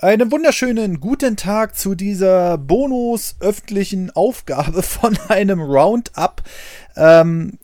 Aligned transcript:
Einen 0.00 0.30
wunderschönen 0.30 1.00
guten 1.00 1.36
Tag 1.36 1.76
zu 1.76 1.96
dieser 1.96 2.56
bonus-öffentlichen 2.56 4.12
Aufgabe 4.12 4.84
von 4.84 5.18
einem 5.28 5.60
Roundup. 5.60 6.44
Ähm, 6.94 7.58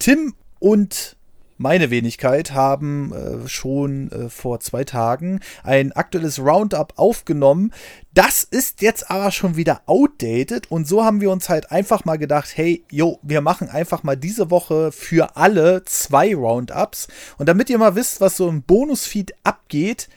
Tim 0.00 0.34
und 0.58 1.14
meine 1.58 1.90
Wenigkeit 1.90 2.52
haben 2.52 3.12
äh, 3.12 3.48
schon 3.48 4.10
äh, 4.10 4.28
vor 4.28 4.58
zwei 4.58 4.82
Tagen 4.82 5.38
ein 5.62 5.92
aktuelles 5.92 6.40
Roundup 6.40 6.94
aufgenommen. 6.96 7.72
Das 8.14 8.42
ist 8.42 8.82
jetzt 8.82 9.08
aber 9.08 9.30
schon 9.30 9.54
wieder 9.54 9.82
outdated 9.86 10.68
und 10.72 10.88
so 10.88 11.04
haben 11.04 11.20
wir 11.20 11.30
uns 11.30 11.48
halt 11.48 11.70
einfach 11.70 12.04
mal 12.04 12.18
gedacht, 12.18 12.56
hey, 12.56 12.82
jo, 12.90 13.20
wir 13.22 13.42
machen 13.42 13.68
einfach 13.68 14.02
mal 14.02 14.16
diese 14.16 14.50
Woche 14.50 14.90
für 14.90 15.36
alle 15.36 15.84
zwei 15.84 16.34
Roundups. 16.34 17.06
Und 17.38 17.48
damit 17.48 17.70
ihr 17.70 17.78
mal 17.78 17.94
wisst, 17.94 18.20
was 18.20 18.36
so 18.36 18.48
im 18.48 18.62
Bonusfeed 18.62 19.34
abgeht, 19.44 20.08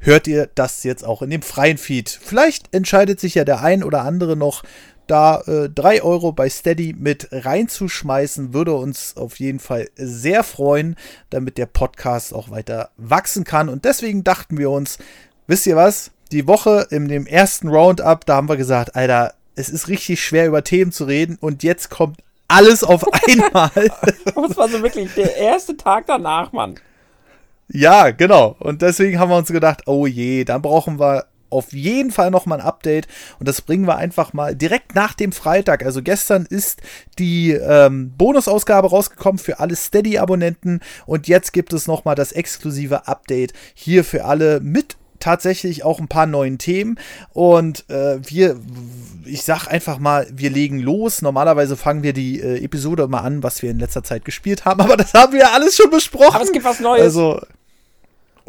hört 0.00 0.26
ihr 0.26 0.48
das 0.54 0.82
jetzt 0.82 1.04
auch 1.04 1.22
in 1.22 1.30
dem 1.30 1.42
freien 1.42 1.78
Feed. 1.78 2.08
Vielleicht 2.08 2.74
entscheidet 2.74 3.20
sich 3.20 3.34
ja 3.36 3.44
der 3.44 3.62
ein 3.62 3.84
oder 3.84 4.02
andere 4.02 4.36
noch, 4.36 4.64
da 5.06 5.40
äh, 5.40 5.68
3 5.68 6.02
Euro 6.02 6.32
bei 6.32 6.48
Steady 6.48 6.94
mit 6.96 7.28
reinzuschmeißen, 7.32 8.54
würde 8.54 8.74
uns 8.74 9.16
auf 9.16 9.40
jeden 9.40 9.58
Fall 9.58 9.88
sehr 9.96 10.44
freuen, 10.44 10.96
damit 11.30 11.58
der 11.58 11.66
Podcast 11.66 12.32
auch 12.32 12.50
weiter 12.50 12.90
wachsen 12.96 13.44
kann. 13.44 13.68
Und 13.68 13.84
deswegen 13.84 14.22
dachten 14.22 14.56
wir 14.56 14.70
uns, 14.70 14.98
wisst 15.46 15.66
ihr 15.66 15.76
was? 15.76 16.12
Die 16.30 16.46
Woche 16.46 16.86
in 16.90 17.08
dem 17.08 17.26
ersten 17.26 17.68
Roundup, 17.68 18.24
da 18.24 18.36
haben 18.36 18.48
wir 18.48 18.56
gesagt, 18.56 18.94
Alter, 18.94 19.34
es 19.56 19.68
ist 19.68 19.88
richtig 19.88 20.22
schwer 20.22 20.46
über 20.46 20.62
Themen 20.62 20.92
zu 20.92 21.04
reden 21.04 21.36
und 21.40 21.64
jetzt 21.64 21.90
kommt 21.90 22.18
alles 22.46 22.84
auf 22.84 23.04
einmal. 23.28 23.70
das 24.24 24.56
war 24.56 24.68
so 24.68 24.80
wirklich 24.80 25.12
der 25.14 25.36
erste 25.36 25.76
Tag 25.76 26.06
danach, 26.06 26.52
Mann. 26.52 26.78
Ja, 27.72 28.10
genau. 28.10 28.56
Und 28.58 28.82
deswegen 28.82 29.18
haben 29.18 29.30
wir 29.30 29.36
uns 29.36 29.52
gedacht, 29.52 29.82
oh 29.86 30.06
je, 30.06 30.44
dann 30.44 30.62
brauchen 30.62 30.98
wir 30.98 31.26
auf 31.50 31.72
jeden 31.72 32.10
Fall 32.10 32.30
noch 32.30 32.46
mal 32.46 32.60
ein 32.60 32.66
Update 32.66 33.08
und 33.38 33.48
das 33.48 33.60
bringen 33.60 33.86
wir 33.86 33.96
einfach 33.96 34.32
mal 34.32 34.54
direkt 34.54 34.94
nach 34.94 35.14
dem 35.14 35.32
Freitag. 35.32 35.84
Also 35.84 36.02
gestern 36.02 36.46
ist 36.46 36.80
die 37.18 37.52
ähm, 37.52 38.12
Bonusausgabe 38.16 38.88
rausgekommen 38.88 39.38
für 39.38 39.58
alle 39.58 39.76
Steady-Abonnenten 39.76 40.80
und 41.06 41.28
jetzt 41.28 41.52
gibt 41.52 41.72
es 41.72 41.86
noch 41.86 42.04
mal 42.04 42.14
das 42.14 42.32
exklusive 42.32 43.08
Update 43.08 43.52
hier 43.74 44.04
für 44.04 44.24
alle 44.24 44.60
mit 44.60 44.96
tatsächlich 45.18 45.84
auch 45.84 46.00
ein 46.00 46.08
paar 46.08 46.26
neuen 46.26 46.56
Themen 46.56 46.98
und 47.34 47.84
äh, 47.90 48.18
wir, 48.22 48.58
ich 49.26 49.42
sag 49.42 49.66
einfach 49.66 49.98
mal, 49.98 50.26
wir 50.32 50.48
legen 50.50 50.78
los. 50.78 51.20
Normalerweise 51.20 51.76
fangen 51.76 52.02
wir 52.02 52.14
die 52.14 52.40
äh, 52.40 52.64
Episode 52.64 53.06
mal 53.06 53.20
an, 53.20 53.42
was 53.42 53.60
wir 53.60 53.70
in 53.70 53.78
letzter 53.78 54.02
Zeit 54.02 54.24
gespielt 54.24 54.64
haben, 54.64 54.80
aber 54.80 54.96
das 54.96 55.12
haben 55.12 55.32
wir 55.32 55.40
ja 55.40 55.52
alles 55.52 55.76
schon 55.76 55.90
besprochen. 55.90 56.34
Aber 56.34 56.44
es 56.44 56.52
gibt 56.52 56.64
was 56.64 56.80
Neues. 56.80 57.02
Also, 57.02 57.40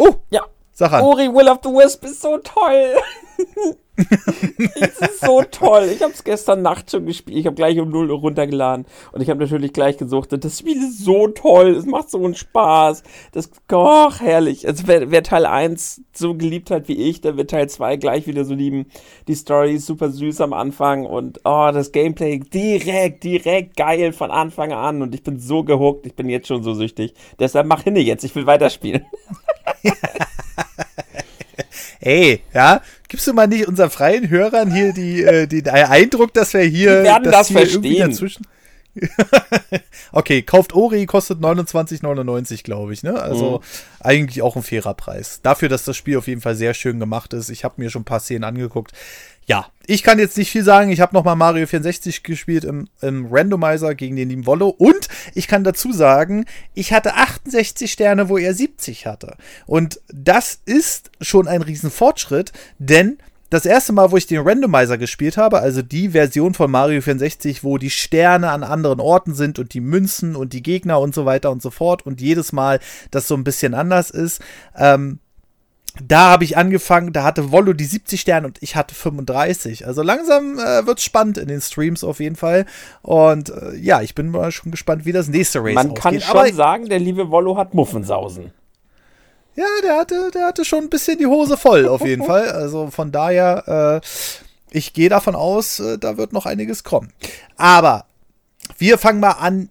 oh, 0.02 0.16
ja, 0.30 0.46
Sag 0.72 0.94
an. 0.94 1.04
Ori 1.04 1.28
Will 1.28 1.48
of 1.48 1.60
the 1.64 1.70
Wisp 1.70 2.06
ist 2.06 2.22
so 2.22 2.38
toll. 2.38 2.96
es 4.80 5.00
ist 5.00 5.22
so 5.22 5.42
toll. 5.44 5.90
Ich 5.94 6.02
habe 6.02 6.14
es 6.14 6.24
gestern 6.24 6.62
Nacht 6.62 6.92
schon 6.92 7.06
gespielt. 7.06 7.38
Ich 7.38 7.46
habe 7.46 7.56
gleich 7.56 7.80
um 7.80 7.90
0 7.90 8.12
Uhr 8.12 8.20
runtergeladen. 8.20 8.86
Und 9.12 9.22
ich 9.22 9.30
habe 9.30 9.40
natürlich 9.40 9.74
gleich 9.74 9.98
gesucht. 9.98 10.30
Das 10.32 10.60
Spiel 10.60 10.78
ist 10.78 11.04
so 11.04 11.28
toll. 11.28 11.72
Es 11.72 11.86
macht 11.86 12.10
so 12.10 12.24
einen 12.24 12.36
Spaß. 12.36 13.04
Das, 13.32 13.50
oh, 13.72 14.12
herrlich. 14.20 14.68
Also 14.68 14.84
wer, 14.88 15.12
wer, 15.12 15.24
Teil 15.24 15.46
1 15.46 16.02
so 16.14 16.36
geliebt 16.36 16.72
hat 16.72 16.88
wie 16.88 17.10
ich, 17.10 17.22
der 17.22 17.38
wird 17.38 17.52
Teil 17.52 17.70
2 17.70 17.98
gleich 17.98 18.28
wieder 18.28 18.46
so 18.46 18.54
lieben. 18.54 18.88
Die 19.28 19.36
Story 19.36 19.76
ist 19.76 19.86
super 19.86 20.10
süß 20.10 20.42
am 20.42 20.54
Anfang. 20.54 21.06
Und 21.06 21.42
oh, 21.44 21.70
das 21.74 21.92
Gameplay 21.92 22.40
direkt, 22.40 23.24
direkt 23.24 23.78
geil 23.78 24.14
von 24.14 24.32
Anfang 24.32 24.72
an. 24.74 25.02
Und 25.02 25.16
ich 25.16 25.24
bin 25.24 25.40
so 25.40 25.64
gehuckt. 25.64 26.06
Ich 26.06 26.16
bin 26.16 26.30
jetzt 26.30 26.48
schon 26.48 26.64
so 26.64 26.74
süchtig. 26.74 27.14
Deshalb 27.40 27.68
mach 27.68 27.84
hinne 27.84 28.00
jetzt. 28.00 28.24
Ich 28.24 28.36
will 28.36 28.46
weiterspielen. 28.46 29.06
Ey, 32.02 32.42
ja, 32.52 32.82
gibst 33.08 33.28
du 33.28 33.34
mal 33.34 33.48
nicht 33.48 33.68
unseren 33.68 33.92
freien 33.92 34.30
Hörern 34.30 34.74
hier 34.74 34.92
die, 34.92 35.24
äh, 35.24 35.46
den 35.48 35.70
Eindruck, 35.70 36.34
dass 36.34 36.54
wir 36.54 36.62
hier. 36.62 37.02
Die 37.02 37.08
werden 37.08 37.32
das 37.32 37.52
verstehen. 37.52 38.18
okay, 40.12 40.42
kauft 40.42 40.74
Ori, 40.74 41.06
kostet 41.06 41.40
29,99, 41.40 42.64
glaube 42.64 42.92
ich, 42.94 43.04
ne? 43.04 43.22
Also 43.22 43.60
mhm. 43.60 43.64
eigentlich 44.00 44.42
auch 44.42 44.56
ein 44.56 44.64
fairer 44.64 44.94
Preis. 44.94 45.40
Dafür, 45.44 45.70
dass 45.70 45.86
das 45.86 45.96
Spiel 45.96 46.18
auf 46.18 46.28
jeden 46.28 46.42
Fall 46.42 46.56
sehr 46.56 46.74
schön 46.74 47.00
gemacht 47.00 47.34
ist. 47.34 47.50
Ich 47.50 47.64
habe 47.64 47.76
mir 47.78 47.90
schon 47.90 48.02
ein 48.02 48.06
paar 48.06 48.20
Szenen 48.20 48.44
angeguckt 48.44 48.92
ja, 49.52 49.68
ich 49.86 50.02
kann 50.02 50.18
jetzt 50.18 50.38
nicht 50.38 50.50
viel 50.50 50.64
sagen. 50.64 50.92
Ich 50.92 51.02
habe 51.02 51.14
nochmal 51.14 51.36
Mario 51.36 51.68
64 51.68 52.24
gespielt 52.24 52.64
im, 52.64 52.88
im, 53.02 53.28
Randomizer 53.30 53.96
gegen 53.96 54.16
den 54.16 54.30
lieben 54.30 54.46
Wollo. 54.46 54.70
Und 54.70 55.10
ich 55.36 55.50
kann 55.50 55.66
dazu 55.66 55.92
sagen, 55.92 56.46
ich 56.74 56.94
hatte 56.94 57.16
68 57.16 57.92
Sterne, 57.92 58.30
wo 58.30 58.38
er 58.38 58.54
70 58.54 59.08
hatte. 59.08 59.36
Und 59.66 60.00
das 60.08 60.62
ist 60.64 61.12
schon 61.20 61.50
ein 61.50 61.64
Riesenfortschritt, 61.64 62.54
denn 62.80 63.18
das 63.50 63.66
erste 63.66 63.92
Mal, 63.92 64.14
wo 64.14 64.16
ich 64.16 64.28
den 64.28 64.40
Randomizer 64.40 64.98
gespielt 64.98 65.36
habe, 65.36 65.60
also 65.60 65.82
die 65.82 66.12
Version 66.12 66.54
von 66.54 66.72
Mario 66.72 67.02
64, 67.02 67.66
wo 67.66 67.78
die 67.78 67.90
Sterne 67.90 68.52
an 68.52 68.64
anderen 68.64 69.02
Orten 69.02 69.34
sind 69.34 69.60
und 69.60 69.74
die 69.74 69.82
Münzen 69.82 70.38
und 70.38 70.54
die 70.54 70.64
Gegner 70.64 71.02
und 71.02 71.14
so 71.14 71.26
weiter 71.26 71.52
und 71.52 71.62
so 71.62 71.72
fort 71.72 72.06
und 72.06 72.22
jedes 72.22 72.54
Mal 72.54 72.80
das 73.12 73.28
so 73.28 73.36
ein 73.36 73.44
bisschen 73.44 73.74
anders 73.74 74.12
ist, 74.12 74.42
ähm, 74.78 75.20
da 76.00 76.30
habe 76.30 76.46
ich 76.46 76.58
angefangen, 76.58 77.12
da 77.12 77.24
hatte 77.24 77.52
Wollo 77.52 77.74
die 77.74 77.84
70 77.84 78.22
Sterne 78.22 78.48
und 78.48 78.58
ich 78.62 78.76
hatte 78.76 78.96
35. 78.96 79.86
Also 79.86 80.02
langsam 80.02 80.58
äh, 80.58 80.86
wird 80.86 81.00
es 81.00 81.04
spannend 81.04 81.38
in 81.38 81.50
den 81.50 81.60
Streams 81.60 82.04
auf 82.04 82.20
jeden 82.20 82.38
Fall. 82.38 82.66
Und 83.02 83.50
äh, 83.50 83.76
ja, 83.76 84.02
ich 84.02 84.16
bin 84.16 84.30
mal 84.30 84.52
schon 84.52 84.72
gespannt, 84.72 85.06
wie 85.06 85.12
das 85.12 85.28
nächste 85.28 85.60
Race 85.60 85.76
Man 85.76 85.92
ausgeht. 85.92 86.04
Man 86.04 86.14
kann 86.14 86.22
schon 86.22 86.38
Aber, 86.38 86.54
sagen, 86.54 86.88
der 86.88 87.00
liebe 87.00 87.30
Wollo 87.30 87.58
hat 87.58 87.74
Muffensausen. 87.74 88.52
Ja, 89.56 89.66
der 89.84 89.98
hatte, 89.98 90.32
der 90.34 90.46
hatte 90.46 90.64
schon 90.64 90.86
ein 90.86 90.90
bisschen 90.90 91.18
die 91.18 91.26
Hose 91.26 91.58
voll, 91.58 91.88
auf 91.88 92.06
jeden 92.06 92.24
Fall. 92.26 92.50
Also 92.50 92.90
von 92.90 93.12
daher, 93.12 94.02
äh, 94.02 94.08
ich 94.72 94.94
gehe 94.94 95.10
davon 95.10 95.36
aus, 95.36 95.82
äh, 95.82 95.98
da 95.98 96.16
wird 96.16 96.32
noch 96.32 96.46
einiges 96.46 96.86
kommen. 96.86 97.12
Aber 97.58 98.06
wir 98.78 98.98
fangen 98.98 99.20
mal 99.20 99.32
an 99.32 99.70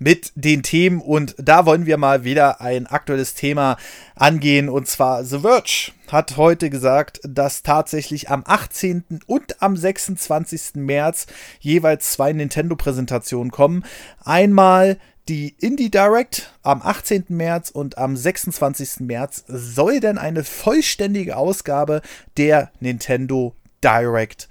mit 0.00 0.32
den 0.34 0.64
Themen 0.64 1.00
und 1.00 1.36
da 1.38 1.66
wollen 1.66 1.86
wir 1.86 1.98
mal 1.98 2.24
wieder 2.24 2.60
ein 2.60 2.86
aktuelles 2.86 3.34
Thema 3.34 3.76
angehen 4.16 4.68
und 4.68 4.88
zwar 4.88 5.24
The 5.24 5.40
Verge 5.40 5.92
hat 6.08 6.36
heute 6.36 6.70
gesagt, 6.70 7.20
dass 7.22 7.62
tatsächlich 7.62 8.30
am 8.30 8.42
18. 8.46 9.20
und 9.26 9.62
am 9.62 9.76
26. 9.76 10.76
März 10.76 11.26
jeweils 11.60 12.10
zwei 12.12 12.32
Nintendo-Präsentationen 12.32 13.52
kommen. 13.52 13.84
Einmal 14.24 14.98
die 15.28 15.54
Indie 15.60 15.90
Direct 15.90 16.52
am 16.62 16.82
18. 16.82 17.26
März 17.28 17.70
und 17.70 17.98
am 17.98 18.16
26. 18.16 19.00
März 19.00 19.44
soll 19.46 20.00
denn 20.00 20.18
eine 20.18 20.44
vollständige 20.44 21.36
Ausgabe 21.36 22.00
der 22.36 22.72
Nintendo 22.80 23.54
Direct 23.84 24.48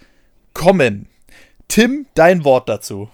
kommen. 0.54 1.08
Tim, 1.68 2.06
dein 2.14 2.44
Wort 2.46 2.70
dazu. 2.70 3.10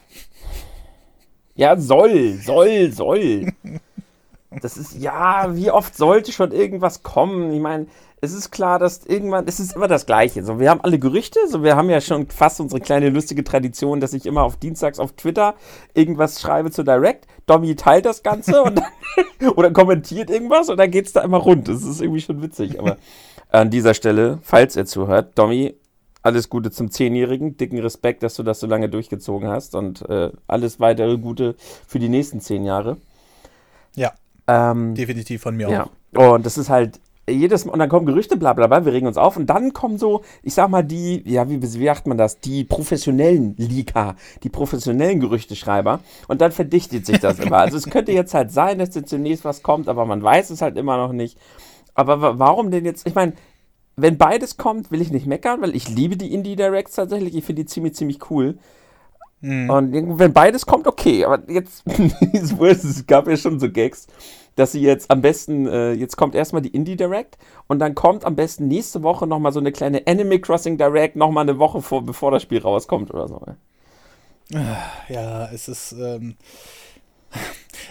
Ja, 1.55 1.77
soll, 1.77 2.33
soll, 2.33 2.91
soll. 2.91 3.53
Das 4.61 4.77
ist, 4.77 4.95
ja, 4.95 5.55
wie 5.55 5.71
oft 5.71 5.95
sollte 5.95 6.31
schon 6.31 6.51
irgendwas 6.51 7.03
kommen? 7.03 7.51
Ich 7.53 7.61
meine, 7.61 7.88
es 8.21 8.33
ist 8.33 8.51
klar, 8.51 8.79
dass 8.79 9.05
irgendwann, 9.05 9.47
es 9.47 9.59
ist 9.59 9.75
immer 9.75 9.88
das 9.88 10.05
Gleiche. 10.05 10.43
So, 10.43 10.59
wir 10.59 10.69
haben 10.69 10.81
alle 10.81 10.99
Gerüchte, 10.99 11.39
so, 11.47 11.63
wir 11.63 11.75
haben 11.75 11.89
ja 11.89 12.01
schon 12.01 12.27
fast 12.29 12.59
unsere 12.59 12.81
kleine 12.81 13.09
lustige 13.09 13.43
Tradition, 13.43 13.99
dass 13.99 14.13
ich 14.13 14.25
immer 14.25 14.43
auf 14.43 14.57
Dienstags 14.57 14.99
auf 14.99 15.13
Twitter 15.13 15.55
irgendwas 15.93 16.41
schreibe 16.41 16.71
zu 16.71 16.83
Direct. 16.83 17.27
Domi 17.45 17.75
teilt 17.75 18.05
das 18.05 18.23
Ganze 18.23 18.63
und 18.63 18.81
oder 19.55 19.72
kommentiert 19.72 20.29
irgendwas 20.29 20.69
und 20.69 20.77
dann 20.77 20.91
geht 20.91 21.07
es 21.07 21.13
da 21.13 21.22
immer 21.22 21.37
rund. 21.37 21.67
Das 21.67 21.83
ist 21.83 22.01
irgendwie 22.01 22.22
schon 22.22 22.41
witzig. 22.41 22.79
Aber 22.79 22.97
an 23.49 23.69
dieser 23.69 23.93
Stelle, 23.93 24.39
falls 24.41 24.75
er 24.75 24.85
zuhört, 24.85 25.37
Domi, 25.37 25.75
alles 26.25 26.49
Gute 26.49 26.71
zum 26.71 26.91
Zehnjährigen. 26.91 27.55
Dicken 27.55 27.79
Respekt, 27.79 28.23
dass 28.23 28.35
du 28.35 28.43
das 28.43 28.59
so 28.59 28.67
lange 28.67 28.89
durchgezogen 28.89 29.47
hast 29.47 29.75
und 29.75 30.07
äh, 30.09 30.31
alles 30.47 30.79
weitere 30.79 31.17
Gute 31.17 31.55
für 31.87 31.99
die 31.99 32.09
nächsten 32.09 32.41
zehn 32.41 32.65
Jahre. 32.65 32.97
Ja. 33.95 34.13
Ähm, 34.47 34.95
definitiv 34.95 35.41
von 35.41 35.55
mir 35.55 35.69
ja. 35.69 35.83
auch. 35.83 36.33
Und 36.33 36.45
das 36.45 36.57
ist 36.57 36.69
halt 36.69 36.99
jedes 37.27 37.65
Mal, 37.65 37.73
und 37.73 37.79
dann 37.79 37.89
kommen 37.89 38.05
Gerüchte, 38.05 38.37
bla 38.37 38.53
bla 38.53 38.67
bla, 38.67 38.85
wir 38.85 38.93
regen 38.93 39.07
uns 39.07 39.17
auf 39.17 39.35
und 39.37 39.47
dann 39.47 39.73
kommen 39.73 39.97
so, 39.97 40.22
ich 40.43 40.53
sag 40.53 40.69
mal, 40.69 40.83
die, 40.83 41.23
ja, 41.25 41.49
wie, 41.49 41.61
wie 41.61 41.85
sagt 41.85 42.05
man 42.07 42.17
das, 42.17 42.39
die 42.39 42.63
professionellen 42.63 43.55
Leaker, 43.57 44.16
die 44.43 44.49
professionellen 44.49 45.19
Gerüchteschreiber 45.19 45.99
und 46.28 46.41
dann 46.41 46.51
verdichtet 46.51 47.05
sich 47.05 47.19
das 47.19 47.39
immer. 47.39 47.57
Also 47.57 47.78
es 47.78 47.89
könnte 47.89 48.11
jetzt 48.11 48.33
halt 48.33 48.51
sein, 48.51 48.78
dass 48.78 48.93
jetzt 48.93 49.09
zunächst 49.09 49.43
was 49.43 49.63
kommt, 49.63 49.89
aber 49.89 50.05
man 50.05 50.21
weiß 50.21 50.51
es 50.51 50.61
halt 50.61 50.78
immer 50.78 50.97
noch 50.97 51.13
nicht. 51.13 51.37
Aber 51.95 52.37
warum 52.37 52.71
denn 52.71 52.85
jetzt, 52.85 53.07
ich 53.07 53.16
meine, 53.16 53.33
wenn 53.95 54.17
beides 54.17 54.57
kommt, 54.57 54.91
will 54.91 55.01
ich 55.01 55.11
nicht 55.11 55.25
meckern, 55.25 55.61
weil 55.61 55.75
ich 55.75 55.89
liebe 55.89 56.17
die 56.17 56.33
Indie 56.33 56.55
Directs 56.55 56.95
tatsächlich. 56.95 57.35
Ich 57.35 57.45
finde 57.45 57.63
die 57.63 57.67
ziemlich, 57.67 57.95
ziemlich 57.95 58.29
cool. 58.29 58.57
Mhm. 59.41 59.69
Und 59.69 60.19
wenn 60.19 60.33
beides 60.33 60.65
kommt, 60.65 60.87
okay. 60.87 61.25
Aber 61.25 61.39
jetzt, 61.49 61.83
es 62.33 63.07
gab 63.07 63.27
ja 63.27 63.37
schon 63.37 63.59
so 63.59 63.69
Gags, 63.69 64.07
dass 64.55 64.71
sie 64.71 64.81
jetzt 64.81 65.11
am 65.11 65.21
besten, 65.21 65.67
äh, 65.67 65.91
jetzt 65.93 66.17
kommt 66.17 66.35
erstmal 66.35 66.61
die 66.61 66.69
Indie 66.69 66.95
Direct 66.95 67.37
und 67.67 67.79
dann 67.79 67.95
kommt 67.95 68.25
am 68.25 68.35
besten 68.35 68.67
nächste 68.67 69.03
Woche 69.03 69.27
nochmal 69.27 69.51
so 69.51 69.59
eine 69.59 69.71
kleine 69.71 70.03
Animal 70.07 70.39
Crossing 70.39 70.77
Direct 70.77 71.15
nochmal 71.15 71.43
eine 71.43 71.59
Woche 71.59 71.81
vor, 71.81 72.03
bevor 72.03 72.31
das 72.31 72.41
Spiel 72.41 72.59
rauskommt 72.59 73.13
oder 73.13 73.27
so. 73.27 73.41
Ja, 75.09 75.49
es 75.51 75.67
ist, 75.67 75.93
ähm, 75.93 76.35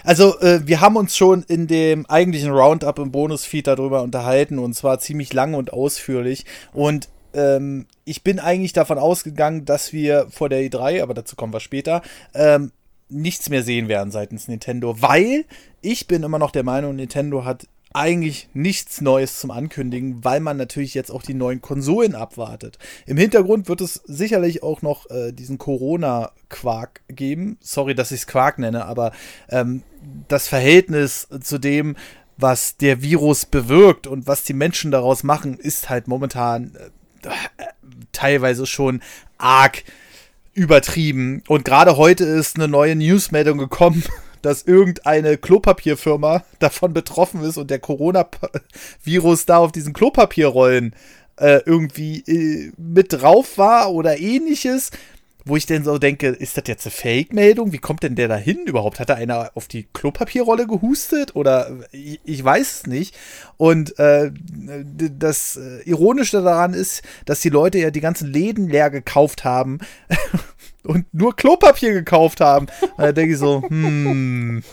Also, 0.05 0.39
äh, 0.39 0.61
wir 0.65 0.81
haben 0.81 0.97
uns 0.97 1.17
schon 1.17 1.43
in 1.43 1.65
dem 1.65 2.05
eigentlichen 2.05 2.51
Roundup 2.51 2.99
im 2.99 3.11
Bonusfeed 3.11 3.65
darüber 3.65 4.03
unterhalten 4.03 4.59
und 4.59 4.75
zwar 4.75 4.99
ziemlich 4.99 5.33
lang 5.33 5.55
und 5.55 5.73
ausführlich. 5.73 6.45
Und 6.73 7.09
ähm, 7.33 7.87
ich 8.05 8.23
bin 8.23 8.39
eigentlich 8.39 8.73
davon 8.73 8.99
ausgegangen, 8.99 9.65
dass 9.65 9.93
wir 9.93 10.27
vor 10.29 10.47
der 10.47 10.61
E3, 10.61 11.01
aber 11.01 11.15
dazu 11.15 11.35
kommen 11.35 11.53
wir 11.53 11.59
später, 11.59 12.03
ähm, 12.35 12.71
nichts 13.09 13.49
mehr 13.49 13.63
sehen 13.63 13.87
werden 13.87 14.11
seitens 14.11 14.47
Nintendo, 14.47 15.01
weil 15.01 15.45
ich 15.81 16.07
bin 16.07 16.21
immer 16.23 16.39
noch 16.39 16.51
der 16.51 16.63
Meinung, 16.63 16.95
Nintendo 16.95 17.43
hat 17.43 17.67
eigentlich 17.95 18.49
nichts 18.53 19.01
Neues 19.01 19.39
zum 19.39 19.51
Ankündigen, 19.51 20.23
weil 20.23 20.41
man 20.41 20.57
natürlich 20.57 20.93
jetzt 20.93 21.11
auch 21.11 21.23
die 21.23 21.33
neuen 21.33 21.61
Konsolen 21.61 22.13
abwartet. 22.13 22.77
Im 23.05 23.17
Hintergrund 23.17 23.69
wird 23.69 23.81
es 23.81 24.01
sicherlich 24.05 24.63
auch 24.63 24.81
noch 24.81 25.09
äh, 25.09 25.31
diesen 25.31 25.57
Corona-Quark 25.57 27.01
geben. 27.07 27.57
Sorry, 27.61 27.95
dass 27.95 28.11
ich 28.11 28.21
es 28.21 28.27
Quark 28.27 28.59
nenne, 28.59 28.85
aber 28.85 29.13
ähm, 29.49 29.83
das 30.27 30.47
Verhältnis 30.47 31.27
zu 31.41 31.57
dem, 31.57 31.95
was 32.37 32.75
der 32.75 33.01
Virus 33.01 33.45
bewirkt 33.45 34.07
und 34.07 34.27
was 34.27 34.43
die 34.43 34.53
Menschen 34.53 34.91
daraus 34.91 35.23
machen, 35.23 35.57
ist 35.57 35.89
halt 35.89 36.07
momentan 36.09 36.75
äh, 37.23 37.29
teilweise 38.11 38.65
schon 38.65 39.01
arg 39.37 39.83
übertrieben. 40.53 41.43
Und 41.47 41.65
gerade 41.65 41.97
heute 41.97 42.25
ist 42.25 42.57
eine 42.57 42.67
neue 42.67 42.95
Newsmeldung 42.95 43.57
gekommen 43.57 44.03
dass 44.45 44.61
irgendeine 44.61 45.37
Klopapierfirma 45.37 46.43
davon 46.59 46.93
betroffen 46.93 47.41
ist 47.41 47.57
und 47.57 47.71
der 47.71 47.79
Coronavirus 47.79 49.45
da 49.47 49.57
auf 49.57 49.71
diesen 49.71 49.93
Klopapierrollen 49.93 50.95
äh, 51.37 51.61
irgendwie 51.65 52.19
äh, 52.19 52.71
mit 52.77 53.11
drauf 53.11 53.57
war 53.57 53.91
oder 53.91 54.19
ähnliches. 54.19 54.91
Wo 55.47 55.55
ich 55.55 55.67
denn 55.67 55.83
so 55.83 55.99
denke, 55.99 56.29
ist 56.29 56.57
das 56.57 56.63
jetzt 56.67 56.87
eine 56.87 56.91
Fake-Meldung? 56.91 57.71
Wie 57.71 57.77
kommt 57.77 58.01
denn 58.01 58.15
der 58.15 58.27
da 58.27 58.35
hin 58.35 58.65
überhaupt? 58.65 58.99
Hat 58.99 59.09
da 59.09 59.13
einer 59.13 59.51
auf 59.53 59.67
die 59.67 59.83
Klopapierrolle 59.93 60.65
gehustet? 60.65 61.35
Oder 61.35 61.71
ich, 61.91 62.19
ich 62.23 62.43
weiß 62.43 62.77
es 62.77 62.87
nicht. 62.87 63.15
Und 63.57 63.97
äh, 63.99 64.31
das 64.33 65.57
äh, 65.57 65.87
Ironische 65.87 66.41
daran 66.41 66.73
ist, 66.73 67.03
dass 67.25 67.41
die 67.41 67.49
Leute 67.49 67.77
ja 67.77 67.91
die 67.91 68.01
ganzen 68.01 68.31
Läden 68.31 68.69
leer 68.69 68.89
gekauft 68.89 69.43
haben 69.43 69.79
und 70.85 71.05
nur 71.13 71.35
Klopapier 71.35 71.93
gekauft 71.93 72.41
haben. 72.41 72.67
Und 72.81 72.99
da 72.99 73.11
denke 73.11 73.33
ich 73.33 73.39
so, 73.39 73.63
hm, 73.67 74.63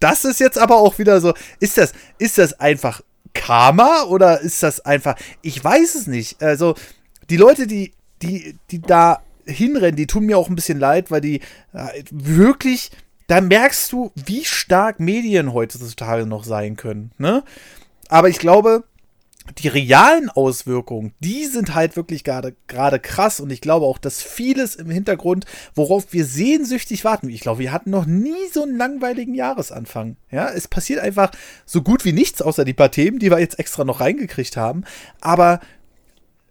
das 0.00 0.24
ist 0.24 0.40
jetzt 0.40 0.58
aber 0.58 0.76
auch 0.76 0.98
wieder 0.98 1.20
so, 1.20 1.34
ist 1.60 1.78
das, 1.78 1.92
ist 2.18 2.38
das 2.38 2.58
einfach 2.60 3.02
Karma 3.34 4.04
oder 4.04 4.40
ist 4.40 4.62
das 4.62 4.80
einfach, 4.80 5.16
ich 5.40 5.62
weiß 5.62 5.94
es 5.94 6.06
nicht. 6.06 6.42
Also, 6.42 6.74
die 7.30 7.36
Leute, 7.36 7.66
die, 7.66 7.92
die, 8.20 8.56
die 8.70 8.80
da 8.80 9.22
hinrennen, 9.46 9.96
die 9.96 10.06
tun 10.06 10.26
mir 10.26 10.38
auch 10.38 10.48
ein 10.48 10.54
bisschen 10.54 10.78
leid, 10.78 11.10
weil 11.10 11.20
die 11.20 11.40
äh, 11.72 12.02
wirklich, 12.10 12.90
da 13.26 13.40
merkst 13.40 13.90
du, 13.92 14.12
wie 14.14 14.44
stark 14.44 15.00
Medien 15.00 15.52
heutzutage 15.52 16.26
noch 16.26 16.44
sein 16.44 16.76
können, 16.76 17.12
ne? 17.18 17.42
Aber 18.08 18.28
ich 18.28 18.38
glaube, 18.38 18.84
die 19.58 19.68
realen 19.68 20.30
Auswirkungen, 20.30 21.14
die 21.20 21.46
sind 21.46 21.74
halt 21.74 21.96
wirklich 21.96 22.24
gerade 22.24 22.54
krass 23.00 23.40
und 23.40 23.50
ich 23.50 23.60
glaube 23.60 23.86
auch, 23.86 23.98
dass 23.98 24.22
vieles 24.22 24.76
im 24.76 24.90
Hintergrund, 24.90 25.46
worauf 25.74 26.12
wir 26.12 26.24
sehnsüchtig 26.24 27.04
warten, 27.04 27.28
ich 27.28 27.40
glaube, 27.40 27.60
wir 27.60 27.72
hatten 27.72 27.90
noch 27.90 28.06
nie 28.06 28.48
so 28.52 28.62
einen 28.62 28.76
langweiligen 28.76 29.34
Jahresanfang. 29.34 30.16
Ja, 30.30 30.48
es 30.48 30.68
passiert 30.68 31.00
einfach 31.00 31.32
so 31.66 31.82
gut 31.82 32.04
wie 32.04 32.12
nichts 32.12 32.40
außer 32.40 32.64
die 32.64 32.72
paar 32.72 32.90
Themen, 32.90 33.18
die 33.18 33.30
wir 33.30 33.40
jetzt 33.40 33.58
extra 33.58 33.84
noch 33.84 34.00
reingekriegt 34.00 34.56
haben, 34.56 34.84
aber 35.20 35.60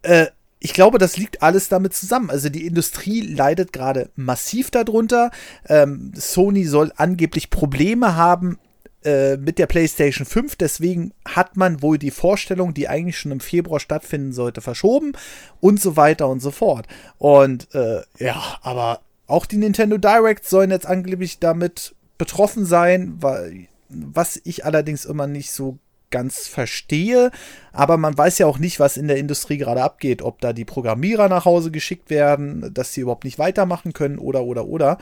äh, 0.02 0.28
ich 0.64 0.74
glaube, 0.74 1.00
das 1.00 1.18
liegt 1.18 1.42
alles 1.42 1.70
damit 1.70 1.96
zusammen. 1.96 2.30
Also 2.30 2.50
die 2.50 2.68
Industrie 2.68 3.22
leidet 3.22 3.74
gerade 3.74 4.12
massiv 4.16 4.70
darunter. 4.70 5.32
Ähm, 5.68 6.12
Sony 6.16 6.66
soll 6.66 6.94
angeblich 6.96 7.50
Probleme 7.50 8.16
haben 8.16 8.60
äh, 9.04 9.38
mit 9.38 9.58
der 9.58 9.68
PlayStation 9.68 10.26
5. 10.26 10.56
Deswegen 10.56 11.14
hat 11.26 11.58
man 11.58 11.82
wohl 11.82 11.98
die 11.98 12.12
Vorstellung, 12.12 12.74
die 12.74 12.88
eigentlich 12.88 13.18
schon 13.18 13.32
im 13.32 13.40
Februar 13.40 13.80
stattfinden 13.80 14.34
sollte, 14.34 14.62
verschoben 14.62 15.14
und 15.60 15.82
so 15.82 15.96
weiter 15.98 16.28
und 16.28 16.40
so 16.42 16.52
fort. 16.52 16.88
Und 17.18 17.74
äh, 17.74 18.02
ja, 18.20 18.60
aber 18.62 19.02
auch 19.28 19.46
die 19.46 19.58
Nintendo 19.58 19.98
Direct 19.98 20.46
sollen 20.46 20.72
jetzt 20.72 20.86
angeblich 20.86 21.40
damit 21.40 21.96
betroffen 22.18 22.66
sein, 22.66 23.16
weil, 23.20 23.68
was 23.90 24.40
ich 24.44 24.66
allerdings 24.66 25.06
immer 25.06 25.26
nicht 25.26 25.52
so 25.52 25.80
ganz 26.12 26.48
verstehe. 26.48 27.32
Aber 27.72 27.98
man 27.98 28.16
weiß 28.16 28.38
ja 28.38 28.46
auch 28.46 28.60
nicht, 28.60 28.80
was 28.80 28.98
in 28.98 29.08
der 29.08 29.18
Industrie 29.18 29.58
gerade 29.58 29.82
abgeht. 29.82 30.22
Ob 30.22 30.42
da 30.42 30.54
die 30.54 30.66
Programmierer 30.66 31.30
nach 31.30 31.46
Hause 31.46 31.72
geschickt 31.72 32.10
werden, 32.10 32.72
dass 32.74 32.94
sie 32.94 33.02
überhaupt 33.02 33.24
nicht 33.24 33.40
weitermachen 33.40 33.94
können 33.94 34.20
oder, 34.20 34.44
oder, 34.44 34.66
oder. 34.68 34.98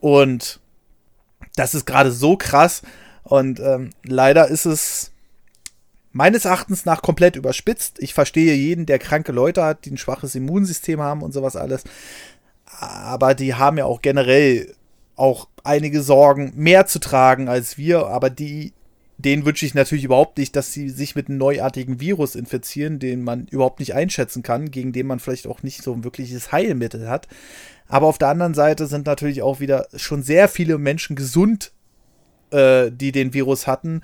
Und 0.00 0.58
das 1.54 1.74
ist 1.74 1.86
gerade 1.86 2.10
so 2.10 2.36
krass, 2.36 2.82
und 3.26 3.58
ähm, 3.58 3.90
leider 4.04 4.46
ist 4.46 4.66
es 4.66 5.10
meines 6.12 6.44
Erachtens 6.44 6.84
nach 6.84 7.02
komplett 7.02 7.34
überspitzt. 7.34 7.96
Ich 7.98 8.14
verstehe 8.14 8.54
jeden, 8.54 8.86
der 8.86 9.00
kranke 9.00 9.32
Leute 9.32 9.64
hat, 9.64 9.84
die 9.84 9.90
ein 9.90 9.98
schwaches 9.98 10.36
Immunsystem 10.36 11.00
haben 11.00 11.22
und 11.22 11.32
sowas 11.32 11.56
alles. 11.56 11.82
Aber 12.78 13.34
die 13.34 13.54
haben 13.54 13.78
ja 13.78 13.84
auch 13.84 14.00
generell 14.00 14.74
auch 15.16 15.48
einige 15.64 16.02
Sorgen 16.02 16.52
mehr 16.54 16.86
zu 16.86 17.00
tragen 17.00 17.48
als 17.48 17.76
wir. 17.76 18.06
Aber 18.06 18.30
die, 18.30 18.72
denen 19.18 19.44
wünsche 19.44 19.66
ich 19.66 19.74
natürlich 19.74 20.04
überhaupt 20.04 20.38
nicht, 20.38 20.54
dass 20.54 20.72
sie 20.72 20.88
sich 20.88 21.16
mit 21.16 21.28
einem 21.28 21.38
neuartigen 21.38 21.98
Virus 21.98 22.36
infizieren, 22.36 23.00
den 23.00 23.24
man 23.24 23.48
überhaupt 23.48 23.80
nicht 23.80 23.94
einschätzen 23.94 24.44
kann, 24.44 24.70
gegen 24.70 24.92
den 24.92 25.08
man 25.08 25.18
vielleicht 25.18 25.48
auch 25.48 25.64
nicht 25.64 25.82
so 25.82 25.92
ein 25.92 26.04
wirkliches 26.04 26.52
Heilmittel 26.52 27.08
hat. 27.08 27.26
Aber 27.88 28.06
auf 28.06 28.18
der 28.18 28.28
anderen 28.28 28.54
Seite 28.54 28.86
sind 28.86 29.06
natürlich 29.06 29.42
auch 29.42 29.58
wieder 29.58 29.88
schon 29.96 30.22
sehr 30.22 30.46
viele 30.46 30.78
Menschen 30.78 31.16
gesund 31.16 31.72
äh, 32.50 32.90
die 32.90 33.12
den 33.12 33.34
Virus 33.34 33.66
hatten, 33.66 34.02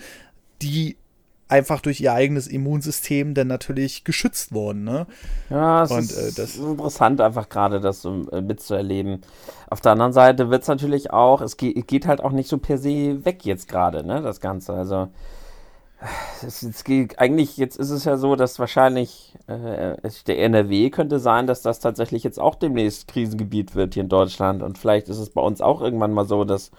die 0.61 0.97
einfach 1.53 1.83
durch 1.83 2.01
ihr 2.01 2.15
eigenes 2.15 2.47
Immunsystem 2.47 3.35
dann 3.35 3.47
natürlich 3.47 4.05
geschützt 4.05 4.53
wurden. 4.53 4.85
Ne? 4.85 5.07
Ja, 5.51 5.85
es 5.85 5.91
Und, 5.91 6.01
ist, 6.05 6.17
äh, 6.17 6.33
das 6.35 6.55
ist 6.57 6.59
interessant, 6.59 7.21
einfach 7.21 7.51
gerade 7.51 7.79
das 7.79 8.01
so, 8.01 8.23
äh, 8.31 8.41
mitzuerleben. 8.41 9.21
Auf 9.69 9.83
der 9.83 9.93
anderen 9.93 10.15
Seite 10.15 10.49
wird 10.49 10.63
es 10.63 10.69
natürlich 10.69 11.11
auch, 11.11 11.43
es 11.43 11.59
geht, 11.59 11.87
geht, 11.87 12.07
halt 12.07 12.23
auch 12.23 12.33
nicht 12.33 12.49
so 12.49 12.57
per 12.57 12.79
se 12.79 13.25
weg 13.27 13.45
jetzt 13.45 13.69
gerade, 13.69 14.05
ne, 14.05 14.23
das 14.23 14.41
Ganze. 14.41 14.73
Also 14.73 15.09
es, 16.45 16.63
es 16.63 16.85
geht, 16.85 17.19
eigentlich, 17.19 17.59
jetzt 17.59 17.77
ist 17.77 17.91
es 17.91 18.05
ja 18.05 18.17
so, 18.17 18.35
dass 18.35 18.59
wahrscheinlich 18.59 19.35
äh, 19.47 19.97
der 20.27 20.39
NRW 20.39 20.89
könnte 20.89 21.19
sein, 21.19 21.47
dass 21.47 21.61
das 21.61 21.81
tatsächlich 21.81 22.25
jetzt 22.25 22.41
auch 22.41 22.55
demnächst 22.55 23.09
Krisengebiet 23.09 23.75
wird 23.75 23.93
hier 23.93 24.05
in 24.05 24.09
Deutschland. 24.09 24.63
Und 24.63 24.79
vielleicht 24.79 25.11
ist 25.11 25.19
es 25.19 25.29
bei 25.29 25.43
uns 25.43 25.61
auch 25.61 25.83
irgendwann 25.83 26.13
mal 26.13 26.27
so, 26.27 26.45
dass 26.45 26.71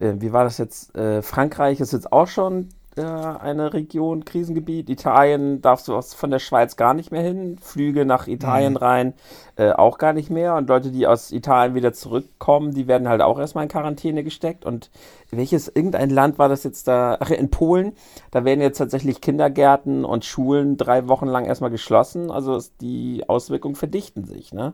äh, 0.00 0.14
wie 0.18 0.32
war 0.32 0.44
das 0.44 0.58
jetzt? 0.58 0.96
Äh, 0.96 1.22
Frankreich 1.22 1.80
ist 1.80 1.92
jetzt 1.92 2.12
auch 2.12 2.26
schon 2.26 2.70
äh, 2.96 3.02
eine 3.02 3.72
Region, 3.72 4.24
Krisengebiet. 4.24 4.90
Italien 4.90 5.62
darfst 5.62 5.86
du 5.86 5.94
aus, 5.94 6.12
von 6.12 6.30
der 6.30 6.40
Schweiz 6.40 6.76
gar 6.76 6.92
nicht 6.92 7.12
mehr 7.12 7.22
hin. 7.22 7.56
Flüge 7.60 8.04
nach 8.04 8.26
Italien 8.26 8.72
mhm. 8.72 8.78
rein 8.78 9.14
äh, 9.56 9.70
auch 9.70 9.98
gar 9.98 10.12
nicht 10.12 10.28
mehr. 10.28 10.56
Und 10.56 10.68
Leute, 10.68 10.90
die 10.90 11.06
aus 11.06 11.30
Italien 11.30 11.74
wieder 11.74 11.92
zurückkommen, 11.92 12.74
die 12.74 12.88
werden 12.88 13.08
halt 13.08 13.22
auch 13.22 13.38
erstmal 13.38 13.64
in 13.64 13.70
Quarantäne 13.70 14.24
gesteckt. 14.24 14.64
Und 14.64 14.90
welches, 15.30 15.68
irgendein 15.68 16.10
Land 16.10 16.38
war 16.38 16.48
das 16.48 16.64
jetzt 16.64 16.88
da? 16.88 17.16
Ach, 17.20 17.30
in 17.30 17.50
Polen, 17.50 17.92
da 18.32 18.44
werden 18.44 18.60
jetzt 18.60 18.78
tatsächlich 18.78 19.20
Kindergärten 19.20 20.04
und 20.04 20.24
Schulen 20.24 20.76
drei 20.76 21.06
Wochen 21.06 21.26
lang 21.26 21.44
erstmal 21.44 21.70
geschlossen. 21.70 22.30
Also 22.30 22.60
die 22.80 23.22
Auswirkungen 23.28 23.76
verdichten 23.76 24.24
sich, 24.24 24.52
ne? 24.52 24.72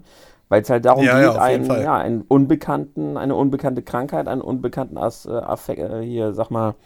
Weil 0.49 0.63
es 0.63 0.71
halt 0.71 0.85
darum 0.85 1.05
ja, 1.05 1.15
geht, 1.15 1.35
ja, 1.35 1.43
einen, 1.43 1.67
ja, 1.67 1.97
einen 1.97 2.23
unbekannten, 2.23 3.17
eine 3.17 3.35
unbekannte 3.35 3.83
Krankheit, 3.83 4.29
einen 4.29 4.41
unbekannten 4.41 4.97
As, 4.97 5.27
äh, 5.27 5.31
Affekt, 5.31 5.81
äh, 5.81 6.03
hier, 6.03 6.35
sag 6.35 6.51
mal, 6.51 6.77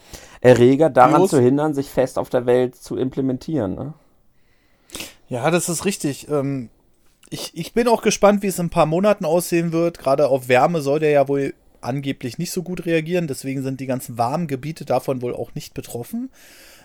Erreger 0.41 0.89
daran 0.89 1.17
Virus. 1.17 1.31
zu 1.31 1.41
hindern, 1.41 1.75
sich 1.75 1.91
fest 1.91 2.19
auf 2.19 2.31
der 2.31 2.47
Welt 2.47 2.75
zu 2.75 2.97
implementieren. 2.97 3.75
Ne? 3.75 3.93
Ja, 5.29 5.51
das 5.51 5.69
ist 5.69 5.85
richtig. 5.85 6.29
Ähm, 6.31 6.71
ich, 7.29 7.53
ich 7.55 7.75
bin 7.75 7.87
auch 7.87 8.01
gespannt, 8.01 8.43
wie 8.43 8.47
es 8.47 8.59
in 8.59 8.67
ein 8.67 8.71
paar 8.71 8.87
Monaten 8.87 9.27
aussehen 9.27 9.73
wird. 9.73 9.99
Gerade 9.99 10.29
auf 10.29 10.49
Wärme 10.49 10.81
soll 10.81 10.99
der 10.99 11.11
ja 11.11 11.29
wohl 11.29 11.53
angeblich 11.83 12.39
nicht 12.39 12.53
so 12.53 12.63
gut 12.63 12.87
reagieren. 12.87 13.29
Deswegen 13.29 13.63
sind 13.63 13.81
die 13.81 13.87
ganzen 13.87 14.17
warmen 14.17 14.47
Gebiete 14.47 14.85
davon 14.85 15.23
wohl 15.23 15.35
auch 15.35 15.55
nicht 15.55 15.75
betroffen. 15.75 16.31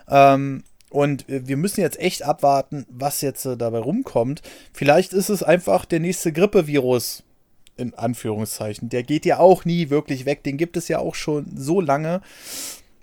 Ähm, 0.09 0.63
und 0.95 1.27
äh, 1.29 1.45
wir 1.45 1.57
müssen 1.57 1.81
jetzt 1.81 1.99
echt 1.99 2.23
abwarten, 2.23 2.85
was 2.89 3.19
jetzt 3.19 3.45
äh, 3.45 3.57
dabei 3.57 3.79
rumkommt. 3.79 4.41
Vielleicht 4.71 5.11
ist 5.11 5.27
es 5.27 5.43
einfach 5.43 5.83
der 5.83 5.99
nächste 5.99 6.31
Grippevirus, 6.31 7.23
in 7.75 7.93
Anführungszeichen. 7.93 8.87
Der 8.87 9.03
geht 9.03 9.25
ja 9.25 9.39
auch 9.39 9.65
nie 9.65 9.89
wirklich 9.89 10.25
weg. 10.25 10.43
Den 10.43 10.55
gibt 10.55 10.77
es 10.77 10.87
ja 10.87 10.99
auch 10.99 11.13
schon 11.13 11.51
so 11.57 11.81
lange. 11.81 12.21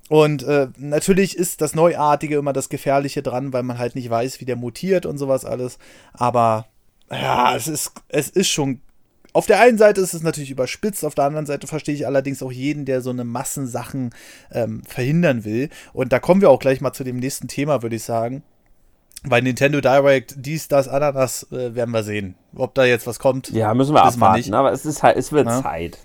Und 0.08 0.42
äh, 0.42 0.68
natürlich 0.78 1.36
ist 1.36 1.60
das 1.60 1.74
Neuartige 1.74 2.36
immer 2.36 2.54
das 2.54 2.70
Gefährliche 2.70 3.22
dran, 3.22 3.52
weil 3.52 3.62
man 3.62 3.76
halt 3.76 3.94
nicht 3.94 4.08
weiß, 4.08 4.40
wie 4.40 4.46
der 4.46 4.56
mutiert 4.56 5.04
und 5.04 5.18
sowas 5.18 5.44
alles. 5.44 5.78
Aber 6.14 6.68
ja, 7.10 7.54
es 7.54 7.68
ist, 7.68 7.92
es 8.08 8.30
ist 8.30 8.48
schon 8.48 8.80
auf 9.32 9.46
der 9.46 9.60
einen 9.60 9.78
Seite 9.78 10.00
ist 10.00 10.14
es 10.14 10.22
natürlich 10.22 10.50
überspitzt, 10.50 11.04
auf 11.04 11.14
der 11.14 11.24
anderen 11.24 11.46
Seite 11.46 11.66
verstehe 11.66 11.94
ich 11.94 12.06
allerdings 12.06 12.42
auch 12.42 12.52
jeden, 12.52 12.84
der 12.84 13.00
so 13.00 13.10
eine 13.10 13.24
Massensachen 13.24 14.10
ähm, 14.50 14.82
verhindern 14.84 15.44
will. 15.44 15.70
Und 15.92 16.12
da 16.12 16.18
kommen 16.18 16.40
wir 16.40 16.50
auch 16.50 16.58
gleich 16.58 16.80
mal 16.80 16.92
zu 16.92 17.04
dem 17.04 17.16
nächsten 17.16 17.48
Thema, 17.48 17.82
würde 17.82 17.96
ich 17.96 18.04
sagen. 18.04 18.42
Bei 19.24 19.40
Nintendo 19.40 19.80
Direct, 19.80 20.34
dies, 20.36 20.68
das, 20.68 20.88
Ananas, 20.88 21.46
äh, 21.52 21.74
werden 21.74 21.92
wir 21.92 22.02
sehen. 22.02 22.34
Ob 22.54 22.74
da 22.74 22.84
jetzt 22.84 23.06
was 23.06 23.18
kommt. 23.18 23.50
Ja, 23.50 23.72
müssen 23.72 23.94
wir 23.94 24.02
abwarten, 24.02 24.52
aber 24.52 24.72
es 24.72 24.84
ist 24.84 25.02
halt, 25.02 25.16
es 25.16 25.32
wird 25.32 25.46
ja. 25.46 25.62
Zeit. 25.62 25.98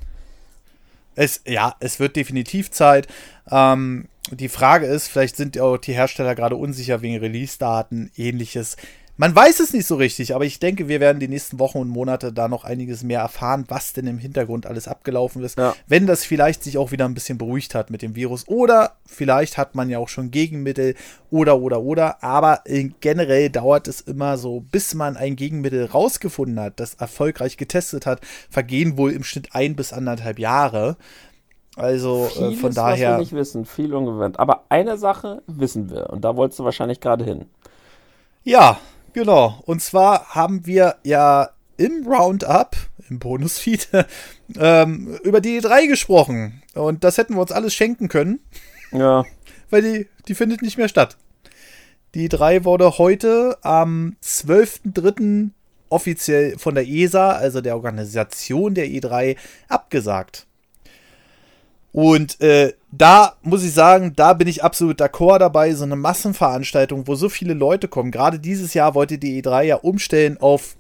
Es, 1.16 1.42
ja, 1.48 1.76
es 1.80 2.00
wird 2.00 2.16
definitiv 2.16 2.70
Zeit. 2.70 3.08
Ähm, 3.50 4.08
die 4.32 4.50
Frage 4.50 4.86
ist, 4.86 5.08
vielleicht 5.08 5.36
sind 5.36 5.60
auch 5.60 5.78
die 5.78 5.94
Hersteller 5.94 6.36
gerade 6.36 6.56
unsicher 6.56 7.02
wegen 7.02 7.18
Release-Daten, 7.18 8.12
ähnliches. 8.16 8.78
Man 9.20 9.36
weiß 9.36 9.60
es 9.62 9.74
nicht 9.74 9.88
so 9.88 9.96
richtig, 9.96 10.36
aber 10.36 10.46
ich 10.46 10.60
denke, 10.60 10.88
wir 10.88 11.00
werden 11.00 11.20
die 11.20 11.28
nächsten 11.28 11.58
Wochen 11.58 11.80
und 11.80 11.90
Monate 11.90 12.32
da 12.32 12.48
noch 12.48 12.64
einiges 12.64 13.02
mehr 13.02 13.22
erfahren, 13.22 13.66
was 13.68 13.94
denn 13.94 14.06
im 14.06 14.20
Hintergrund 14.20 14.68
alles 14.68 14.88
abgelaufen 14.88 15.44
ist. 15.44 15.58
Ja. 15.58 15.76
Wenn 15.88 16.06
das 16.06 16.24
vielleicht 16.24 16.64
sich 16.64 16.78
auch 16.78 16.92
wieder 16.92 17.06
ein 17.06 17.16
bisschen 17.16 17.40
beruhigt 17.40 17.74
hat 17.74 17.90
mit 17.90 18.04
dem 18.04 18.16
Virus. 18.16 18.48
Oder 18.48 18.98
vielleicht 19.08 19.58
hat 19.58 19.74
man 19.74 19.90
ja 19.90 19.98
auch 19.98 20.08
schon 20.08 20.30
Gegenmittel 20.30 20.94
oder, 21.32 21.60
oder, 21.60 21.82
oder. 21.82 22.24
Aber 22.24 22.62
generell 23.02 23.50
dauert 23.50 23.88
es 23.88 24.02
immer 24.02 24.38
so, 24.38 24.60
bis 24.72 24.94
man 24.94 25.18
ein 25.18 25.36
Gegenmittel 25.36 25.86
rausgefunden 25.86 26.60
hat, 26.60 26.80
das 26.80 26.94
erfolgreich 26.94 27.58
getestet 27.58 28.06
hat, 28.06 28.22
vergehen 28.52 28.98
wohl 28.98 29.12
im 29.12 29.24
Schnitt 29.24 29.50
ein 29.54 29.76
bis 29.76 29.94
anderthalb 29.94 30.38
Jahre. 30.38 30.96
Also 31.76 32.30
Vieles, 32.32 32.54
äh, 32.54 32.56
von 32.58 32.74
daher. 32.74 33.10
Was 33.10 33.16
wir 33.16 33.20
nicht 33.20 33.34
wissen, 33.34 33.66
viel 33.66 33.96
ungewohnt. 33.96 34.40
Aber 34.40 34.66
eine 34.70 34.98
Sache 34.98 35.42
wissen 35.48 35.90
wir 35.90 36.12
und 36.12 36.22
da 36.22 36.36
wolltest 36.36 36.60
du 36.60 36.64
wahrscheinlich 36.64 37.00
gerade 37.00 37.26
hin. 37.26 37.46
Ja, 38.44 38.80
Genau. 39.18 39.64
Und 39.66 39.82
zwar 39.82 40.36
haben 40.36 40.68
wir 40.68 40.98
ja 41.02 41.50
im 41.76 42.06
Roundup, 42.06 42.76
im 43.10 43.18
Bonusfeed, 43.18 43.90
ähm, 44.60 45.18
über 45.24 45.42
die 45.42 45.60
E3 45.60 45.88
gesprochen. 45.88 46.62
Und 46.76 47.04
das 47.04 47.18
hätten 47.18 47.34
wir 47.34 47.42
uns 47.42 47.52
alles 47.52 47.74
schenken 47.74 48.10
können. 48.10 48.40
Ja. 48.92 49.26
Weil 49.72 49.82
die, 49.82 50.08
die 50.28 50.36
findet 50.36 50.62
nicht 50.62 50.78
mehr 50.78 50.88
statt. 50.88 51.18
Die 52.14 52.30
E3 52.30 52.64
wurde 52.64 53.00
heute 53.00 53.58
am 53.64 54.18
12.03. 54.24 55.50
offiziell 55.90 56.56
von 56.60 56.76
der 56.76 56.88
ESA, 56.88 57.32
also 57.32 57.62
der 57.62 57.76
Organisation 57.76 58.76
der 58.76 58.86
E3, 58.86 59.36
abgesagt. 59.68 60.46
Und 61.98 62.40
äh, 62.42 62.74
da 62.92 63.38
muss 63.42 63.64
ich 63.64 63.74
sagen, 63.74 64.14
da 64.16 64.34
bin 64.34 64.48
ich 64.48 64.64
absolut 64.64 65.02
d'accord 65.02 65.40
dabei. 65.40 65.74
So 65.74 65.84
eine 65.84 65.96
Massenveranstaltung, 65.96 67.08
wo 67.08 67.16
so 67.16 67.28
viele 67.28 67.56
Leute 67.56 67.88
kommen. 67.88 68.12
Gerade 68.12 68.38
dieses 68.40 68.76
Jahr 68.76 68.94
wollte 68.94 69.18
die 69.18 69.42
E3 69.42 69.64
ja 69.64 69.76
umstellen 69.78 70.38
auf, 70.38 70.76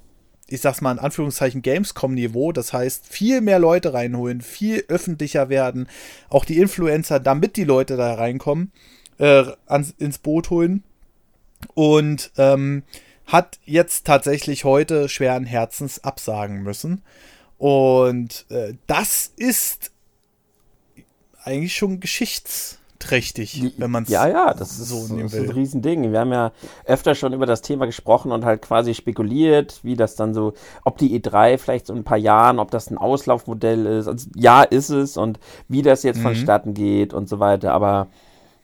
ich 0.47 0.61
sag's 0.61 0.81
mal 0.81 0.91
in 0.91 0.99
Anführungszeichen, 0.99 1.63
Gamescom-Niveau. 1.63 2.51
Das 2.51 2.71
heißt, 2.71 3.07
viel 3.07 3.41
mehr 3.41 3.57
Leute 3.57 3.95
reinholen, 3.95 4.41
viel 4.41 4.85
öffentlicher 4.89 5.49
werden. 5.49 5.87
Auch 6.29 6.45
die 6.45 6.59
Influencer, 6.59 7.19
damit 7.19 7.55
die 7.55 7.63
Leute 7.63 7.97
da 7.97 8.13
reinkommen, 8.13 8.71
äh, 9.17 9.45
ans, 9.65 9.95
ins 9.97 10.19
Boot 10.19 10.51
holen. 10.51 10.83
Und 11.73 12.31
ähm, 12.37 12.83
hat 13.25 13.57
jetzt 13.65 14.05
tatsächlich 14.05 14.65
heute 14.65 15.09
schweren 15.09 15.47
Herzens 15.47 16.03
absagen 16.03 16.61
müssen. 16.61 17.01
Und 17.57 18.45
äh, 18.51 18.75
das 18.85 19.31
ist 19.35 19.89
eigentlich 21.47 21.75
schon 21.75 21.99
geschichtsträchtig, 21.99 23.73
wenn 23.77 23.89
man 23.89 24.03
es 24.03 24.09
ja, 24.09 24.27
ja, 24.27 24.53
das 24.53 24.77
ist, 24.79 24.89
so 24.89 25.07
nehmen 25.07 25.23
das 25.23 25.33
will. 25.33 25.43
ist 25.43 25.49
ein 25.49 25.55
Riesending. 25.55 26.11
Wir 26.11 26.19
haben 26.19 26.31
ja 26.31 26.51
öfter 26.85 27.15
schon 27.15 27.33
über 27.33 27.45
das 27.45 27.61
Thema 27.61 27.85
gesprochen 27.85 28.31
und 28.31 28.45
halt 28.45 28.61
quasi 28.61 28.93
spekuliert, 28.93 29.79
wie 29.83 29.95
das 29.95 30.15
dann 30.15 30.33
so, 30.33 30.53
ob 30.83 30.97
die 30.97 31.19
E3 31.19 31.57
vielleicht 31.57 31.87
so 31.87 31.93
ein 31.93 32.03
paar 32.03 32.17
Jahren, 32.17 32.59
ob 32.59 32.69
das 32.71 32.91
ein 32.91 32.97
Auslaufmodell 32.97 33.85
ist. 33.85 34.07
Also, 34.07 34.29
ja, 34.35 34.63
ist 34.63 34.89
es 34.89 35.17
und 35.17 35.39
wie 35.67 35.81
das 35.81 36.03
jetzt 36.03 36.19
mhm. 36.19 36.23
vonstatten 36.23 36.73
geht 36.73 37.13
und 37.13 37.29
so 37.29 37.39
weiter. 37.39 37.73
Aber 37.73 38.07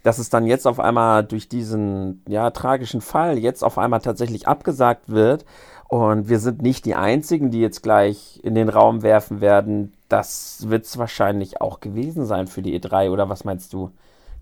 dass 0.04 0.20
es 0.20 0.30
dann 0.30 0.46
jetzt 0.46 0.68
auf 0.68 0.80
einmal 0.80 1.24
durch 1.24 1.48
diesen 1.48 2.22
ja, 2.28 2.52
tragischen 2.52 3.02
Fall 3.02 3.38
jetzt 3.38 3.63
auf 3.63 3.78
einmal 3.78 4.02
tatsächlich 4.02 4.48
abgesagt 4.48 5.08
wird 5.08 5.46
und 5.94 6.28
wir 6.28 6.40
sind 6.40 6.63
nicht 6.63 6.86
die 6.86 6.96
Einzigen, 6.96 7.52
die 7.52 7.60
jetzt 7.60 7.84
gleich 7.84 8.40
in 8.42 8.56
den 8.56 8.68
Raum 8.68 9.04
werfen 9.04 9.42
werden. 9.42 9.94
Das 10.13 10.70
wird 10.70 10.86
es 10.86 11.00
wahrscheinlich 11.00 11.60
auch 11.60 11.79
gewesen 11.79 12.27
sein 12.27 12.46
für 12.46 12.62
die 12.62 12.79
E3, 12.79 13.10
oder 13.10 13.29
was 13.29 13.46
meinst 13.46 13.74
du? 13.74 13.89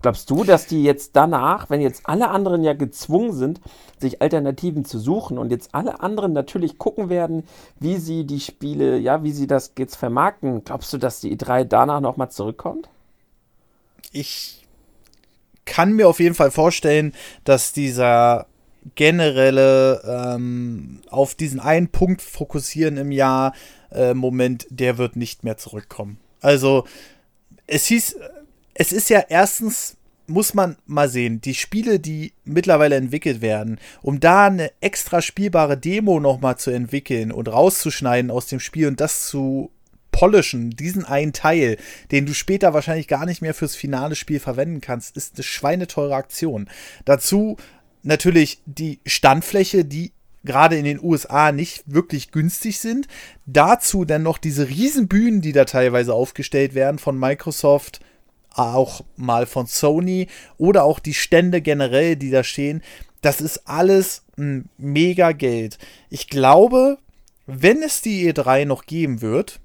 Glaubst 0.02 0.28
du, 0.28 0.44
dass 0.44 0.66
die 0.66 0.84
jetzt 0.84 1.16
danach, 1.16 1.70
wenn 1.70 1.80
jetzt 1.80 2.02
alle 2.04 2.28
anderen 2.28 2.62
ja 2.62 2.74
gezwungen 2.74 3.32
sind, 3.32 3.58
sich 3.98 4.20
Alternativen 4.20 4.84
zu 4.84 4.98
suchen 4.98 5.38
und 5.38 5.50
jetzt 5.50 5.74
alle 5.74 6.00
anderen 6.00 6.34
natürlich 6.34 6.76
gucken 6.76 7.08
werden, 7.08 7.44
wie 7.80 7.96
sie 7.96 8.26
die 8.26 8.40
Spiele, 8.40 8.98
ja, 8.98 9.22
wie 9.22 9.32
sie 9.32 9.46
das 9.46 9.72
jetzt 9.78 9.96
vermarkten, 9.96 10.62
glaubst 10.62 10.92
du, 10.92 10.98
dass 10.98 11.20
die 11.20 11.34
E3 11.34 11.64
danach 11.64 12.00
nochmal 12.00 12.30
zurückkommt? 12.30 12.90
Ich 14.12 14.66
kann 15.64 15.94
mir 15.94 16.06
auf 16.06 16.20
jeden 16.20 16.34
Fall 16.34 16.50
vorstellen, 16.50 17.14
dass 17.44 17.72
dieser 17.72 18.46
generelle 18.94 20.02
ähm, 20.04 21.00
auf 21.08 21.34
diesen 21.34 21.60
einen 21.60 21.88
Punkt 21.88 22.22
fokussieren 22.22 22.96
im 22.96 23.12
Jahr 23.12 23.54
äh, 23.90 24.14
Moment, 24.14 24.66
der 24.70 24.98
wird 24.98 25.16
nicht 25.16 25.44
mehr 25.44 25.56
zurückkommen. 25.56 26.18
Also 26.40 26.86
es 27.66 27.86
hieß, 27.86 28.16
es 28.74 28.92
ist 28.92 29.10
ja 29.10 29.24
erstens 29.28 29.96
muss 30.26 30.54
man 30.54 30.76
mal 30.86 31.08
sehen, 31.08 31.40
die 31.40 31.54
Spiele, 31.54 31.98
die 31.98 32.32
mittlerweile 32.44 32.96
entwickelt 32.96 33.40
werden, 33.40 33.78
um 34.02 34.20
da 34.20 34.46
eine 34.46 34.70
extra 34.80 35.20
spielbare 35.20 35.76
Demo 35.76 36.20
nochmal 36.20 36.56
zu 36.56 36.70
entwickeln 36.70 37.32
und 37.32 37.48
rauszuschneiden 37.48 38.30
aus 38.30 38.46
dem 38.46 38.60
Spiel 38.60 38.86
und 38.88 39.00
das 39.00 39.26
zu 39.26 39.70
polischen, 40.10 40.70
diesen 40.70 41.04
einen 41.04 41.32
Teil, 41.32 41.78
den 42.10 42.26
du 42.26 42.34
später 42.34 42.74
wahrscheinlich 42.74 43.08
gar 43.08 43.26
nicht 43.26 43.42
mehr 43.42 43.54
fürs 43.54 43.74
finale 43.74 44.14
Spiel 44.14 44.40
verwenden 44.40 44.80
kannst, 44.80 45.16
ist 45.16 45.34
eine 45.36 45.42
schweineteure 45.42 46.14
Aktion. 46.14 46.68
Dazu 47.04 47.56
natürlich 48.02 48.60
die 48.66 49.00
Standfläche, 49.06 49.84
die 49.84 50.12
gerade 50.44 50.76
in 50.76 50.84
den 50.84 51.02
USA 51.02 51.52
nicht 51.52 51.84
wirklich 51.86 52.30
günstig 52.32 52.80
sind. 52.80 53.06
Dazu 53.46 54.04
dann 54.04 54.22
noch 54.22 54.38
diese 54.38 54.68
Riesenbühnen, 54.68 55.40
die 55.40 55.52
da 55.52 55.64
teilweise 55.64 56.14
aufgestellt 56.14 56.74
werden 56.74 56.98
von 56.98 57.18
Microsoft, 57.18 58.00
auch 58.50 59.02
mal 59.16 59.46
von 59.46 59.66
Sony 59.66 60.28
oder 60.58 60.84
auch 60.84 60.98
die 60.98 61.14
Stände 61.14 61.62
generell, 61.62 62.16
die 62.16 62.30
da 62.30 62.44
stehen. 62.44 62.82
Das 63.20 63.40
ist 63.40 63.68
alles 63.68 64.24
ein 64.36 64.68
mega 64.78 65.32
Geld. 65.32 65.78
Ich 66.10 66.28
glaube, 66.28 66.98
wenn 67.46 67.82
es 67.82 68.02
die 68.02 68.30
E3 68.30 68.64
noch 68.64 68.84
geben 68.84 69.22
wird, 69.22 69.60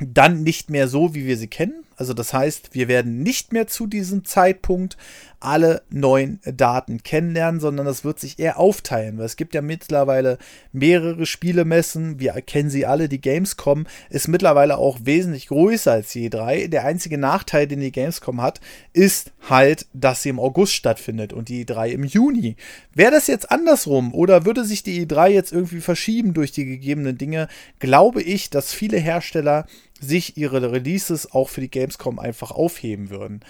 dann 0.00 0.42
nicht 0.42 0.70
mehr 0.70 0.88
so, 0.88 1.14
wie 1.14 1.26
wir 1.26 1.36
sie 1.36 1.46
kennen. 1.46 1.84
Also 1.96 2.14
das 2.14 2.32
heißt, 2.34 2.74
wir 2.74 2.88
werden 2.88 3.22
nicht 3.22 3.52
mehr 3.52 3.68
zu 3.68 3.86
diesem 3.86 4.24
Zeitpunkt 4.24 4.96
alle 5.44 5.82
neuen 5.90 6.40
Daten 6.44 7.02
kennenlernen, 7.02 7.60
sondern 7.60 7.86
das 7.86 8.04
wird 8.04 8.18
sich 8.18 8.38
eher 8.38 8.58
aufteilen, 8.58 9.18
weil 9.18 9.26
es 9.26 9.36
gibt 9.36 9.54
ja 9.54 9.62
mittlerweile 9.62 10.38
mehrere 10.72 11.26
Spielemessen, 11.26 12.18
wir 12.18 12.32
kennen 12.32 12.70
sie 12.70 12.86
alle, 12.86 13.08
die 13.08 13.20
Gamescom 13.20 13.86
ist 14.10 14.28
mittlerweile 14.28 14.78
auch 14.78 14.98
wesentlich 15.02 15.48
größer 15.48 15.92
als 15.92 16.12
die 16.12 16.30
E3. 16.30 16.68
Der 16.68 16.84
einzige 16.84 17.18
Nachteil, 17.18 17.66
den 17.66 17.80
die 17.80 17.92
Gamescom 17.92 18.40
hat, 18.40 18.60
ist 18.92 19.32
halt, 19.48 19.86
dass 19.92 20.22
sie 20.22 20.30
im 20.30 20.40
August 20.40 20.72
stattfindet 20.72 21.32
und 21.32 21.48
die 21.48 21.66
E3 21.66 21.88
im 21.88 22.04
Juni. 22.04 22.56
Wäre 22.94 23.12
das 23.12 23.26
jetzt 23.26 23.50
andersrum 23.50 24.14
oder 24.14 24.46
würde 24.46 24.64
sich 24.64 24.82
die 24.82 25.06
E3 25.06 25.28
jetzt 25.28 25.52
irgendwie 25.52 25.80
verschieben 25.80 26.34
durch 26.34 26.52
die 26.52 26.64
gegebenen 26.64 27.18
Dinge, 27.18 27.48
glaube 27.78 28.22
ich, 28.22 28.50
dass 28.50 28.72
viele 28.72 28.98
Hersteller 28.98 29.66
sich 30.00 30.36
ihre 30.36 30.72
Releases 30.72 31.32
auch 31.32 31.48
für 31.48 31.60
die 31.60 31.70
Gamescom 31.70 32.18
einfach 32.18 32.50
aufheben 32.50 33.10
würden 33.10 33.40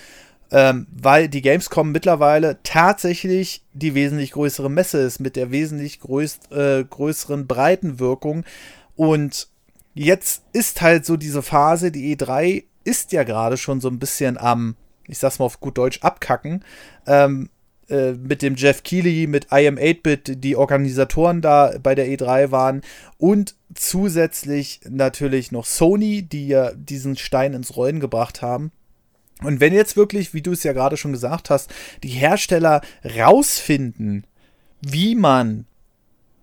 ähm, 0.55 0.87
weil 0.93 1.29
die 1.29 1.43
Gamescom 1.43 1.91
mittlerweile 1.91 2.59
tatsächlich 2.63 3.65
die 3.73 3.97
wesentlich 3.97 4.31
größere 4.31 4.71
Messe 4.71 4.99
ist, 4.99 5.19
mit 5.19 5.35
der 5.35 5.51
wesentlich 5.51 5.99
größt, 5.99 6.53
äh, 6.53 6.85
größeren 6.89 7.49
Breitenwirkung. 7.49 8.45
Und 8.95 9.49
jetzt 9.95 10.45
ist 10.53 10.81
halt 10.81 11.07
so 11.07 11.17
diese 11.17 11.43
Phase, 11.43 11.91
die 11.91 12.17
E3 12.17 12.63
ist 12.85 13.11
ja 13.11 13.25
gerade 13.25 13.57
schon 13.57 13.81
so 13.81 13.89
ein 13.89 13.99
bisschen 13.99 14.39
am, 14.39 14.77
ich 15.09 15.19
sag's 15.19 15.41
mal 15.41 15.47
auf 15.47 15.59
gut 15.59 15.77
Deutsch, 15.77 15.99
abkacken. 16.03 16.65
Ähm, 17.09 17.51
äh, 17.89 18.13
mit 18.13 18.41
dem 18.41 18.55
Jeff 18.55 18.85
Keighley, 18.85 19.27
mit 19.27 19.49
IM 19.51 19.77
8-Bit, 19.77 20.45
die 20.45 20.55
Organisatoren 20.55 21.41
da 21.41 21.75
bei 21.83 21.97
der 21.97 22.07
E3 22.07 22.53
waren 22.53 22.83
und 23.19 23.57
zusätzlich 23.75 24.83
natürlich 24.89 25.51
noch 25.51 25.65
Sony, 25.65 26.23
die 26.23 26.47
ja 26.47 26.73
diesen 26.75 27.17
Stein 27.17 27.55
ins 27.55 27.75
Rollen 27.75 27.99
gebracht 27.99 28.41
haben. 28.41 28.71
Und 29.47 29.61
wenn 29.61 29.73
jetzt 29.73 29.97
wirklich, 29.97 30.35
wie 30.35 30.43
du 30.43 30.53
es 30.53 30.63
ja 30.63 30.73
gerade 30.73 30.97
schon 30.97 31.13
gesagt 31.13 31.51
hast, 31.51 31.71
die 32.03 32.09
Hersteller 32.09 32.81
rausfinden, 33.17 34.27
wie 34.81 35.15
man 35.15 35.67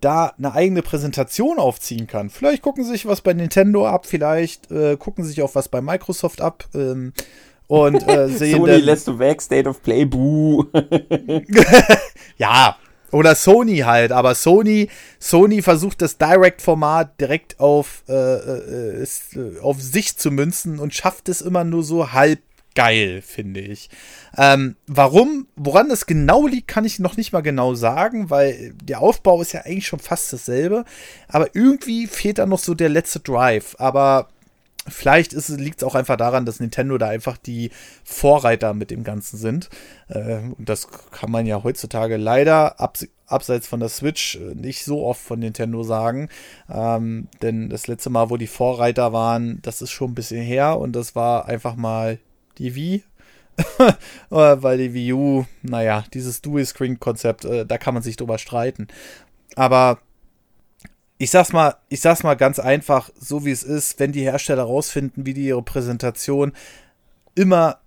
da 0.00 0.34
eine 0.36 0.52
eigene 0.52 0.82
Präsentation 0.82 1.58
aufziehen 1.58 2.06
kann. 2.06 2.28
Vielleicht 2.28 2.62
gucken 2.62 2.84
sie 2.84 2.90
sich 2.90 3.06
was 3.06 3.20
bei 3.20 3.32
Nintendo 3.32 3.86
ab, 3.86 4.04
vielleicht 4.06 4.70
äh, 4.70 4.96
gucken 4.96 5.24
sie 5.24 5.30
sich 5.30 5.42
auch 5.42 5.54
was 5.54 5.68
bei 5.68 5.80
Microsoft 5.80 6.40
ab. 6.40 6.64
Ähm, 6.74 7.12
und 7.68 8.06
äh, 8.08 8.28
sehen 8.36 8.58
Sony 8.58 8.76
lässt 8.78 9.08
du 9.08 9.18
weg, 9.18 9.40
State 9.40 9.68
of 9.68 9.82
Play, 9.82 10.04
buh. 10.04 10.64
ja, 12.36 12.76
oder 13.12 13.34
Sony 13.34 13.78
halt, 13.78 14.10
aber 14.10 14.34
Sony, 14.34 14.88
Sony 15.18 15.62
versucht 15.62 16.02
das 16.02 16.18
Direct-Format 16.18 17.20
direkt 17.20 17.60
auf, 17.60 18.02
äh, 18.08 18.12
äh, 18.12 19.02
äh 19.02 19.60
auf 19.60 19.80
sich 19.80 20.16
zu 20.16 20.30
münzen 20.30 20.78
und 20.78 20.94
schafft 20.94 21.28
es 21.28 21.42
immer 21.42 21.62
nur 21.62 21.84
so 21.84 22.12
halb 22.12 22.40
geil, 22.74 23.22
finde 23.22 23.60
ich. 23.60 23.90
Ähm, 24.36 24.76
warum, 24.86 25.46
woran 25.56 25.88
das 25.88 26.06
genau 26.06 26.46
liegt, 26.46 26.68
kann 26.68 26.84
ich 26.84 26.98
noch 26.98 27.16
nicht 27.16 27.32
mal 27.32 27.42
genau 27.42 27.74
sagen, 27.74 28.30
weil 28.30 28.74
der 28.82 29.00
Aufbau 29.00 29.40
ist 29.42 29.52
ja 29.52 29.62
eigentlich 29.62 29.86
schon 29.86 29.98
fast 29.98 30.32
dasselbe. 30.32 30.84
Aber 31.28 31.54
irgendwie 31.54 32.06
fehlt 32.06 32.38
da 32.38 32.46
noch 32.46 32.58
so 32.58 32.74
der 32.74 32.88
letzte 32.88 33.20
Drive. 33.20 33.76
Aber 33.78 34.28
Vielleicht 34.88 35.32
liegt 35.48 35.80
es 35.80 35.84
auch 35.86 35.94
einfach 35.94 36.16
daran, 36.16 36.44
dass 36.44 36.58
Nintendo 36.58 36.98
da 36.98 37.06
einfach 37.08 37.36
die 37.36 37.70
Vorreiter 38.02 38.74
mit 38.74 38.90
dem 38.90 39.04
Ganzen 39.04 39.36
sind. 39.36 39.70
Äh, 40.08 40.38
und 40.38 40.68
das 40.68 40.88
kann 41.12 41.30
man 41.30 41.46
ja 41.46 41.62
heutzutage 41.62 42.16
leider 42.16 42.80
abs 42.80 43.06
abseits 43.26 43.66
von 43.66 43.80
der 43.80 43.88
Switch 43.88 44.36
äh, 44.36 44.54
nicht 44.54 44.84
so 44.84 45.04
oft 45.06 45.20
von 45.20 45.38
Nintendo 45.38 45.84
sagen. 45.84 46.28
Ähm, 46.68 47.28
denn 47.42 47.70
das 47.70 47.86
letzte 47.86 48.10
Mal, 48.10 48.28
wo 48.28 48.36
die 48.36 48.48
Vorreiter 48.48 49.12
waren, 49.12 49.60
das 49.62 49.82
ist 49.82 49.92
schon 49.92 50.10
ein 50.10 50.14
bisschen 50.14 50.42
her 50.42 50.78
und 50.78 50.94
das 50.96 51.14
war 51.14 51.46
einfach 51.46 51.76
mal 51.76 52.18
die 52.58 52.74
Wii. 52.74 53.02
Weil 54.30 54.78
die 54.78 54.94
Wii 54.94 55.12
U, 55.12 55.44
naja, 55.62 56.04
dieses 56.14 56.40
Dual-Screen-Konzept, 56.40 57.44
äh, 57.44 57.66
da 57.66 57.76
kann 57.78 57.94
man 57.94 58.02
sich 58.02 58.16
drüber 58.16 58.38
streiten. 58.38 58.88
Aber 59.56 59.98
ich 61.18 61.30
sag's 61.30 61.52
mal, 61.52 61.76
ich 61.88 62.00
sag's 62.00 62.22
mal 62.22 62.34
ganz 62.34 62.58
einfach, 62.58 63.10
so 63.14 63.44
wie 63.44 63.50
es 63.50 63.62
ist, 63.62 64.00
wenn 64.00 64.12
die 64.12 64.22
Hersteller 64.22 64.64
rausfinden, 64.64 65.26
wie 65.26 65.34
die 65.34 65.44
ihre 65.44 65.62
Präsentation 65.62 66.52
immer 67.34 67.81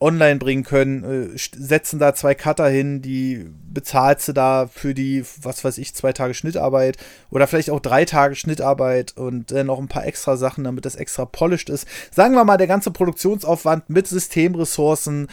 online 0.00 0.36
bringen 0.36 0.64
können, 0.64 1.34
äh, 1.34 1.38
setzen 1.56 1.98
da 1.98 2.14
zwei 2.14 2.34
Cutter 2.34 2.68
hin, 2.68 3.02
die 3.02 3.46
bezahlst 3.72 4.28
du 4.28 4.32
da 4.32 4.68
für 4.72 4.94
die, 4.94 5.24
was 5.42 5.64
weiß 5.64 5.78
ich, 5.78 5.94
zwei 5.94 6.12
Tage 6.12 6.34
Schnittarbeit 6.34 6.96
oder 7.30 7.46
vielleicht 7.46 7.70
auch 7.70 7.80
drei 7.80 8.04
Tage 8.04 8.36
Schnittarbeit 8.36 9.16
und 9.16 9.50
dann 9.50 9.66
noch 9.66 9.78
ein 9.78 9.88
paar 9.88 10.06
extra 10.06 10.36
Sachen, 10.36 10.64
damit 10.64 10.84
das 10.84 10.94
extra 10.94 11.24
polished 11.24 11.68
ist. 11.68 11.86
Sagen 12.14 12.34
wir 12.34 12.44
mal, 12.44 12.56
der 12.56 12.66
ganze 12.66 12.90
Produktionsaufwand 12.90 13.90
mit 13.90 14.06
Systemressourcen, 14.06 15.28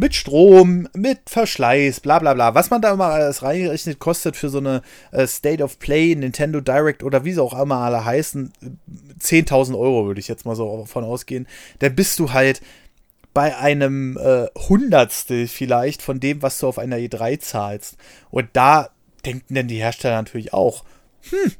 mit 0.00 0.14
Strom, 0.14 0.88
mit 0.94 1.18
Verschleiß, 1.26 2.00
bla 2.00 2.20
bla 2.20 2.32
bla. 2.32 2.54
Was 2.54 2.70
man 2.70 2.80
da 2.80 2.94
immer 2.94 3.08
alles 3.08 3.42
reingerechnet 3.42 3.98
kostet 3.98 4.34
für 4.34 4.48
so 4.48 4.56
eine 4.56 4.80
äh, 5.12 5.26
State 5.26 5.62
of 5.62 5.78
Play, 5.78 6.14
Nintendo 6.14 6.62
Direct 6.62 7.02
oder 7.02 7.26
wie 7.26 7.34
sie 7.34 7.42
auch 7.42 7.60
immer 7.60 7.76
alle 7.76 8.02
heißen, 8.02 8.50
10.000 9.20 9.78
Euro 9.78 10.06
würde 10.06 10.18
ich 10.18 10.28
jetzt 10.28 10.46
mal 10.46 10.56
so 10.56 10.74
davon 10.78 11.04
ausgehen. 11.04 11.46
Dann 11.80 11.94
bist 11.94 12.18
du 12.18 12.32
halt 12.32 12.62
bei 13.32 13.56
einem 13.56 14.16
äh, 14.16 14.46
Hundertstel 14.68 15.46
vielleicht 15.46 16.02
von 16.02 16.20
dem, 16.20 16.42
was 16.42 16.58
du 16.58 16.68
auf 16.68 16.78
einer 16.78 16.96
E3 16.96 17.38
zahlst. 17.38 17.96
Und 18.30 18.48
da 18.54 18.90
denken 19.24 19.54
denn 19.54 19.68
die 19.68 19.78
Hersteller 19.80 20.16
natürlich 20.16 20.52
auch, 20.52 20.84
hm, 21.30 21.52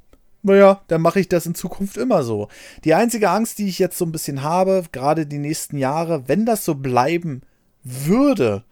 naja, 0.43 0.81
dann 0.89 1.03
mache 1.03 1.21
ich 1.21 1.29
das 1.29 1.47
in 1.47 1.55
Zukunft 1.55 1.97
immer 1.97 2.23
so. 2.23 2.49
Die 2.85 2.95
einzige 2.95 3.31
Angst, 3.31 3.59
die 3.59 3.69
ich 3.69 3.79
jetzt 3.79 3.99
so 3.99 4.05
ein 4.05 4.13
bisschen 4.13 4.43
habe, 4.43 4.85
gerade 4.91 5.27
die 5.27 5.39
nächsten 5.39 5.77
Jahre, 5.77 6.29
wenn 6.29 6.47
das 6.47 6.65
so 6.65 6.75
bleiben 6.75 7.43
würde, 7.85 8.65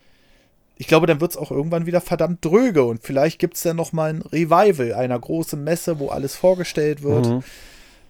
ich 0.76 0.86
glaube, 0.86 1.06
dann 1.06 1.20
wird 1.20 1.32
es 1.32 1.36
auch 1.36 1.50
irgendwann 1.50 1.86
wieder 1.86 2.00
verdammt 2.00 2.44
dröge 2.44 2.84
und 2.84 3.02
vielleicht 3.02 3.38
gibt 3.40 3.56
es 3.56 3.62
dann 3.64 3.76
noch 3.76 3.92
mal 3.92 4.10
ein 4.10 4.22
Revival 4.22 4.94
einer 4.94 5.18
großen 5.18 5.62
Messe, 5.62 5.98
wo 5.98 6.08
alles 6.08 6.36
vorgestellt 6.36 7.02
wird. 7.02 7.26
Mhm. 7.26 7.42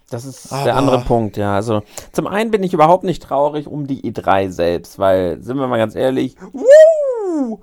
Das 0.09 0.25
ist 0.25 0.51
Aber 0.51 0.63
der 0.63 0.75
andere 0.75 1.01
Punkt, 1.01 1.37
ja. 1.37 1.55
Also 1.55 1.81
zum 2.11 2.27
einen 2.27 2.51
bin 2.51 2.63
ich 2.63 2.73
überhaupt 2.73 3.03
nicht 3.03 3.21
traurig 3.21 3.67
um 3.67 3.87
die 3.87 4.01
E3 4.11 4.49
selbst, 4.49 4.97
weil, 4.99 5.41
sind 5.41 5.57
wir 5.57 5.67
mal 5.67 5.77
ganz 5.77 5.95
ehrlich, 5.95 6.35
wuh, 6.51 7.59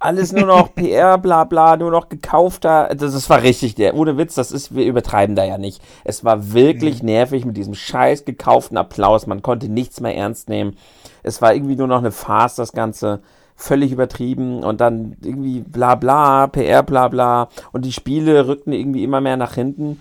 alles 0.00 0.32
nur 0.32 0.46
noch 0.46 0.74
PR, 0.74 1.18
bla 1.18 1.44
bla, 1.44 1.76
nur 1.76 1.90
noch 1.90 2.08
gekaufter. 2.08 2.88
Das, 2.94 3.12
das 3.12 3.28
war 3.30 3.42
richtig, 3.42 3.74
der, 3.74 3.94
ohne 3.94 4.16
Witz, 4.16 4.34
das 4.34 4.50
ist, 4.50 4.74
wir 4.74 4.86
übertreiben 4.86 5.36
da 5.36 5.44
ja 5.44 5.58
nicht. 5.58 5.82
Es 6.04 6.24
war 6.24 6.52
wirklich 6.52 7.02
mhm. 7.02 7.10
nervig 7.10 7.44
mit 7.44 7.56
diesem 7.56 7.74
scheiß 7.74 8.24
gekauften 8.24 8.78
Applaus. 8.78 9.26
Man 9.26 9.42
konnte 9.42 9.68
nichts 9.68 10.00
mehr 10.00 10.16
ernst 10.16 10.48
nehmen. 10.48 10.76
Es 11.22 11.42
war 11.42 11.54
irgendwie 11.54 11.76
nur 11.76 11.86
noch 11.86 11.98
eine 11.98 12.12
Farce, 12.12 12.56
das 12.56 12.72
Ganze. 12.72 13.20
Völlig 13.56 13.92
übertrieben 13.92 14.64
und 14.64 14.80
dann 14.80 15.18
irgendwie 15.22 15.60
bla 15.60 15.94
bla, 15.94 16.46
PR 16.46 16.82
bla 16.82 17.08
bla 17.08 17.50
und 17.72 17.84
die 17.84 17.92
Spiele 17.92 18.48
rückten 18.48 18.72
irgendwie 18.72 19.04
immer 19.04 19.20
mehr 19.20 19.36
nach 19.36 19.52
hinten. 19.52 20.00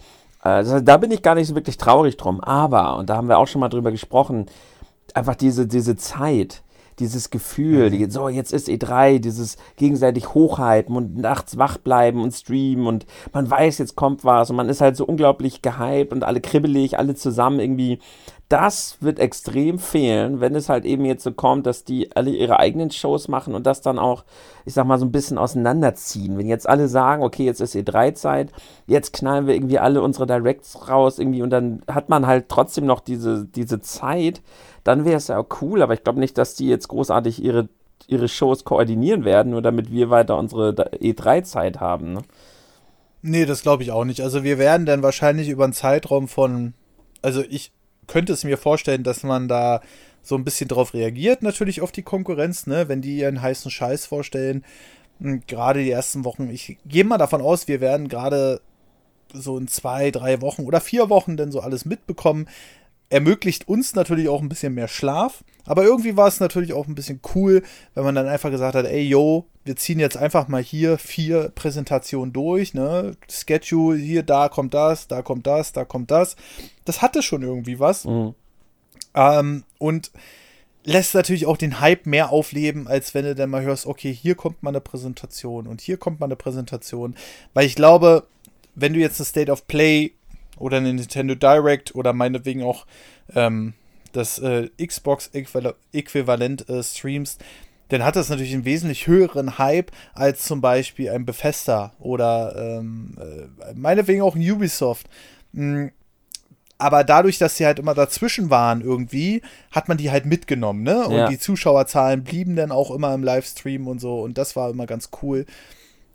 Also 0.56 0.80
da 0.80 0.98
bin 0.98 1.12
ich 1.12 1.22
gar 1.22 1.36
nicht 1.36 1.48
so 1.48 1.56
wirklich 1.56 1.78
traurig 1.78 2.18
drum. 2.18 2.42
Aber, 2.42 2.98
und 2.98 3.10
da 3.10 3.18
haben 3.18 3.30
wir 3.30 3.38
auch 3.38 3.48
schon 3.48 3.62
mal 3.62 3.70
drüber 3.70 3.92
gesprochen, 3.92 4.48
einfach 5.14 5.36
diese, 5.36 5.68
diese 5.68 5.96
Zeit, 5.96 6.64
dieses 7.00 7.30
Gefühl, 7.30 7.90
mhm. 7.90 7.98
die, 7.98 8.12
so 8.12 8.30
jetzt 8.30 8.52
ist 8.52 8.68
E3, 8.68 9.20
dieses 9.20 9.58
gegenseitig 9.78 10.34
hochhypen 10.34 10.96
und 10.96 11.18
nachts 11.18 11.58
wach 11.58 11.78
bleiben 11.78 12.22
und 12.22 12.34
streamen 12.34 12.88
und 12.88 13.06
man 13.34 13.50
weiß, 13.50 13.78
jetzt 13.78 13.96
kommt 13.96 14.26
was 14.26 14.50
und 14.50 14.56
man 14.56 14.70
ist 14.70 14.82
halt 14.82 14.98
so 14.98 15.06
unglaublich 15.06 15.62
gehypt 15.62 16.12
und 16.12 16.24
alle 16.24 16.42
kribbelig, 16.42 16.98
alle 16.98 17.16
zusammen 17.16 17.60
irgendwie 17.60 18.00
das 18.50 18.98
wird 19.00 19.20
extrem 19.20 19.78
fehlen, 19.78 20.42
wenn 20.42 20.56
es 20.56 20.70
halt 20.70 20.84
eben 20.84 21.06
jetzt 21.06 21.24
so 21.24 21.32
kommt, 21.32 21.68
dass 21.68 21.84
die 21.84 22.16
alle 22.16 22.32
ihre 22.32 22.58
eigenen 22.58 22.90
Shows 22.90 23.28
machen 23.28 23.54
und 23.54 23.68
das 23.68 23.82
dann 23.82 24.00
auch, 24.00 24.26
ich 24.66 24.74
sag 24.74 24.88
mal, 24.88 24.98
so 24.98 25.06
ein 25.06 25.12
bisschen 25.12 25.38
auseinanderziehen. 25.38 26.36
Wenn 26.36 26.48
jetzt 26.48 26.68
alle 26.68 26.88
sagen, 26.88 27.22
okay, 27.22 27.46
jetzt 27.46 27.62
ist 27.62 27.76
E3-Zeit, 27.76 28.52
jetzt 28.88 29.14
knallen 29.14 29.46
wir 29.46 29.54
irgendwie 29.54 29.78
alle 29.78 30.02
unsere 30.02 30.26
Directs 30.26 30.90
raus 30.90 31.20
irgendwie 31.20 31.44
und 31.44 31.52
dann 31.52 31.84
hat 31.88 32.10
man 32.10 32.26
halt 32.26 32.50
trotzdem 32.50 32.88
noch 32.88 33.02
diese, 33.02 33.46
diese 33.46 33.82
Zeit, 33.82 34.42
dann 34.84 35.06
wäre 35.06 35.18
es 35.18 35.28
ja 35.28 35.38
auch 35.38 35.62
cool, 35.62 35.84
aber 35.84 35.94
ich 35.94 36.04
glaube 36.04 36.20
nicht, 36.20 36.36
dass 36.40 36.56
die 36.56 36.68
jetzt 36.68 36.88
großartig 36.88 37.44
ihre, 37.44 37.70
ihre 38.08 38.28
Shows 38.28 38.64
koordinieren 38.64 39.26
werden, 39.26 39.52
nur 39.52 39.62
damit 39.62 39.92
wir 39.92 40.10
weiter 40.10 40.40
unsere 40.40 40.72
E3-Zeit 40.72 41.80
haben. 41.80 42.14
Ne? 42.14 42.22
Nee, 43.22 43.46
das 43.46 43.62
glaube 43.62 43.84
ich 43.84 43.92
auch 43.92 44.06
nicht. 44.06 44.22
Also 44.22 44.44
wir 44.44 44.58
werden 44.58 44.88
dann 44.88 45.04
wahrscheinlich 45.04 45.50
über 45.50 45.66
einen 45.66 45.74
Zeitraum 45.74 46.28
von, 46.28 46.74
also 47.22 47.44
ich 47.48 47.74
könnte 48.10 48.34
es 48.34 48.44
mir 48.44 48.58
vorstellen, 48.58 49.04
dass 49.04 49.24
man 49.24 49.48
da 49.48 49.82
so 50.22 50.36
ein 50.36 50.44
bisschen 50.44 50.68
drauf 50.68 50.94
reagiert, 50.94 51.44
natürlich 51.44 51.82
auf 51.82 51.94
die 51.94 52.02
Konkurrenz, 52.02 52.68
ne? 52.68 52.90
wenn 52.90 53.02
die 53.02 53.18
ihren 53.18 53.42
heißen 53.42 53.72
Scheiß 53.72 54.06
vorstellen. 54.06 54.66
Hm, 55.22 55.44
gerade 55.48 55.84
die 55.84 55.92
ersten 55.92 56.26
Wochen, 56.26 56.50
ich 56.50 56.78
gehe 56.86 57.06
mal 57.06 57.18
davon 57.18 57.42
aus, 57.42 57.68
wir 57.68 57.80
werden 57.80 58.10
gerade 58.10 58.62
so 59.32 59.58
in 59.58 59.68
zwei, 59.68 60.12
drei 60.12 60.42
Wochen 60.42 60.64
oder 60.64 60.82
vier 60.82 61.10
Wochen 61.10 61.38
denn 61.38 61.52
so 61.52 61.60
alles 61.62 61.86
mitbekommen 61.86 62.48
ermöglicht 63.10 63.68
uns 63.68 63.96
natürlich 63.96 64.30
auch 64.30 64.42
ein 64.42 64.50
bisschen 64.50 64.74
mehr 64.74 64.88
Schlaf. 64.88 65.44
Aber 65.66 65.84
irgendwie 65.84 66.18
war 66.18 66.28
es 66.28 66.40
natürlich 66.40 66.74
auch 66.74 66.88
ein 66.88 66.96
bisschen 66.96 67.22
cool, 67.36 67.64
wenn 67.94 68.04
man 68.04 68.16
dann 68.16 68.28
einfach 68.28 68.50
gesagt 68.50 68.76
hat, 68.76 68.86
ey, 68.86 69.02
yo, 69.02 69.46
wir 69.66 69.76
ziehen 69.76 70.00
jetzt 70.00 70.18
einfach 70.18 70.48
mal 70.48 70.64
hier 70.64 70.98
vier 70.98 71.50
Präsentationen 71.54 72.34
durch, 72.34 72.74
ne? 72.74 73.16
Schedule, 73.30 74.00
hier, 74.00 74.24
da 74.24 74.50
kommt 74.50 74.74
das, 74.74 75.08
da 75.08 75.22
kommt 75.22 75.46
das, 75.46 75.74
da 75.74 75.86
kommt 75.86 76.10
das. 76.10 76.36
Das 76.86 77.02
hatte 77.02 77.22
schon 77.22 77.44
irgendwie 77.44 77.80
was. 77.80 78.06
Mhm. 78.06 78.34
Ähm, 79.14 79.64
und 79.78 80.12
lässt 80.84 81.14
natürlich 81.14 81.46
auch 81.46 81.58
den 81.58 81.80
Hype 81.80 82.06
mehr 82.06 82.32
aufleben, 82.32 82.88
als 82.88 83.14
wenn 83.14 83.26
du 83.26 83.36
dann 83.36 83.50
mal 83.50 83.62
hörst, 83.62 83.86
okay, 83.86 84.12
hier 84.12 84.36
kommt 84.36 84.64
mal 84.64 84.72
eine 84.72 84.82
Präsentation 84.82 85.68
und 85.68 85.82
hier 85.82 85.98
kommt 85.98 86.20
mal 86.20 86.26
eine 86.26 86.36
Präsentation. 86.36 87.16
Weil 87.54 87.66
ich 87.68 87.76
glaube, 87.76 88.26
wenn 88.74 88.94
du 88.94 89.00
jetzt 89.00 89.20
eine 89.20 89.26
State 89.26 89.52
of 89.52 89.68
Play 89.68 90.14
oder 90.60 90.78
eine 90.78 90.94
Nintendo 90.94 91.36
Direct 91.36 91.96
oder 91.96 92.14
meinetwegen 92.14 92.64
auch 92.64 92.86
ähm, 93.36 93.74
das 94.12 94.40
äh, 94.40 94.70
Xbox-Äquivalent 94.84 96.70
äh, 96.70 96.84
streamst, 96.84 97.44
dann 97.90 98.04
hat 98.04 98.16
das 98.16 98.30
natürlich 98.30 98.54
einen 98.54 98.66
wesentlich 98.66 99.08
höheren 99.08 99.58
Hype 99.58 99.92
als 100.14 100.44
zum 100.44 100.62
Beispiel 100.62 101.10
ein 101.10 101.26
Bethesda 101.26 101.94
oder 102.00 102.56
ähm, 102.56 103.18
äh, 103.20 103.74
meinetwegen 103.74 104.22
auch 104.22 104.36
ein 104.36 104.52
Ubisoft. 104.52 105.10
Mhm. 105.52 105.92
Aber 106.82 107.04
dadurch, 107.04 107.38
dass 107.38 107.58
sie 107.58 107.66
halt 107.66 107.78
immer 107.78 107.94
dazwischen 107.94 108.50
waren 108.50 108.80
irgendwie, 108.82 109.42
hat 109.70 109.90
man 109.90 109.98
die 109.98 110.12
halt 110.12 110.26
mitgenommen, 110.26 110.84
ne? 110.84 111.06
Und 111.06 111.14
ja. 111.14 111.28
die 111.28 111.38
Zuschauerzahlen 111.38 112.24
blieben 112.24 112.56
dann 112.56 112.72
auch 112.72 112.90
immer 112.92 113.14
im 113.14 113.22
Livestream 113.22 113.86
und 113.86 114.00
so. 114.00 114.22
Und 114.22 114.38
das 114.38 114.56
war 114.56 114.70
immer 114.70 114.86
ganz 114.86 115.10
cool. 115.22 115.46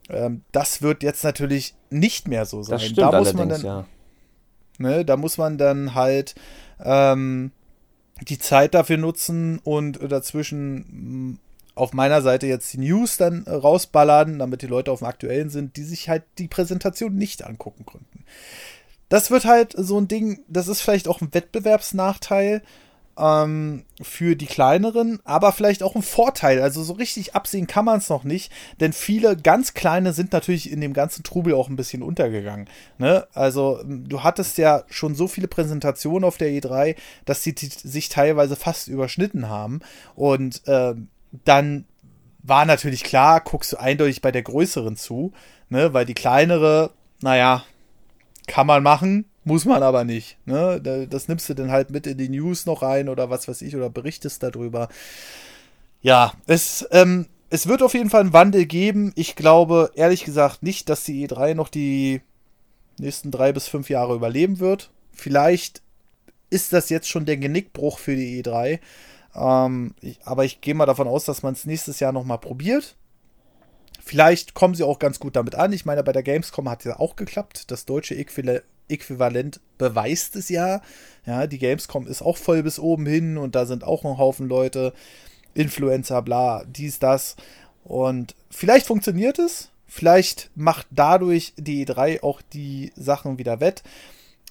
Ähm, 0.08 0.40
das 0.52 0.80
wird 0.80 1.02
jetzt 1.02 1.22
natürlich 1.22 1.74
nicht 1.90 2.28
mehr 2.28 2.46
so 2.46 2.62
sein. 2.62 2.76
Das 2.76 2.84
stimmt 2.84 2.98
da 2.98 3.18
muss 3.18 3.34
man 3.34 3.48
dann, 3.50 3.60
ja. 3.60 3.84
Ne, 4.78 5.04
da 5.04 5.16
muss 5.16 5.38
man 5.38 5.56
dann 5.56 5.94
halt 5.94 6.34
ähm, 6.80 7.52
die 8.22 8.38
Zeit 8.38 8.74
dafür 8.74 8.96
nutzen 8.96 9.60
und 9.62 10.00
dazwischen 10.10 11.30
mm, 11.30 11.38
auf 11.74 11.92
meiner 11.92 12.22
Seite 12.22 12.46
jetzt 12.46 12.72
die 12.72 12.78
News 12.78 13.16
dann 13.16 13.44
rausballern, 13.44 14.38
damit 14.38 14.62
die 14.62 14.66
Leute 14.66 14.92
auf 14.92 15.00
dem 15.00 15.08
Aktuellen 15.08 15.50
sind, 15.50 15.76
die 15.76 15.84
sich 15.84 16.08
halt 16.08 16.22
die 16.38 16.48
Präsentation 16.48 17.14
nicht 17.14 17.44
angucken 17.44 17.84
konnten. 17.84 18.24
Das 19.08 19.30
wird 19.30 19.44
halt 19.44 19.74
so 19.76 19.98
ein 19.98 20.08
Ding, 20.08 20.40
das 20.48 20.68
ist 20.68 20.80
vielleicht 20.80 21.08
auch 21.08 21.20
ein 21.20 21.32
Wettbewerbsnachteil, 21.32 22.62
ähm, 23.18 23.84
für 24.02 24.36
die 24.36 24.46
kleineren, 24.46 25.20
aber 25.24 25.52
vielleicht 25.52 25.82
auch 25.82 25.94
ein 25.94 26.02
Vorteil. 26.02 26.60
Also 26.60 26.82
so 26.82 26.94
richtig 26.94 27.34
absehen 27.34 27.66
kann 27.66 27.84
man 27.84 27.98
es 27.98 28.08
noch 28.08 28.24
nicht, 28.24 28.52
denn 28.80 28.92
viele 28.92 29.36
ganz 29.36 29.74
kleine 29.74 30.12
sind 30.12 30.32
natürlich 30.32 30.70
in 30.70 30.80
dem 30.80 30.92
ganzen 30.92 31.22
Trubel 31.22 31.54
auch 31.54 31.68
ein 31.68 31.76
bisschen 31.76 32.02
untergegangen. 32.02 32.68
Ne? 32.98 33.26
Also 33.32 33.80
du 33.84 34.22
hattest 34.22 34.58
ja 34.58 34.84
schon 34.88 35.14
so 35.14 35.28
viele 35.28 35.48
Präsentationen 35.48 36.24
auf 36.24 36.38
der 36.38 36.48
E3, 36.48 36.96
dass 37.24 37.42
die, 37.42 37.54
die 37.54 37.68
sich 37.68 38.08
teilweise 38.08 38.56
fast 38.56 38.88
überschnitten 38.88 39.48
haben 39.48 39.80
und 40.14 40.66
äh, 40.66 40.94
dann 41.44 41.84
war 42.42 42.66
natürlich 42.66 43.04
klar, 43.04 43.40
guckst 43.40 43.72
du 43.72 43.78
eindeutig 43.78 44.20
bei 44.20 44.30
der 44.30 44.42
größeren 44.42 44.96
zu, 44.96 45.32
ne? 45.70 45.94
weil 45.94 46.04
die 46.04 46.14
kleinere, 46.14 46.90
naja, 47.20 47.64
kann 48.46 48.66
man 48.66 48.82
machen, 48.82 49.24
muss 49.44 49.64
man 49.64 49.82
aber 49.82 50.04
nicht. 50.04 50.38
Ne? 50.46 50.80
Das 51.08 51.28
nimmst 51.28 51.48
du 51.48 51.54
dann 51.54 51.70
halt 51.70 51.90
mit 51.90 52.06
in 52.06 52.18
die 52.18 52.28
News 52.28 52.66
noch 52.66 52.82
rein 52.82 53.08
oder 53.08 53.30
was 53.30 53.46
weiß 53.46 53.62
ich 53.62 53.76
oder 53.76 53.90
berichtest 53.90 54.42
darüber. 54.42 54.88
Ja, 56.00 56.32
es, 56.46 56.86
ähm, 56.90 57.26
es 57.50 57.66
wird 57.66 57.82
auf 57.82 57.94
jeden 57.94 58.10
Fall 58.10 58.22
einen 58.22 58.32
Wandel 58.32 58.66
geben. 58.66 59.12
Ich 59.16 59.36
glaube 59.36 59.90
ehrlich 59.94 60.24
gesagt 60.24 60.62
nicht, 60.62 60.88
dass 60.88 61.04
die 61.04 61.26
E3 61.26 61.54
noch 61.54 61.68
die 61.68 62.20
nächsten 62.98 63.30
drei 63.30 63.52
bis 63.52 63.68
fünf 63.68 63.90
Jahre 63.90 64.14
überleben 64.14 64.58
wird. 64.60 64.90
Vielleicht 65.12 65.82
ist 66.50 66.72
das 66.72 66.90
jetzt 66.90 67.08
schon 67.08 67.26
der 67.26 67.36
Genickbruch 67.36 67.98
für 67.98 68.16
die 68.16 68.42
E3. 68.42 68.80
Ähm, 69.34 69.94
ich, 70.00 70.18
aber 70.24 70.44
ich 70.44 70.60
gehe 70.60 70.74
mal 70.74 70.86
davon 70.86 71.08
aus, 71.08 71.24
dass 71.24 71.42
man 71.42 71.54
es 71.54 71.66
nächstes 71.66 72.00
Jahr 72.00 72.12
nochmal 72.12 72.38
probiert. 72.38 72.96
Vielleicht 74.00 74.54
kommen 74.54 74.74
sie 74.74 74.84
auch 74.84 74.98
ganz 74.98 75.18
gut 75.18 75.34
damit 75.34 75.54
an. 75.54 75.72
Ich 75.72 75.86
meine, 75.86 76.02
bei 76.02 76.12
der 76.12 76.22
Gamescom 76.22 76.68
hat 76.68 76.84
ja 76.84 76.98
auch 76.98 77.16
geklappt. 77.16 77.70
Das 77.70 77.86
deutsche 77.86 78.14
Äquivalent 78.14 78.62
beweist 79.78 80.36
es 80.36 80.48
ja. 80.48 80.80
Ja, 81.26 81.46
die 81.46 81.58
Gamescom 81.58 82.06
ist 82.06 82.22
auch 82.22 82.36
voll 82.36 82.62
bis 82.62 82.78
oben 82.78 83.06
hin 83.06 83.38
und 83.38 83.54
da 83.54 83.66
sind 83.66 83.84
auch 83.84 84.04
ein 84.04 84.18
Haufen 84.18 84.48
Leute, 84.48 84.92
Influencer, 85.54 86.20
bla, 86.22 86.64
dies, 86.66 86.98
das. 86.98 87.36
Und 87.84 88.34
vielleicht 88.50 88.86
funktioniert 88.86 89.38
es. 89.38 89.70
Vielleicht 89.86 90.50
macht 90.54 90.86
dadurch 90.90 91.54
die 91.56 91.86
E3 91.86 92.22
auch 92.22 92.42
die 92.52 92.92
Sachen 92.96 93.38
wieder 93.38 93.60
wett. 93.60 93.82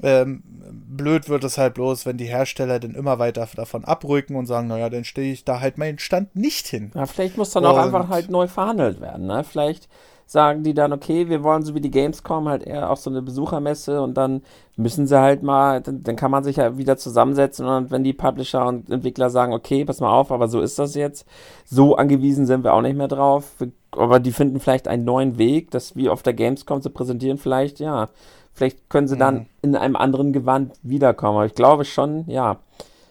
Ähm, 0.01 0.41
blöd 0.71 1.29
wird 1.29 1.43
es 1.43 1.57
halt 1.57 1.75
bloß, 1.75 2.05
wenn 2.05 2.17
die 2.17 2.25
Hersteller 2.25 2.79
dann 2.79 2.95
immer 2.95 3.19
weiter 3.19 3.47
davon 3.55 3.85
abrücken 3.85 4.35
und 4.35 4.47
sagen, 4.47 4.67
naja, 4.67 4.89
dann 4.89 5.03
stehe 5.03 5.33
ich 5.33 5.43
da 5.43 5.59
halt 5.59 5.77
meinen 5.77 5.99
Stand 5.99 6.35
nicht 6.35 6.67
hin. 6.67 6.91
Ja, 6.95 7.05
vielleicht 7.05 7.37
muss 7.37 7.51
dann 7.51 7.65
und 7.65 7.71
auch 7.71 7.77
einfach 7.77 8.09
halt 8.09 8.29
neu 8.29 8.47
verhandelt 8.47 9.01
werden, 9.01 9.27
ne? 9.27 9.43
Vielleicht 9.43 9.87
sagen 10.33 10.63
die 10.63 10.73
dann, 10.73 10.91
okay, 10.93 11.29
wir 11.29 11.43
wollen 11.43 11.63
so 11.63 11.75
wie 11.75 11.79
die 11.79 11.91
Gamescom 11.91 12.49
halt 12.49 12.63
eher 12.63 12.89
auch 12.89 12.97
so 12.97 13.11
eine 13.11 13.21
Besuchermesse 13.21 14.01
und 14.01 14.15
dann 14.15 14.41
müssen 14.75 15.05
sie 15.05 15.19
halt 15.19 15.43
mal, 15.43 15.79
dann, 15.79 16.01
dann 16.01 16.15
kann 16.15 16.31
man 16.31 16.43
sich 16.43 16.55
ja 16.55 16.75
wieder 16.75 16.97
zusammensetzen 16.97 17.67
und 17.67 17.91
wenn 17.91 18.03
die 18.03 18.13
Publisher 18.13 18.65
und 18.65 18.89
Entwickler 18.89 19.29
sagen, 19.29 19.53
okay, 19.53 19.85
pass 19.85 20.01
mal 20.01 20.11
auf, 20.11 20.31
aber 20.31 20.47
so 20.47 20.59
ist 20.59 20.79
das 20.79 20.95
jetzt, 20.95 21.27
so 21.65 21.95
angewiesen 21.97 22.47
sind 22.47 22.63
wir 22.63 22.73
auch 22.73 22.81
nicht 22.81 22.97
mehr 22.97 23.07
drauf, 23.07 23.53
aber 23.91 24.19
die 24.19 24.31
finden 24.31 24.59
vielleicht 24.59 24.87
einen 24.87 25.05
neuen 25.05 25.37
Weg, 25.37 25.69
das 25.69 25.95
wie 25.95 26.09
auf 26.09 26.23
der 26.23 26.33
Gamescom 26.33 26.81
zu 26.81 26.89
präsentieren, 26.89 27.37
vielleicht, 27.37 27.79
ja, 27.79 28.09
Vielleicht 28.55 28.87
können 28.87 29.07
sie 29.07 29.17
dann 29.17 29.35
mhm. 29.35 29.45
in 29.63 29.75
einem 29.75 29.95
anderen 29.95 30.31
Gewand 30.31 30.73
wiederkommen. 30.83 31.37
Aber 31.37 31.47
ich 31.47 31.55
glaube 31.55 31.85
schon, 31.85 32.25
ja, 32.27 32.59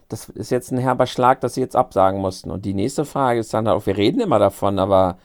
das 0.08 0.28
ist 0.28 0.50
jetzt 0.50 0.70
ein 0.70 0.78
herber 0.78 1.06
Schlag, 1.06 1.40
dass 1.40 1.54
sie 1.54 1.60
jetzt 1.60 1.74
absagen 1.74 2.20
mussten. 2.20 2.50
Und 2.50 2.64
die 2.64 2.74
nächste 2.74 3.04
Frage 3.04 3.40
ist 3.40 3.52
dann 3.52 3.66
auch, 3.66 3.86
wir 3.86 3.96
reden 3.96 4.20
immer 4.20 4.38
davon, 4.38 4.78
aber 4.78 5.18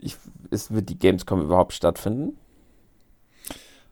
ich, 0.00 0.16
ist, 0.50 0.74
wird 0.74 0.88
die 0.88 0.98
Gamescom 0.98 1.42
überhaupt 1.42 1.72
stattfinden? 1.72 2.36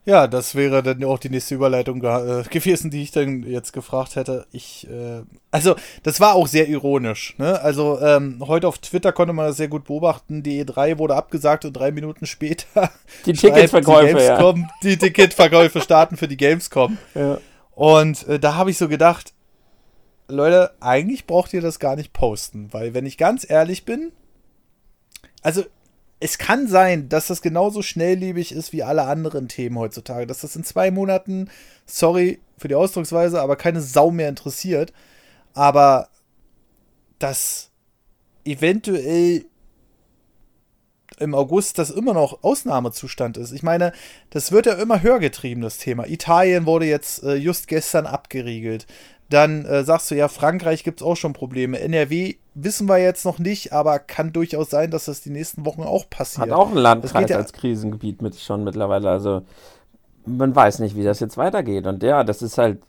Ja, 0.07 0.29
das 0.29 0.55
wäre 0.55 0.85
dann 0.85 1.03
auch 1.03 1.19
die 1.19 1.31
nächste 1.31 1.57
Überleitung 1.57 1.97
äh, 2.05 2.45
gewesen, 2.49 2.93
die 2.93 3.03
ich 3.03 3.11
dann 3.11 3.43
jetzt 3.43 3.73
gefragt 3.73 4.15
hätte. 4.15 4.47
Ich, 4.53 4.89
äh, 4.89 5.23
also, 5.51 5.75
das 6.05 6.21
war 6.21 6.37
auch 6.37 6.47
sehr 6.47 6.69
ironisch. 6.69 7.35
Ne? 7.39 7.61
Also, 7.61 8.01
ähm, 8.01 8.41
heute 8.47 8.69
auf 8.69 8.79
Twitter 8.79 9.11
konnte 9.11 9.33
man 9.33 9.47
das 9.47 9.57
sehr 9.57 9.67
gut 9.67 9.87
beobachten. 9.87 10.45
Die 10.45 10.65
E3 10.65 10.99
wurde 10.99 11.17
abgesagt 11.17 11.65
und 11.65 11.73
drei 11.73 11.91
Minuten 11.91 12.25
später 12.25 12.93
die 13.27 13.33
Ticketverkäufe, 13.35 14.15
die, 14.15 14.27
Gamescom, 14.27 14.61
ja. 14.61 14.69
die 14.85 14.97
Ticketverkäufe 14.97 15.81
starten 15.81 16.17
für 16.17 16.29
die 16.29 16.37
Gamescom. 16.37 16.99
Ja. 17.15 17.39
Und 17.75 18.27
äh, 18.29 18.39
da 18.39 18.55
habe 18.55 18.71
ich 18.71 18.79
so 18.79 18.89
gedacht, 18.89 19.33
Leute, 20.29 20.73
eigentlich 20.81 21.27
braucht 21.27 21.53
ihr 21.55 21.63
das 21.63 21.79
gar 21.79 21.97
nicht 21.97 22.13
posten, 22.13 22.73
weil 22.73 22.95
wenn 22.95 23.07
ich 23.07 23.17
ganz 23.17 23.49
ehrlich 23.49 23.85
bin, 23.85 24.13
also 25.43 25.65
es 26.19 26.39
kann 26.39 26.67
sein, 26.67 27.09
dass 27.09 27.27
das 27.27 27.43
genauso 27.43 27.83
schnelllebig 27.83 28.53
ist 28.53 28.73
wie 28.73 28.83
alle 28.83 29.05
anderen 29.05 29.49
Themen 29.49 29.79
heutzutage. 29.79 30.27
Dass 30.27 30.41
das 30.41 30.57
in 30.57 30.65
zwei 30.65 30.91
Monaten, 30.91 31.51
sorry 31.85 32.41
für 32.57 32.69
die 32.69 32.75
Ausdrucksweise, 32.75 33.41
aber 33.41 33.57
keine 33.57 33.83
Sau 33.83 34.11
mehr 34.11 34.29
interessiert. 34.29 34.93
Aber 35.53 36.09
dass 37.19 37.71
eventuell 38.45 39.45
im 41.19 41.35
August 41.35 41.79
das 41.79 41.91
immer 41.91 42.15
noch 42.15 42.43
Ausnahmezustand 42.43 43.37
ist. 43.37 43.53
Ich 43.53 43.63
meine, 43.63 43.93
das 44.31 44.53
wird 44.53 44.67
ja 44.67 44.75
immer 44.75 45.03
höher 45.03 45.19
getrieben, 45.19 45.63
das 45.63 45.79
Thema. 45.79 46.07
Italien 46.07 46.67
wurde 46.67 46.87
jetzt 46.87 47.23
äh, 47.23 47.35
just 47.35 47.69
gestern 47.69 48.07
abgeriegelt. 48.07 48.87
Dann 49.31 49.65
äh, 49.65 49.85
sagst 49.85 50.11
du 50.11 50.15
ja, 50.15 50.29
Frankreich 50.29 50.85
gibt 50.85 51.01
es 51.01 51.07
auch 51.07 51.17
schon 51.17 51.33
Probleme. 51.33 51.81
NRW 51.81 52.37
wissen 52.57 52.89
wir 52.89 52.99
jetzt 52.99 53.25
noch 53.25 53.39
nicht, 53.39 53.73
aber 53.73 53.99
kann 53.99 54.33
durchaus 54.33 54.71
sein, 54.71 54.91
dass 54.91 55.05
das 55.05 55.21
die 55.21 55.31
nächsten 55.31 55.65
Wochen 55.67 55.83
auch 55.83 56.09
passiert. 56.09 56.51
Hat 56.51 56.57
auch 56.57 56.71
ein 56.71 56.77
Landkreis 56.77 57.29
ja 57.29 57.37
als 57.37 57.53
Krisengebiet 57.53 58.23
mit 58.23 58.35
schon 58.41 58.65
mittlerweile. 58.65 59.11
Also 59.11 59.43
man 60.25 60.57
weiß 60.57 60.79
nicht, 60.81 60.97
wie 60.97 61.05
das 61.05 61.21
jetzt 61.21 61.37
weitergeht. 61.37 61.87
Und 61.87 62.03
ja, 62.03 62.25
das 62.25 62.43
ist 62.43 62.59
halt, 62.59 62.83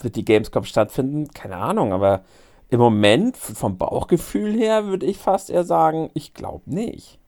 wird 0.00 0.16
die 0.16 0.24
Gamescom 0.24 0.64
stattfinden? 0.64 1.28
Keine 1.32 1.56
Ahnung, 1.56 1.92
aber 1.92 2.24
im 2.68 2.80
Moment 2.80 3.36
vom 3.36 3.78
Bauchgefühl 3.78 4.52
her 4.52 4.86
würde 4.86 5.06
ich 5.06 5.18
fast 5.18 5.50
eher 5.50 5.64
sagen, 5.64 6.10
ich 6.14 6.34
glaube 6.34 6.62
nicht. 6.66 7.18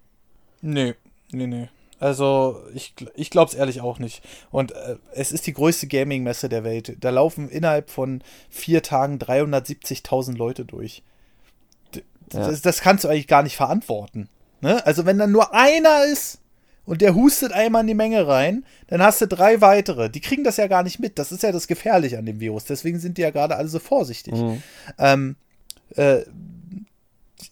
Nee, 0.61 0.95
nee, 1.31 1.47
nee. 1.47 1.69
Also, 1.99 2.61
ich, 2.75 2.95
ich 3.15 3.31
glaube 3.31 3.51
es 3.51 3.57
ehrlich 3.57 3.81
auch 3.81 3.99
nicht. 3.99 4.23
Und 4.51 4.73
äh, 4.73 4.97
es 5.15 5.33
ist 5.33 5.47
die 5.47 5.55
größte 5.55 5.87
Gaming-Messe 5.87 6.49
der 6.49 6.65
Welt. 6.65 6.97
Da 7.01 7.11
laufen 7.11 7.49
innerhalb 7.49 7.89
von 7.89 8.23
vier 8.51 8.83
Tagen 8.83 9.19
370.000 9.19 10.37
Leute 10.37 10.67
durch. 10.67 11.03
Ja. 12.33 12.49
das, 12.49 12.63
das, 12.63 12.81
kannst 12.81 13.05
du 13.05 13.09
eigentlich 13.09 13.29
gar 13.29 13.43
nicht 13.43 13.57
verantworten. 13.57 14.29
Ne? 14.61 14.85
Also, 14.87 15.07
wenn 15.07 15.19
dann 15.19 15.33
nur 15.33 15.55
einer 15.55 16.05
ist 16.05 16.39
und 16.85 17.03
der 17.03 17.15
hustet 17.15 17.53
einmal 17.53 17.83
in 17.83 17.89
die 17.89 17.95
Menge 17.95 18.27
rein, 18.27 18.65
dann 18.89 19.03
hast 19.03 19.21
du 19.21 19.27
drei 19.27 19.61
weitere. 19.61 20.09
Die 20.09 20.21
kriegen 20.21 20.45
das 20.45 20.57
ja 20.57 20.67
gar 20.67 20.83
nicht 20.83 20.99
mit. 20.99 21.19
Das 21.19 21.33
ist 21.33 21.43
ja 21.43 21.53
das 21.53 21.67
Gefährliche 21.67 22.19
an 22.19 22.27
dem 22.27 22.41
Virus. 22.41 22.65
Deswegen 22.65 22.99
sind 22.99 23.19
die 23.19 23.23
ja 23.23 23.31
gerade 23.31 23.57
alle 23.57 23.69
so 23.69 23.79
vorsichtig. 23.79 24.35
Mhm. 24.35 24.63
Ähm, 24.99 25.37
äh, 25.95 26.23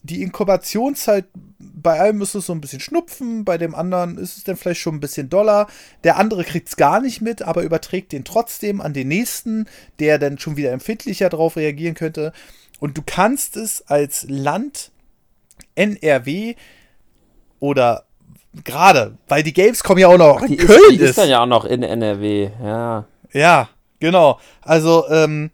die 0.02 0.22
Inkubationszeit 0.22 1.26
bei 1.58 2.00
einem 2.00 2.22
ist 2.22 2.34
es 2.34 2.46
so 2.46 2.52
ein 2.52 2.60
bisschen 2.60 2.80
Schnupfen, 2.80 3.44
bei 3.44 3.58
dem 3.58 3.74
anderen 3.74 4.18
ist 4.18 4.38
es 4.38 4.44
dann 4.44 4.56
vielleicht 4.56 4.80
schon 4.80 4.94
ein 4.94 5.00
bisschen 5.00 5.28
doller. 5.28 5.66
Der 6.02 6.16
andere 6.16 6.44
kriegt 6.44 6.68
es 6.68 6.76
gar 6.76 7.00
nicht 7.00 7.20
mit, 7.20 7.42
aber 7.42 7.62
überträgt 7.62 8.12
den 8.12 8.24
trotzdem 8.24 8.80
an 8.80 8.92
den 8.92 9.08
nächsten, 9.08 9.66
der 9.98 10.18
dann 10.18 10.38
schon 10.38 10.56
wieder 10.56 10.72
empfindlicher 10.72 11.28
darauf 11.28 11.56
reagieren 11.56 11.94
könnte. 11.94 12.32
Und 12.80 12.98
du 12.98 13.02
kannst 13.04 13.56
es 13.56 13.86
als 13.86 14.26
Land 14.28 14.90
NRW 15.74 16.54
oder 17.60 18.04
gerade, 18.64 19.16
weil 19.28 19.42
die 19.42 19.52
Gamescom 19.52 19.98
ja 19.98 20.08
auch 20.08 20.18
noch 20.18 20.42
in 20.42 20.56
Köln 20.56 20.80
ist. 20.90 21.00
Die 21.00 21.04
ist 21.04 21.18
dann 21.18 21.28
ja 21.28 21.42
auch 21.42 21.46
noch 21.46 21.64
in 21.64 21.82
NRW, 21.82 22.50
ja. 22.62 23.06
Ja, 23.32 23.68
genau. 23.98 24.38
Also, 24.62 25.08
ähm, 25.08 25.50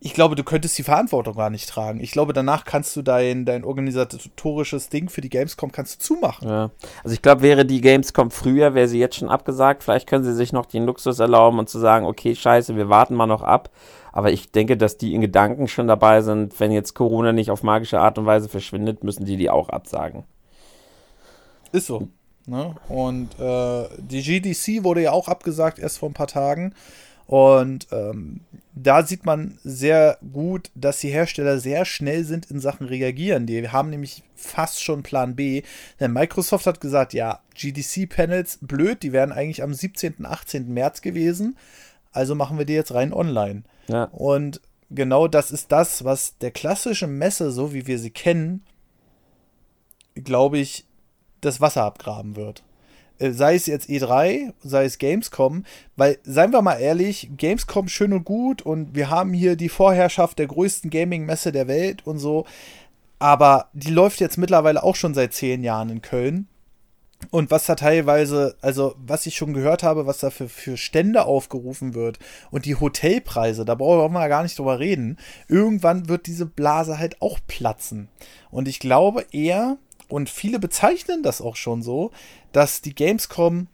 ich 0.00 0.14
glaube, 0.14 0.34
du 0.34 0.44
könntest 0.44 0.78
die 0.78 0.82
Verantwortung 0.82 1.34
gar 1.34 1.50
nicht 1.50 1.68
tragen. 1.68 2.00
Ich 2.00 2.10
glaube, 2.10 2.32
danach 2.32 2.64
kannst 2.64 2.94
du 2.96 3.02
dein, 3.02 3.44
dein 3.44 3.64
organisatorisches 3.64 4.88
Ding 4.88 5.08
für 5.08 5.20
die 5.20 5.28
Gamescom 5.28 5.72
kannst 5.72 5.96
du 5.96 6.04
zumachen. 6.04 6.48
Ja. 6.48 6.70
Also 7.02 7.14
ich 7.14 7.22
glaube, 7.22 7.42
wäre 7.42 7.66
die 7.66 7.80
Gamescom 7.80 8.30
früher, 8.30 8.74
wäre 8.74 8.88
sie 8.88 8.98
jetzt 8.98 9.16
schon 9.16 9.28
abgesagt. 9.28 9.82
Vielleicht 9.82 10.08
können 10.08 10.24
sie 10.24 10.34
sich 10.34 10.52
noch 10.52 10.66
den 10.66 10.86
Luxus 10.86 11.18
erlauben 11.18 11.58
und 11.58 11.68
zu 11.68 11.78
sagen, 11.78 12.06
okay, 12.06 12.34
scheiße, 12.34 12.76
wir 12.76 12.88
warten 12.88 13.14
mal 13.14 13.26
noch 13.26 13.42
ab. 13.42 13.70
Aber 14.12 14.32
ich 14.32 14.50
denke, 14.50 14.76
dass 14.76 14.96
die 14.96 15.14
in 15.14 15.20
Gedanken 15.20 15.68
schon 15.68 15.88
dabei 15.88 16.22
sind, 16.22 16.58
wenn 16.60 16.70
jetzt 16.70 16.94
Corona 16.94 17.32
nicht 17.32 17.50
auf 17.50 17.62
magische 17.62 18.00
Art 18.00 18.18
und 18.18 18.26
Weise 18.26 18.48
verschwindet, 18.48 19.04
müssen 19.04 19.24
die 19.24 19.36
die 19.36 19.50
auch 19.50 19.68
absagen. 19.68 20.24
Ist 21.72 21.86
so. 21.86 22.08
Ne? 22.46 22.74
Und 22.88 23.38
äh, 23.38 23.88
die 23.98 24.22
GDC 24.22 24.84
wurde 24.84 25.02
ja 25.02 25.12
auch 25.12 25.28
abgesagt 25.28 25.78
erst 25.78 25.98
vor 25.98 26.08
ein 26.08 26.14
paar 26.14 26.26
Tagen. 26.26 26.74
Und 27.26 27.88
ähm, 27.92 28.40
da 28.74 29.02
sieht 29.02 29.26
man 29.26 29.58
sehr 29.62 30.16
gut, 30.32 30.70
dass 30.74 31.00
die 31.00 31.10
Hersteller 31.10 31.58
sehr 31.58 31.84
schnell 31.84 32.24
sind 32.24 32.50
in 32.50 32.58
Sachen 32.58 32.86
reagieren. 32.86 33.44
Die 33.44 33.68
haben 33.68 33.90
nämlich 33.90 34.22
fast 34.34 34.82
schon 34.82 35.02
Plan 35.02 35.36
B. 35.36 35.62
Denn 36.00 36.14
Microsoft 36.14 36.66
hat 36.66 36.80
gesagt, 36.80 37.12
ja, 37.12 37.40
GDC-Panels, 37.54 38.60
blöd, 38.62 39.02
die 39.02 39.12
wären 39.12 39.32
eigentlich 39.32 39.62
am 39.62 39.74
17., 39.74 40.24
18. 40.24 40.72
März 40.72 41.02
gewesen. 41.02 41.58
Also 42.12 42.34
machen 42.34 42.56
wir 42.56 42.64
die 42.64 42.72
jetzt 42.72 42.94
rein 42.94 43.12
online. 43.12 43.64
Ja. 43.88 44.04
Und 44.04 44.60
genau 44.90 45.28
das 45.28 45.50
ist 45.50 45.72
das, 45.72 46.04
was 46.04 46.38
der 46.38 46.50
klassischen 46.50 47.18
Messe, 47.18 47.50
so 47.50 47.72
wie 47.74 47.86
wir 47.86 47.98
sie 47.98 48.10
kennen, 48.10 48.62
glaube 50.14 50.58
ich, 50.58 50.84
das 51.40 51.60
Wasser 51.60 51.84
abgraben 51.84 52.36
wird. 52.36 52.62
Äh, 53.18 53.32
sei 53.32 53.54
es 53.54 53.66
jetzt 53.66 53.88
E3, 53.88 54.52
sei 54.62 54.84
es 54.84 54.98
Gamescom, 54.98 55.64
weil, 55.96 56.18
seien 56.24 56.52
wir 56.52 56.62
mal 56.62 56.76
ehrlich, 56.76 57.30
Gamescom 57.36 57.88
schön 57.88 58.12
und 58.12 58.24
gut 58.24 58.62
und 58.62 58.94
wir 58.94 59.10
haben 59.10 59.32
hier 59.32 59.56
die 59.56 59.68
Vorherrschaft 59.68 60.38
der 60.38 60.46
größten 60.46 60.90
Gaming-Messe 60.90 61.52
der 61.52 61.68
Welt 61.68 62.06
und 62.06 62.18
so, 62.18 62.44
aber 63.18 63.68
die 63.72 63.90
läuft 63.90 64.20
jetzt 64.20 64.38
mittlerweile 64.38 64.82
auch 64.82 64.96
schon 64.96 65.14
seit 65.14 65.32
zehn 65.34 65.64
Jahren 65.64 65.90
in 65.90 66.02
Köln. 66.02 66.46
Und 67.30 67.50
was 67.50 67.66
da 67.66 67.74
teilweise, 67.74 68.56
also 68.60 68.94
was 69.04 69.26
ich 69.26 69.36
schon 69.36 69.52
gehört 69.52 69.82
habe, 69.82 70.06
was 70.06 70.18
da 70.18 70.30
für, 70.30 70.48
für 70.48 70.76
Stände 70.76 71.24
aufgerufen 71.24 71.94
wird 71.94 72.18
und 72.50 72.64
die 72.64 72.76
Hotelpreise, 72.76 73.64
da 73.64 73.74
brauchen 73.74 74.12
wir 74.12 74.28
gar 74.28 74.42
nicht 74.42 74.58
drüber 74.58 74.78
reden. 74.78 75.18
Irgendwann 75.48 76.08
wird 76.08 76.26
diese 76.26 76.46
Blase 76.46 76.98
halt 76.98 77.20
auch 77.20 77.38
platzen. 77.46 78.08
Und 78.50 78.68
ich 78.68 78.78
glaube 78.78 79.26
eher, 79.32 79.76
und 80.08 80.30
viele 80.30 80.58
bezeichnen 80.58 81.22
das 81.22 81.40
auch 81.40 81.56
schon 81.56 81.82
so, 81.82 82.12
dass 82.52 82.80
die 82.80 82.94
Gamescom 82.94 83.66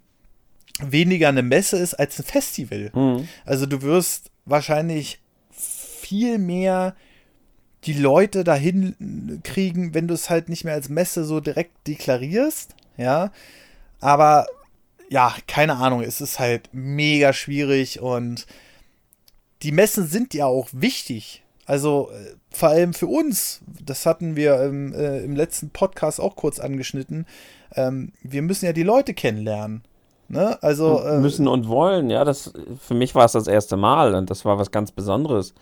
weniger 0.83 1.29
eine 1.29 1.43
Messe 1.43 1.77
ist 1.77 1.95
als 1.95 2.19
ein 2.19 2.25
Festival. 2.25 2.91
Mhm. 2.95 3.29
Also 3.45 3.67
du 3.67 3.83
wirst 3.83 4.31
wahrscheinlich 4.47 5.21
viel 5.51 6.39
mehr 6.39 6.97
die 7.85 7.93
Leute 7.93 8.45
dahin 8.45 9.41
kriegen, 9.45 9.95
wenn 9.95 10.09
du 10.09 10.15
es 10.15 10.31
halt 10.31 10.49
nicht 10.49 10.65
mehr 10.65 10.75
als 10.75 10.89
Messe 10.89 11.25
so 11.25 11.41
direkt 11.41 11.87
deklarierst, 11.87 12.75
ja. 12.97 13.31
Aber 14.01 14.47
ja, 15.09 15.35
keine 15.47 15.77
Ahnung, 15.77 16.03
es 16.03 16.21
ist 16.21 16.39
halt 16.39 16.69
mega 16.73 17.33
schwierig 17.33 18.01
und 18.01 18.47
die 19.63 19.73
Messen 19.73 20.07
sind 20.07 20.35
ja 20.35 20.47
auch 20.47 20.69
wichtig. 20.73 21.43
Also 21.67 22.11
äh, 22.13 22.35
vor 22.51 22.69
allem 22.71 22.93
für 22.93 23.07
uns, 23.07 23.61
das 23.67 24.07
hatten 24.07 24.37
wir 24.37 24.63
im, 24.63 24.93
äh, 24.93 25.21
im 25.21 25.35
letzten 25.35 25.71
Podcast 25.71 26.21
auch 26.21 26.37
kurz 26.37 26.59
angeschnitten, 26.59 27.27
ähm, 27.75 28.13
wir 28.23 28.43
müssen 28.43 28.67
ja 28.67 28.73
die 28.73 28.83
Leute 28.83 29.15
kennenlernen. 29.15 29.83
Ne? 30.29 30.59
Also 30.63 31.01
äh, 31.01 31.19
müssen 31.19 31.49
und 31.49 31.69
wollen, 31.69 32.11
ja, 32.11 32.25
das 32.25 32.53
für 32.81 32.95
mich 32.95 33.15
war 33.15 33.25
es 33.25 33.33
das 33.33 33.47
erste 33.47 33.77
Mal 33.77 34.15
und 34.15 34.31
das 34.31 34.45
war 34.45 34.59
was 34.59 34.71
ganz 34.71 34.91
Besonderes. 34.91 35.55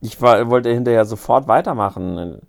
Ich 0.00 0.20
war, 0.20 0.50
wollte 0.50 0.72
hinterher 0.72 1.04
sofort 1.04 1.48
weitermachen. 1.48 2.40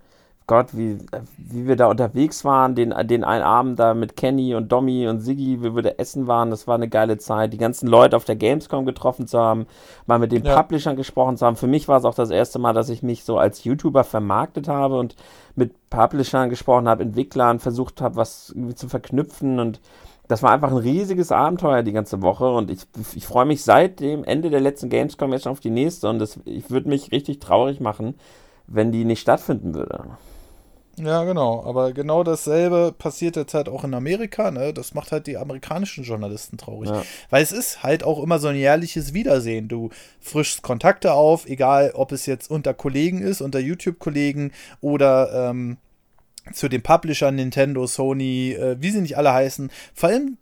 Gott, 0.48 0.68
wie, 0.72 0.98
wie 1.38 1.68
wir 1.68 1.76
da 1.76 1.88
unterwegs 1.88 2.46
waren, 2.46 2.74
den, 2.74 2.94
den 3.04 3.26
einen 3.26 3.44
Abend 3.44 3.78
da 3.80 3.94
mit 3.94 4.16
Kenny 4.16 4.56
und 4.56 4.72
Domi 4.72 5.06
und 5.10 5.20
Siggi, 5.20 5.62
wie 5.62 5.76
wir 5.76 5.82
da 5.82 5.90
essen 5.90 6.26
waren, 6.26 6.52
das 6.52 6.68
war 6.68 6.76
eine 6.76 6.88
geile 6.88 7.18
Zeit. 7.18 7.52
Die 7.52 7.58
ganzen 7.58 7.86
Leute 7.88 8.16
auf 8.16 8.24
der 8.24 8.38
Gamescom 8.38 8.86
getroffen 8.86 9.28
zu 9.28 9.38
haben, 9.40 9.68
mal 10.06 10.20
mit 10.20 10.32
den 10.32 10.46
ja. 10.46 10.56
Publishern 10.56 10.96
gesprochen 10.96 11.36
zu 11.36 11.46
haben. 11.46 11.58
Für 11.58 11.68
mich 11.68 11.90
war 11.90 11.98
es 11.98 12.06
auch 12.06 12.16
das 12.16 12.30
erste 12.30 12.60
Mal, 12.60 12.72
dass 12.72 12.88
ich 12.88 13.04
mich 13.04 13.26
so 13.26 13.38
als 13.38 13.66
YouTuber 13.66 14.06
vermarktet 14.06 14.70
habe 14.70 14.98
und 14.98 15.18
mit 15.58 15.74
Publishern 15.90 16.50
gesprochen 16.50 16.88
habe, 16.88 17.04
Entwicklern, 17.04 17.60
versucht 17.60 18.00
habe, 18.00 18.16
was 18.16 18.52
irgendwie 18.56 18.76
zu 18.76 18.88
verknüpfen 18.88 19.60
und 19.60 19.82
das 20.30 20.44
war 20.44 20.52
einfach 20.52 20.72
ein 20.72 20.78
riesiges 20.78 21.32
Abenteuer 21.32 21.84
die 21.84 21.94
ganze 21.94 22.22
Woche 22.22 22.50
und 22.50 22.70
ich, 22.72 22.82
ich 23.16 23.26
freue 23.26 23.46
mich 23.46 23.64
seit 23.64 24.00
dem 24.00 24.24
Ende 24.24 24.50
der 24.50 24.60
letzten 24.60 24.90
Gamescom 24.90 25.32
jetzt 25.32 25.44
schon 25.44 25.52
auf 25.52 25.60
die 25.60 25.70
nächste 25.70 26.10
und 26.10 26.20
das, 26.20 26.40
ich 26.46 26.70
würde 26.70 26.90
mich 26.90 27.12
richtig 27.12 27.40
traurig 27.40 27.80
machen, 27.80 28.16
wenn 28.68 28.92
die 28.92 29.06
nicht 29.06 29.22
stattfinden 29.22 29.74
würde. 29.74 30.06
Ja, 31.00 31.24
genau. 31.26 31.64
Aber 31.64 31.94
genau 31.94 32.24
dasselbe 32.24 32.92
passiert 32.98 33.36
jetzt 33.36 33.54
halt 33.54 33.70
auch 33.70 33.84
in 33.84 33.94
Amerika. 33.94 34.50
Ne? 34.50 34.74
Das 34.74 34.96
macht 34.96 35.12
halt 35.12 35.28
die 35.28 35.38
amerikanischen 35.38 36.04
Journalisten 36.04 36.58
traurig. 36.58 36.90
Ja. 36.90 37.04
Weil 37.30 37.44
es 37.44 37.52
ist 37.52 37.84
halt 37.84 38.04
auch 38.04 38.22
immer 38.22 38.40
so 38.40 38.48
ein 38.48 38.56
jährliches 38.56 39.14
Wiedersehen. 39.14 39.68
Du 39.68 39.90
frischst 40.20 40.64
Kontakte 40.64 41.14
auf, 41.14 41.48
egal 41.48 41.92
ob 41.94 42.12
es 42.12 42.26
jetzt 42.26 42.50
unter 42.50 42.74
Kollegen 42.74 43.22
ist, 43.22 43.42
unter 43.42 43.60
YouTube-Kollegen 43.60 44.52
oder 44.82 45.50
ähm, 45.50 45.78
zu 46.54 46.68
den 46.68 46.82
Publishern 46.82 47.36
Nintendo, 47.36 47.86
Sony, 47.86 48.54
äh, 48.54 48.78
wie 48.80 48.90
sie 48.90 49.02
nicht 49.02 49.18
alle 49.18 49.34
heißen. 49.34 49.70
Vor 49.94 50.10
allem 50.10 50.38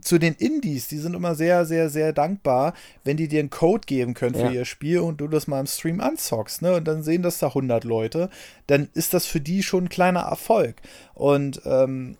zu 0.00 0.18
den 0.18 0.34
Indies, 0.34 0.88
die 0.88 0.98
sind 0.98 1.14
immer 1.14 1.34
sehr, 1.34 1.64
sehr, 1.64 1.90
sehr 1.90 2.12
dankbar, 2.12 2.74
wenn 3.04 3.16
die 3.16 3.28
dir 3.28 3.40
einen 3.40 3.50
Code 3.50 3.86
geben 3.86 4.14
können 4.14 4.34
für 4.34 4.46
ja. 4.46 4.50
ihr 4.50 4.64
Spiel 4.64 5.00
und 5.00 5.20
du 5.20 5.28
das 5.28 5.46
mal 5.46 5.60
im 5.60 5.66
Stream 5.66 6.00
anzockst, 6.00 6.62
ne? 6.62 6.74
Und 6.76 6.86
dann 6.86 7.02
sehen 7.02 7.22
das 7.22 7.38
da 7.38 7.48
100 7.48 7.84
Leute, 7.84 8.30
dann 8.66 8.88
ist 8.94 9.14
das 9.14 9.26
für 9.26 9.40
die 9.40 9.62
schon 9.62 9.84
ein 9.84 9.88
kleiner 9.88 10.20
Erfolg. 10.20 10.76
Und 11.14 11.62
ähm, 11.64 12.16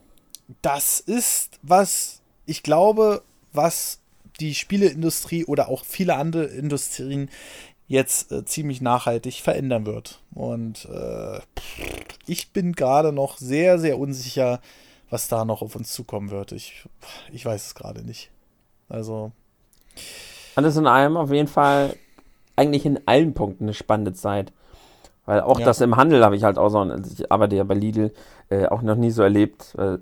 das 0.61 0.99
ist 0.99 1.59
was, 1.61 2.21
ich 2.45 2.63
glaube, 2.63 3.23
was 3.53 3.99
die 4.39 4.55
Spieleindustrie 4.55 5.45
oder 5.45 5.69
auch 5.69 5.85
viele 5.85 6.15
andere 6.15 6.45
Industrien 6.45 7.29
jetzt 7.87 8.31
äh, 8.31 8.45
ziemlich 8.45 8.81
nachhaltig 8.81 9.41
verändern 9.41 9.85
wird. 9.85 10.21
Und 10.33 10.85
äh, 10.85 11.39
ich 12.25 12.51
bin 12.51 12.73
gerade 12.73 13.11
noch 13.11 13.37
sehr, 13.37 13.79
sehr 13.79 13.99
unsicher, 13.99 14.61
was 15.11 15.27
da 15.27 15.45
noch 15.45 15.61
auf 15.61 15.75
uns 15.75 15.91
zukommen 15.91 16.31
wird. 16.31 16.53
Ich, 16.53 16.87
ich 17.31 17.45
weiß 17.45 17.67
es 17.67 17.75
gerade 17.75 18.03
nicht. 18.03 18.31
Also. 18.89 19.31
Alles 20.55 20.77
in 20.77 20.87
allem 20.87 21.17
auf 21.17 21.31
jeden 21.31 21.47
Fall 21.47 21.95
eigentlich 22.55 22.85
in 22.85 22.99
allen 23.05 23.33
Punkten 23.33 23.65
eine 23.65 23.73
spannende 23.73 24.13
Zeit. 24.13 24.51
Weil 25.25 25.41
auch 25.41 25.59
ja. 25.59 25.65
das 25.65 25.81
im 25.81 25.97
Handel 25.97 26.23
habe 26.23 26.35
ich 26.35 26.43
halt 26.43 26.57
auch 26.57 26.69
so, 26.69 26.83
ich 26.83 27.31
arbeite 27.31 27.55
ja 27.55 27.63
bei 27.63 27.75
Lidl, 27.75 28.11
äh, 28.49 28.65
auch 28.67 28.81
noch 28.81 28.95
nie 28.95 29.11
so 29.11 29.21
erlebt. 29.21 29.75
Äh, 29.77 29.97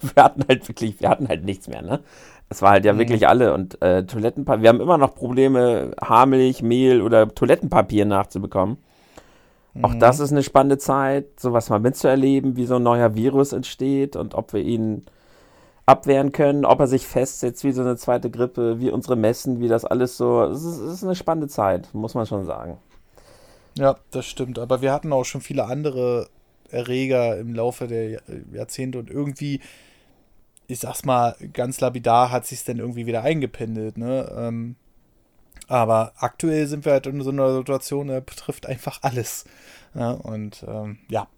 wir 0.00 0.22
hatten 0.22 0.44
halt 0.48 0.68
wirklich, 0.68 1.00
wir 1.00 1.08
hatten 1.08 1.28
halt 1.28 1.44
nichts 1.44 1.68
mehr, 1.68 1.82
ne? 1.82 2.00
Es 2.50 2.62
war 2.62 2.70
halt 2.70 2.84
ja 2.84 2.94
mhm. 2.94 2.98
wirklich 2.98 3.28
alle 3.28 3.52
und 3.52 3.80
äh, 3.82 4.04
Toilettenpapier, 4.04 4.62
wir 4.62 4.68
haben 4.70 4.80
immer 4.80 4.96
noch 4.98 5.14
Probleme, 5.14 5.92
Haarmilch, 6.00 6.62
Mehl 6.62 7.02
oder 7.02 7.28
Toilettenpapier 7.28 8.04
nachzubekommen. 8.04 8.78
Auch 9.82 9.94
mhm. 9.94 10.00
das 10.00 10.20
ist 10.20 10.32
eine 10.32 10.42
spannende 10.42 10.78
Zeit, 10.78 11.38
sowas 11.38 11.70
mal 11.70 11.78
mitzuerleben, 11.78 12.56
wie 12.56 12.66
so 12.66 12.76
ein 12.76 12.82
neuer 12.82 13.14
Virus 13.14 13.52
entsteht 13.52 14.16
und 14.16 14.34
ob 14.34 14.52
wir 14.52 14.60
ihn 14.60 15.06
abwehren 15.86 16.32
können, 16.32 16.64
ob 16.64 16.80
er 16.80 16.86
sich 16.86 17.06
festsetzt 17.06 17.64
wie 17.64 17.72
so 17.72 17.80
eine 17.80 17.96
zweite 17.96 18.30
Grippe, 18.30 18.80
wie 18.80 18.90
unsere 18.90 19.16
Messen, 19.16 19.60
wie 19.60 19.68
das 19.68 19.84
alles 19.84 20.16
so. 20.16 20.42
Es 20.42 20.62
ist, 20.62 20.78
es 20.78 20.94
ist 20.94 21.04
eine 21.04 21.14
spannende 21.14 21.48
Zeit, 21.48 21.94
muss 21.94 22.14
man 22.14 22.26
schon 22.26 22.44
sagen. 22.44 22.78
Ja, 23.78 23.96
das 24.10 24.26
stimmt. 24.26 24.58
Aber 24.58 24.82
wir 24.82 24.92
hatten 24.92 25.12
auch 25.12 25.24
schon 25.24 25.40
viele 25.40 25.64
andere 25.64 26.28
Erreger 26.70 27.38
im 27.38 27.54
Laufe 27.54 27.86
der 27.86 28.20
Jahrzehnte 28.52 28.98
und 28.98 29.10
irgendwie, 29.10 29.60
ich 30.66 30.80
sag's 30.80 31.04
mal 31.04 31.36
ganz 31.52 31.80
lapidar, 31.80 32.30
hat 32.30 32.46
sich 32.46 32.64
dann 32.64 32.78
irgendwie 32.78 33.06
wieder 33.06 33.22
eingependelt. 33.22 33.96
Ne? 33.96 34.30
Ähm, 34.36 34.76
aber 35.68 36.12
aktuell 36.16 36.66
sind 36.66 36.84
wir 36.84 36.92
halt 36.92 37.06
in 37.06 37.22
so 37.22 37.30
einer 37.30 37.54
Situation, 37.54 38.08
der 38.08 38.22
betrifft 38.22 38.66
einfach 38.66 39.00
alles. 39.02 39.44
Ja, 39.94 40.12
und 40.12 40.64
ähm, 40.66 40.98
ja. 41.08 41.28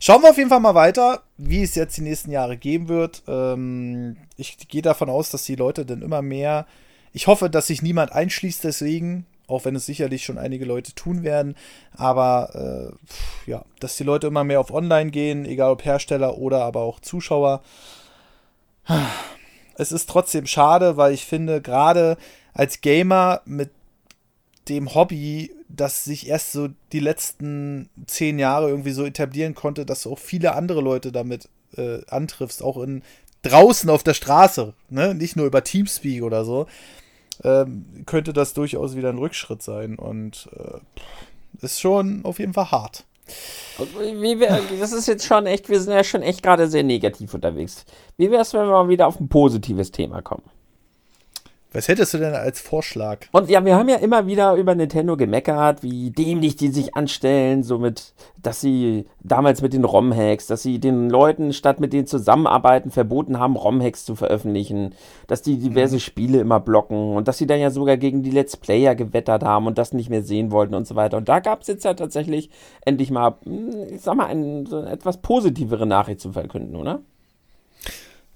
Schauen 0.00 0.22
wir 0.22 0.30
auf 0.30 0.36
jeden 0.38 0.50
Fall 0.50 0.60
mal 0.60 0.74
weiter, 0.74 1.22
wie 1.36 1.62
es 1.62 1.74
jetzt 1.74 1.96
die 1.96 2.02
nächsten 2.02 2.30
Jahre 2.30 2.56
geben 2.56 2.88
wird. 2.88 3.22
Ähm, 3.28 4.16
ich 4.36 4.58
gehe 4.68 4.82
davon 4.82 5.08
aus, 5.08 5.30
dass 5.30 5.44
die 5.44 5.54
Leute 5.54 5.86
dann 5.86 6.02
immer 6.02 6.20
mehr. 6.20 6.66
Ich 7.12 7.26
hoffe, 7.26 7.48
dass 7.48 7.68
sich 7.68 7.80
niemand 7.80 8.12
einschließt, 8.12 8.64
deswegen, 8.64 9.24
auch 9.46 9.64
wenn 9.64 9.76
es 9.76 9.86
sicherlich 9.86 10.24
schon 10.24 10.36
einige 10.36 10.64
Leute 10.64 10.94
tun 10.94 11.22
werden. 11.22 11.54
Aber 11.96 12.92
äh, 13.46 13.50
ja, 13.50 13.64
dass 13.80 13.96
die 13.96 14.04
Leute 14.04 14.26
immer 14.26 14.44
mehr 14.44 14.60
auf 14.60 14.72
Online 14.72 15.10
gehen, 15.10 15.44
egal 15.46 15.70
ob 15.70 15.84
Hersteller 15.84 16.38
oder 16.38 16.64
aber 16.64 16.80
auch 16.80 17.00
Zuschauer. 17.00 17.62
Es 19.76 19.92
ist 19.92 20.08
trotzdem 20.08 20.46
schade, 20.46 20.96
weil 20.96 21.12
ich 21.12 21.24
finde, 21.24 21.62
gerade 21.62 22.16
als 22.52 22.80
Gamer 22.80 23.42
mit 23.44 23.70
dem 24.68 24.94
Hobby, 24.94 25.52
das 25.68 26.04
sich 26.04 26.28
erst 26.28 26.52
so 26.52 26.68
die 26.92 27.00
letzten 27.00 27.88
zehn 28.06 28.38
Jahre 28.38 28.68
irgendwie 28.68 28.92
so 28.92 29.04
etablieren 29.04 29.54
konnte, 29.54 29.86
dass 29.86 30.02
du 30.02 30.12
auch 30.12 30.18
viele 30.18 30.54
andere 30.54 30.80
Leute 30.80 31.12
damit 31.12 31.48
äh, 31.76 32.00
antriffst, 32.08 32.62
auch 32.62 32.78
in 32.78 33.02
draußen 33.42 33.88
auf 33.90 34.02
der 34.02 34.14
Straße, 34.14 34.74
ne? 34.90 35.14
nicht 35.14 35.36
nur 35.36 35.46
über 35.46 35.62
Teamspeak 35.62 36.22
oder 36.22 36.44
so, 36.44 36.66
ähm, 37.44 38.04
könnte 38.06 38.32
das 38.32 38.54
durchaus 38.54 38.96
wieder 38.96 39.10
ein 39.10 39.18
Rückschritt 39.18 39.62
sein 39.62 39.96
und 39.96 40.48
äh, 40.56 41.64
ist 41.64 41.80
schon 41.80 42.24
auf 42.24 42.38
jeden 42.38 42.54
Fall 42.54 42.70
hart. 42.70 43.04
Wir, 43.76 44.62
das 44.80 44.92
ist 44.92 45.06
jetzt 45.06 45.26
schon 45.26 45.46
echt, 45.46 45.68
wir 45.68 45.80
sind 45.80 45.92
ja 45.92 46.02
schon 46.02 46.22
echt 46.22 46.42
gerade 46.42 46.68
sehr 46.68 46.82
negativ 46.82 47.34
unterwegs. 47.34 47.84
Wie 48.16 48.30
wäre 48.30 48.42
es, 48.42 48.54
wenn 48.54 48.62
wir 48.62 48.72
mal 48.72 48.88
wieder 48.88 49.06
auf 49.06 49.20
ein 49.20 49.28
positives 49.28 49.92
Thema 49.92 50.22
kommen? 50.22 50.42
Was 51.78 51.86
hättest 51.86 52.12
du 52.12 52.18
denn 52.18 52.34
als 52.34 52.60
Vorschlag? 52.60 53.20
Und 53.30 53.48
ja, 53.48 53.64
wir 53.64 53.76
haben 53.76 53.88
ja 53.88 53.98
immer 53.98 54.26
wieder 54.26 54.54
über 54.54 54.74
Nintendo 54.74 55.16
gemeckert, 55.16 55.84
wie 55.84 56.10
dämlich 56.10 56.56
die 56.56 56.70
sich 56.70 56.96
anstellen, 56.96 57.62
so 57.62 57.78
mit, 57.78 58.14
dass 58.42 58.60
sie 58.60 59.06
damals 59.22 59.62
mit 59.62 59.74
den 59.74 59.84
ROM-Hacks, 59.84 60.48
dass 60.48 60.64
sie 60.64 60.80
den 60.80 61.08
Leuten 61.08 61.52
statt 61.52 61.78
mit 61.78 61.92
denen 61.92 62.08
zusammenarbeiten 62.08 62.90
verboten 62.90 63.38
haben, 63.38 63.54
ROM-Hacks 63.54 64.04
zu 64.04 64.16
veröffentlichen, 64.16 64.92
dass 65.28 65.42
die 65.42 65.56
diverse 65.56 65.94
mhm. 65.94 66.00
Spiele 66.00 66.40
immer 66.40 66.58
blocken 66.58 67.14
und 67.14 67.28
dass 67.28 67.38
sie 67.38 67.46
dann 67.46 67.60
ja 67.60 67.70
sogar 67.70 67.96
gegen 67.96 68.24
die 68.24 68.32
Let's 68.32 68.56
Player 68.56 68.96
gewettert 68.96 69.44
haben 69.44 69.68
und 69.68 69.78
das 69.78 69.92
nicht 69.92 70.10
mehr 70.10 70.24
sehen 70.24 70.50
wollten 70.50 70.74
und 70.74 70.84
so 70.84 70.96
weiter. 70.96 71.16
Und 71.16 71.28
da 71.28 71.38
gab 71.38 71.60
es 71.60 71.68
jetzt 71.68 71.84
ja 71.84 71.94
tatsächlich 71.94 72.50
endlich 72.84 73.12
mal, 73.12 73.36
hm, 73.44 73.70
ich 73.94 74.00
sag 74.00 74.16
mal, 74.16 74.26
eine 74.26 74.66
so 74.66 74.80
etwas 74.80 75.18
positivere 75.18 75.86
Nachricht 75.86 76.20
zu 76.20 76.32
verkünden, 76.32 76.74
oder? 76.74 77.02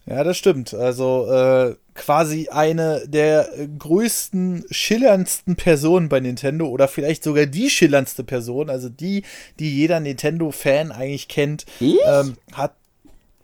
Ja, 0.07 0.25
das 0.25 0.37
stimmt. 0.37 0.75
Also 0.75 1.31
äh, 1.31 1.77
quasi 1.95 2.49
eine 2.49 3.07
der 3.07 3.49
größten, 3.79 4.65
schillerndsten 4.71 5.57
Personen 5.57 6.09
bei 6.09 6.19
Nintendo 6.21 6.67
oder 6.67 6.89
vielleicht 6.89 7.23
sogar 7.23 7.47
die 7.47 7.71
schillerndste 7.71 8.25
Person, 8.25 8.69
also 8.69 8.89
die, 8.89 9.23
die 9.59 9.77
jeder 9.77 10.01
Nintendo-Fan 10.01 10.91
eigentlich 10.91 11.29
kennt, 11.29 11.67
ähm, 11.81 12.37
hat. 12.53 12.75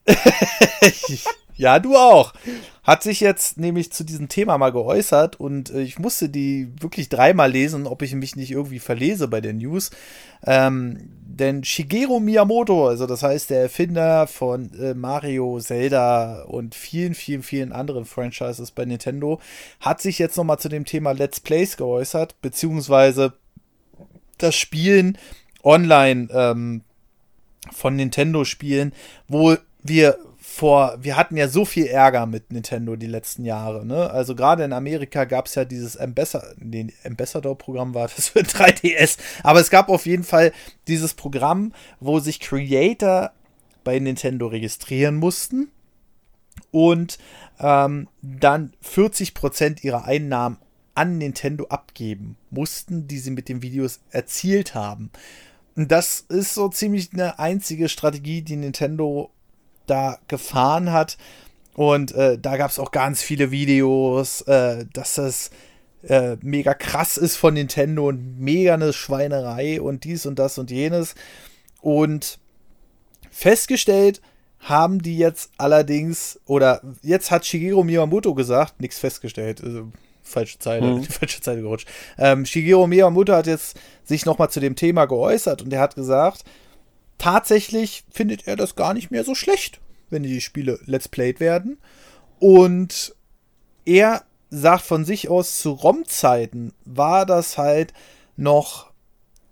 ja, 1.58 1.80
du 1.80 1.96
auch. 1.96 2.32
Hat 2.84 3.02
sich 3.02 3.20
jetzt 3.20 3.58
nämlich 3.58 3.92
zu 3.92 4.04
diesem 4.04 4.28
Thema 4.28 4.56
mal 4.56 4.70
geäußert 4.70 5.38
und 5.38 5.70
äh, 5.70 5.82
ich 5.82 5.98
musste 5.98 6.28
die 6.28 6.72
wirklich 6.80 7.08
dreimal 7.08 7.50
lesen, 7.50 7.86
ob 7.86 8.00
ich 8.02 8.14
mich 8.14 8.36
nicht 8.36 8.52
irgendwie 8.52 8.78
verlese 8.78 9.28
bei 9.28 9.40
den 9.40 9.58
News. 9.58 9.90
Ähm, 10.46 11.10
denn 11.20 11.64
Shigeru 11.64 12.20
Miyamoto, 12.20 12.88
also 12.88 13.06
das 13.06 13.22
heißt 13.22 13.50
der 13.50 13.62
Erfinder 13.62 14.26
von 14.26 14.72
äh, 14.74 14.94
Mario, 14.94 15.58
Zelda 15.60 16.44
und 16.44 16.74
vielen, 16.74 17.14
vielen, 17.14 17.42
vielen 17.42 17.72
anderen 17.72 18.04
Franchises 18.04 18.70
bei 18.70 18.84
Nintendo, 18.84 19.40
hat 19.80 20.00
sich 20.00 20.18
jetzt 20.18 20.36
nochmal 20.36 20.58
zu 20.58 20.68
dem 20.68 20.84
Thema 20.84 21.12
Let's 21.12 21.40
Plays 21.40 21.76
geäußert, 21.76 22.40
beziehungsweise 22.40 23.34
das 24.38 24.54
Spielen 24.54 25.18
online 25.64 26.28
ähm, 26.32 26.82
von 27.72 27.96
Nintendo-Spielen, 27.96 28.92
wo 29.26 29.56
wir 29.82 30.18
vor, 30.58 30.98
wir 31.00 31.16
hatten 31.16 31.36
ja 31.36 31.46
so 31.46 31.64
viel 31.64 31.86
Ärger 31.86 32.26
mit 32.26 32.52
Nintendo 32.52 32.96
die 32.96 33.06
letzten 33.06 33.44
Jahre, 33.44 33.86
ne? 33.86 34.10
Also 34.10 34.34
gerade 34.34 34.64
in 34.64 34.72
Amerika 34.72 35.24
gab 35.24 35.46
es 35.46 35.54
ja 35.54 35.64
dieses 35.64 35.96
Ambassador, 35.96 36.48
nee, 36.58 36.92
Ambassador-Programm 37.04 37.94
war 37.94 38.08
das 38.08 38.30
für 38.30 38.40
3DS, 38.42 39.18
aber 39.44 39.60
es 39.60 39.70
gab 39.70 39.88
auf 39.88 40.04
jeden 40.04 40.24
Fall 40.24 40.52
dieses 40.88 41.14
Programm, 41.14 41.72
wo 42.00 42.18
sich 42.18 42.40
Creator 42.40 43.30
bei 43.84 44.00
Nintendo 44.00 44.48
registrieren 44.48 45.14
mussten 45.14 45.70
und 46.72 47.18
ähm, 47.60 48.08
dann 48.20 48.72
40% 48.84 49.84
ihrer 49.84 50.06
Einnahmen 50.06 50.58
an 50.96 51.18
Nintendo 51.18 51.66
abgeben 51.68 52.36
mussten, 52.50 53.06
die 53.06 53.18
sie 53.18 53.30
mit 53.30 53.48
den 53.48 53.62
Videos 53.62 54.00
erzielt 54.10 54.74
haben. 54.74 55.10
Das 55.76 56.24
ist 56.28 56.54
so 56.54 56.68
ziemlich 56.68 57.12
eine 57.12 57.38
einzige 57.38 57.88
Strategie, 57.88 58.42
die 58.42 58.56
Nintendo 58.56 59.30
da 59.90 60.18
gefahren 60.28 60.92
hat. 60.92 61.18
Und 61.74 62.12
äh, 62.12 62.38
da 62.38 62.56
gab 62.56 62.70
es 62.70 62.78
auch 62.78 62.90
ganz 62.90 63.22
viele 63.22 63.50
Videos, 63.50 64.40
äh, 64.42 64.84
dass 64.92 65.14
das 65.14 65.50
äh, 66.02 66.36
mega 66.42 66.74
krass 66.74 67.16
ist 67.16 67.36
von 67.36 67.54
Nintendo 67.54 68.08
und 68.08 68.38
mega 68.38 68.74
eine 68.74 68.92
Schweinerei 68.92 69.80
und 69.80 70.04
dies 70.04 70.26
und 70.26 70.38
das 70.38 70.58
und 70.58 70.70
jenes. 70.70 71.14
Und 71.80 72.38
festgestellt 73.30 74.20
haben 74.60 75.00
die 75.00 75.18
jetzt 75.18 75.52
allerdings, 75.56 76.40
oder 76.46 76.82
jetzt 77.02 77.30
hat 77.30 77.46
Shigeru 77.46 77.84
Miyamoto 77.84 78.34
gesagt, 78.34 78.80
nichts 78.80 78.98
festgestellt, 78.98 79.62
also 79.62 79.92
falsche 80.22 80.58
Zeile, 80.58 80.86
mhm. 80.86 81.02
falsche 81.04 81.40
Zeile 81.40 81.62
gerutscht. 81.62 81.88
Ähm, 82.18 82.44
Shigeru 82.44 82.86
Miyamoto 82.86 83.32
hat 83.32 83.46
jetzt 83.46 83.78
sich 84.04 84.26
nochmal 84.26 84.50
zu 84.50 84.60
dem 84.60 84.74
Thema 84.74 85.06
geäußert 85.06 85.62
und 85.62 85.72
er 85.72 85.80
hat 85.80 85.94
gesagt, 85.94 86.44
tatsächlich 87.18 88.04
findet 88.10 88.46
er 88.46 88.56
das 88.56 88.76
gar 88.76 88.94
nicht 88.94 89.10
mehr 89.10 89.24
so 89.24 89.34
schlecht, 89.34 89.80
wenn 90.10 90.22
die 90.22 90.40
Spiele 90.40 90.78
Let's 90.86 91.08
Played 91.08 91.40
werden. 91.40 91.78
Und 92.38 93.14
er 93.84 94.24
sagt 94.50 94.82
von 94.82 95.04
sich 95.04 95.28
aus, 95.28 95.60
zu 95.60 95.72
ROM-Zeiten 95.72 96.72
war 96.84 97.26
das 97.26 97.58
halt 97.58 97.92
noch 98.36 98.90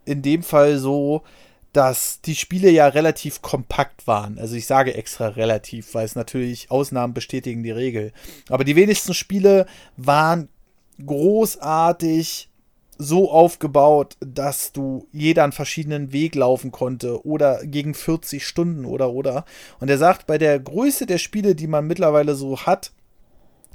in 0.05 0.23
dem 0.23 0.43
Fall 0.43 0.79
so, 0.79 1.23
dass 1.73 2.23
die 2.23 2.37
Spiele 2.37 2.71
ja 2.71 2.87
relativ 2.87 3.43
kompakt 3.43 4.07
waren. 4.07 4.39
Also 4.39 4.55
ich 4.55 4.67
sage 4.67 4.95
extra 4.95 5.29
relativ, 5.29 5.93
weil 5.95 6.07
es 6.07 6.15
natürlich 6.15 6.71
Ausnahmen 6.71 7.13
bestätigen 7.13 7.63
die 7.63 7.71
Regel. 7.71 8.13
Aber 8.49 8.65
die 8.65 8.77
wenigsten 8.77 9.13
Spiele 9.13 9.67
waren 9.99 10.49
großartig 11.05 12.49
so 12.99 13.31
aufgebaut, 13.31 14.17
dass 14.21 14.73
du 14.73 15.07
jeder 15.13 15.45
einen 15.45 15.53
verschiedenen 15.53 16.13
Weg 16.13 16.35
laufen 16.35 16.73
konnte 16.73 17.25
oder 17.27 17.65
gegen 17.67 17.95
40 17.95 18.47
Stunden 18.47 18.85
oder 18.85 19.11
oder. 19.11 19.45
Und 19.81 19.91
er 19.91 19.99
sagt, 19.99 20.27
bei 20.27 20.39
der 20.39 20.59
Größe 20.59 21.07
der 21.07 21.19
Spiele, 21.19 21.55
die 21.55 21.67
man 21.67 21.87
mittlerweile 21.87 22.35
so 22.35 22.61
hat, 22.61 22.93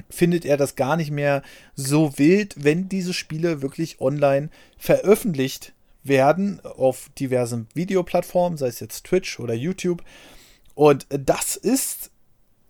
findet 0.10 0.46
er 0.46 0.58
das 0.58 0.76
gar 0.76 0.98
nicht 0.98 1.12
mehr 1.12 1.42
so 1.76 2.18
wild, 2.18 2.56
wenn 2.58 2.90
diese 2.90 3.14
Spiele 3.14 3.62
wirklich 3.62 4.02
online 4.02 4.50
veröffentlicht 4.78 5.74
werden 6.04 6.60
auf 6.64 7.10
diversen 7.20 7.68
Videoplattformen, 7.74 8.58
sei 8.58 8.68
es 8.68 8.80
jetzt 8.80 9.06
Twitch 9.06 9.40
oder 9.40 9.54
YouTube. 9.54 10.04
Und 10.74 11.06
das 11.10 11.56
ist 11.56 12.11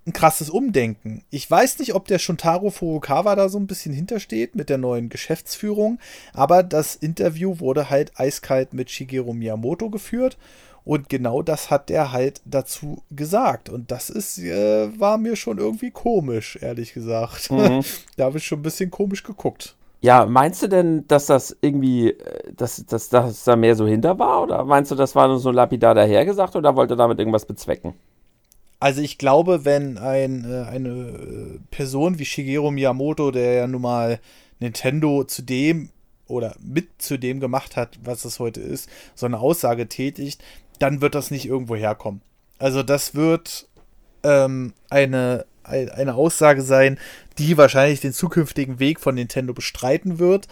ein 0.08 0.14
krasses 0.14 0.50
Umdenken. 0.50 1.24
Ich 1.30 1.50
weiß 1.50 1.80
nicht, 1.80 1.94
ob 1.94 2.08
der 2.08 2.20
Shuntaro 2.20 2.72
Furukawa 2.72 3.36
da 3.36 3.50
so 3.50 3.60
ein 3.60 3.68
bisschen 3.68 3.94
hintersteht 3.94 4.56
mit 4.56 4.70
der 4.70 4.78
neuen 4.78 5.10
Geschäftsführung, 5.10 6.00
aber 6.34 6.64
das 6.64 6.96
Interview 6.96 7.60
wurde 7.60 7.90
halt 7.90 8.20
eiskalt 8.20 8.74
mit 8.74 8.90
Shigeru 8.90 9.34
Miyamoto 9.34 9.90
geführt 9.90 10.38
und 10.84 11.10
genau 11.10 11.42
das 11.42 11.70
hat 11.70 11.90
der 11.90 12.12
halt 12.12 12.42
dazu 12.46 13.04
gesagt. 13.12 13.70
Und 13.70 13.92
das 13.92 14.10
ist, 14.10 14.40
äh, 14.40 15.00
war 15.00 15.18
mir 15.18 15.36
schon 15.36 15.60
irgendwie 15.60 15.92
komisch, 15.92 16.58
ehrlich 16.60 16.94
gesagt. 16.94 17.52
Mhm. 17.52 17.82
da 18.18 18.26
habe 18.26 18.40
ich 18.40 18.46
schon 18.46 18.60
ein 18.60 18.64
bisschen 18.64 18.90
komisch 18.90 19.24
geguckt. 19.24 19.76
Ja, 20.04 20.26
meinst 20.26 20.64
du 20.64 20.68
denn, 20.68 21.08
dass 21.08 21.28
das 21.28 21.56
irgendwie, 21.62 22.10
äh, 22.10 22.54
dass, 22.58 22.84
dass, 22.88 23.10
dass 23.10 23.44
da 23.44 23.56
mehr 23.56 23.76
so 23.76 23.86
hinter 23.86 24.18
war? 24.18 24.42
Oder 24.42 24.66
meinst 24.66 24.90
du, 24.90 24.96
das 24.96 25.16
war 25.16 25.28
nur 25.28 25.40
so 25.40 25.52
lapidar 25.52 25.94
dahergesagt 25.94 26.56
oder 26.56 26.76
wollte 26.76 26.96
er 26.96 26.98
damit 26.98 27.20
irgendwas 27.20 27.46
bezwecken? 27.46 27.94
Also 28.82 29.02
ich 29.02 29.20
glaube, 29.20 29.64
wenn 29.64 30.00
ein, 30.00 30.44
äh, 30.44 30.64
eine 30.64 30.90
äh, 30.90 31.60
Person 31.70 32.18
wie 32.18 32.26
Shigeru 32.26 32.72
Miyamoto, 32.72 33.30
der 33.30 33.54
ja 33.54 33.68
nun 33.68 33.84
mal 33.84 34.20
Nintendo 34.60 35.24
zu 35.24 35.44
dem 35.44 35.92
oder 36.26 36.56
mit 36.60 37.00
zu 37.00 37.20
dem 37.20 37.40
gemacht 37.40 37.76
hat, 37.76 38.00
was 38.04 38.26
es 38.26 38.40
heute 38.40 38.60
ist, 38.60 38.90
so 39.14 39.28
eine 39.28 39.40
Aussage 39.40 39.88
tätigt, 39.88 40.44
dann 40.80 41.00
wird 41.00 41.14
das 41.14 41.30
nicht 41.30 41.46
irgendwo 41.46 41.76
herkommen. 41.76 42.22
Also 42.58 42.82
das 42.82 43.14
wird 43.14 43.68
ähm, 44.24 44.74
eine, 44.90 45.46
eine 45.64 46.16
Aussage 46.16 46.64
sein, 46.64 46.98
die 47.38 47.60
wahrscheinlich 47.60 48.02
den 48.02 48.14
zukünftigen 48.14 48.80
Weg 48.80 49.00
von 49.00 49.14
Nintendo 49.14 49.54
bestreiten 49.54 50.18
wird. 50.18 50.48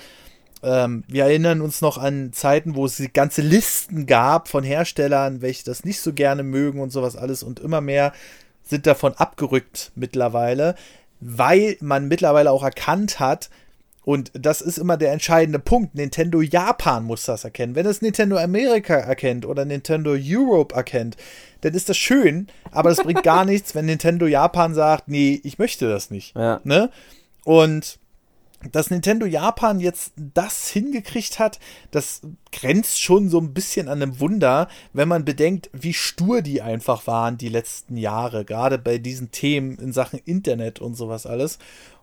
Ähm, 0.61 1.03
wir 1.07 1.23
erinnern 1.23 1.61
uns 1.61 1.81
noch 1.81 1.97
an 1.97 2.33
Zeiten, 2.33 2.75
wo 2.75 2.85
es 2.85 3.01
ganze 3.13 3.41
Listen 3.41 4.05
gab 4.05 4.47
von 4.47 4.63
Herstellern, 4.63 5.41
welche 5.41 5.63
das 5.63 5.85
nicht 5.85 6.01
so 6.01 6.13
gerne 6.13 6.43
mögen 6.43 6.81
und 6.81 6.91
sowas 6.91 7.15
alles 7.15 7.43
und 7.43 7.59
immer 7.59 7.81
mehr 7.81 8.13
sind 8.63 8.85
davon 8.85 9.13
abgerückt 9.13 9.91
mittlerweile, 9.95 10.75
weil 11.19 11.77
man 11.81 12.07
mittlerweile 12.07 12.51
auch 12.51 12.63
erkannt 12.63 13.19
hat, 13.19 13.49
und 14.09 14.31
das 14.33 14.61
ist 14.61 14.79
immer 14.79 14.97
der 14.97 15.11
entscheidende 15.11 15.59
Punkt. 15.59 15.93
Nintendo 15.93 16.41
Japan 16.41 17.03
muss 17.03 17.25
das 17.25 17.43
erkennen. 17.43 17.75
Wenn 17.75 17.85
es 17.85 18.01
Nintendo 18.01 18.37
Amerika 18.37 18.95
erkennt 18.95 19.45
oder 19.45 19.65
Nintendo 19.65 20.15
Europe 20.19 20.73
erkennt, 20.73 21.15
dann 21.61 21.75
ist 21.75 21.89
das 21.89 21.97
schön, 21.97 22.47
aber 22.71 22.89
das 22.89 23.03
bringt 23.03 23.21
gar 23.21 23.45
nichts, 23.45 23.75
wenn 23.75 23.85
Nintendo 23.85 24.25
Japan 24.25 24.73
sagt, 24.73 25.09
nee, 25.09 25.39
ich 25.43 25.59
möchte 25.59 25.87
das 25.87 26.09
nicht. 26.09 26.35
Ja. 26.35 26.59
Ne? 26.63 26.89
Und 27.43 27.98
dass 28.71 28.89
Nintendo 28.89 29.25
Japan 29.25 29.79
jetzt 29.79 30.13
das 30.17 30.69
hingekriegt 30.69 31.39
hat, 31.39 31.59
das 31.91 32.21
grenzt 32.51 33.01
schon 33.01 33.29
so 33.29 33.39
ein 33.39 33.53
bisschen 33.53 33.87
an 33.87 34.01
einem 34.01 34.19
Wunder, 34.19 34.67
wenn 34.91 35.07
man 35.07 35.23
bedenkt, 35.23 35.69
wie 35.73 35.93
stur 35.93 36.41
die 36.41 36.61
einfach 36.61 37.07
waren 37.07 37.37
die 37.37 37.49
letzten 37.49 37.95
Jahre, 37.95 38.43
gerade 38.43 38.77
bei 38.77 38.97
diesen 38.97 39.31
Themen 39.31 39.77
in 39.77 39.93
Sachen 39.93 40.19
Internet 40.25 40.79
und 40.79 40.95
sowas 40.95 41.25
alles. 41.25 41.57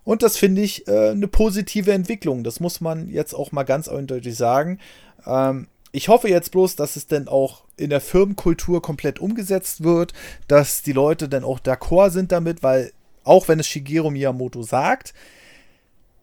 Und 0.05 0.23
das 0.23 0.37
finde 0.37 0.63
ich 0.63 0.87
äh, 0.87 1.11
eine 1.11 1.29
positive 1.29 1.93
Entwicklung. 1.93 2.45
Das 2.45 2.61
muss 2.61 2.81
man 2.81 3.09
jetzt 3.11 3.35
auch 3.35 3.53
mal 3.53 3.65
ganz 3.65 3.89
eindeutig 3.89 4.37
sagen. 4.37 4.79
Ähm, 5.27 5.67
ich 5.93 6.09
hoffe 6.09 6.29
jetzt 6.29 6.53
bloß, 6.53 6.77
dass 6.77 6.97
es 6.97 7.07
denn 7.07 7.27
auch 7.27 7.65
in 7.77 7.91
der 7.91 8.01
Firmenkultur 8.01 8.81
komplett 8.83 9.19
umgesetzt 9.19 9.83
wird, 9.83 10.13
dass 10.47 10.83
die 10.83 10.93
Leute 10.93 11.29
dann 11.29 11.45
auch 11.45 11.59
d'accord 11.59 12.11
sind 12.11 12.33
damit, 12.33 12.63
weil 12.63 12.93
auch 13.25 13.49
wenn 13.49 13.59
es 13.59 13.67
Shigeru 13.67 14.11
Miyamoto 14.11 14.63
sagt, 14.63 15.13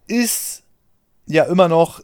ist 0.08 0.63
ja 1.26 1.44
immer 1.46 1.68
noch 1.68 2.02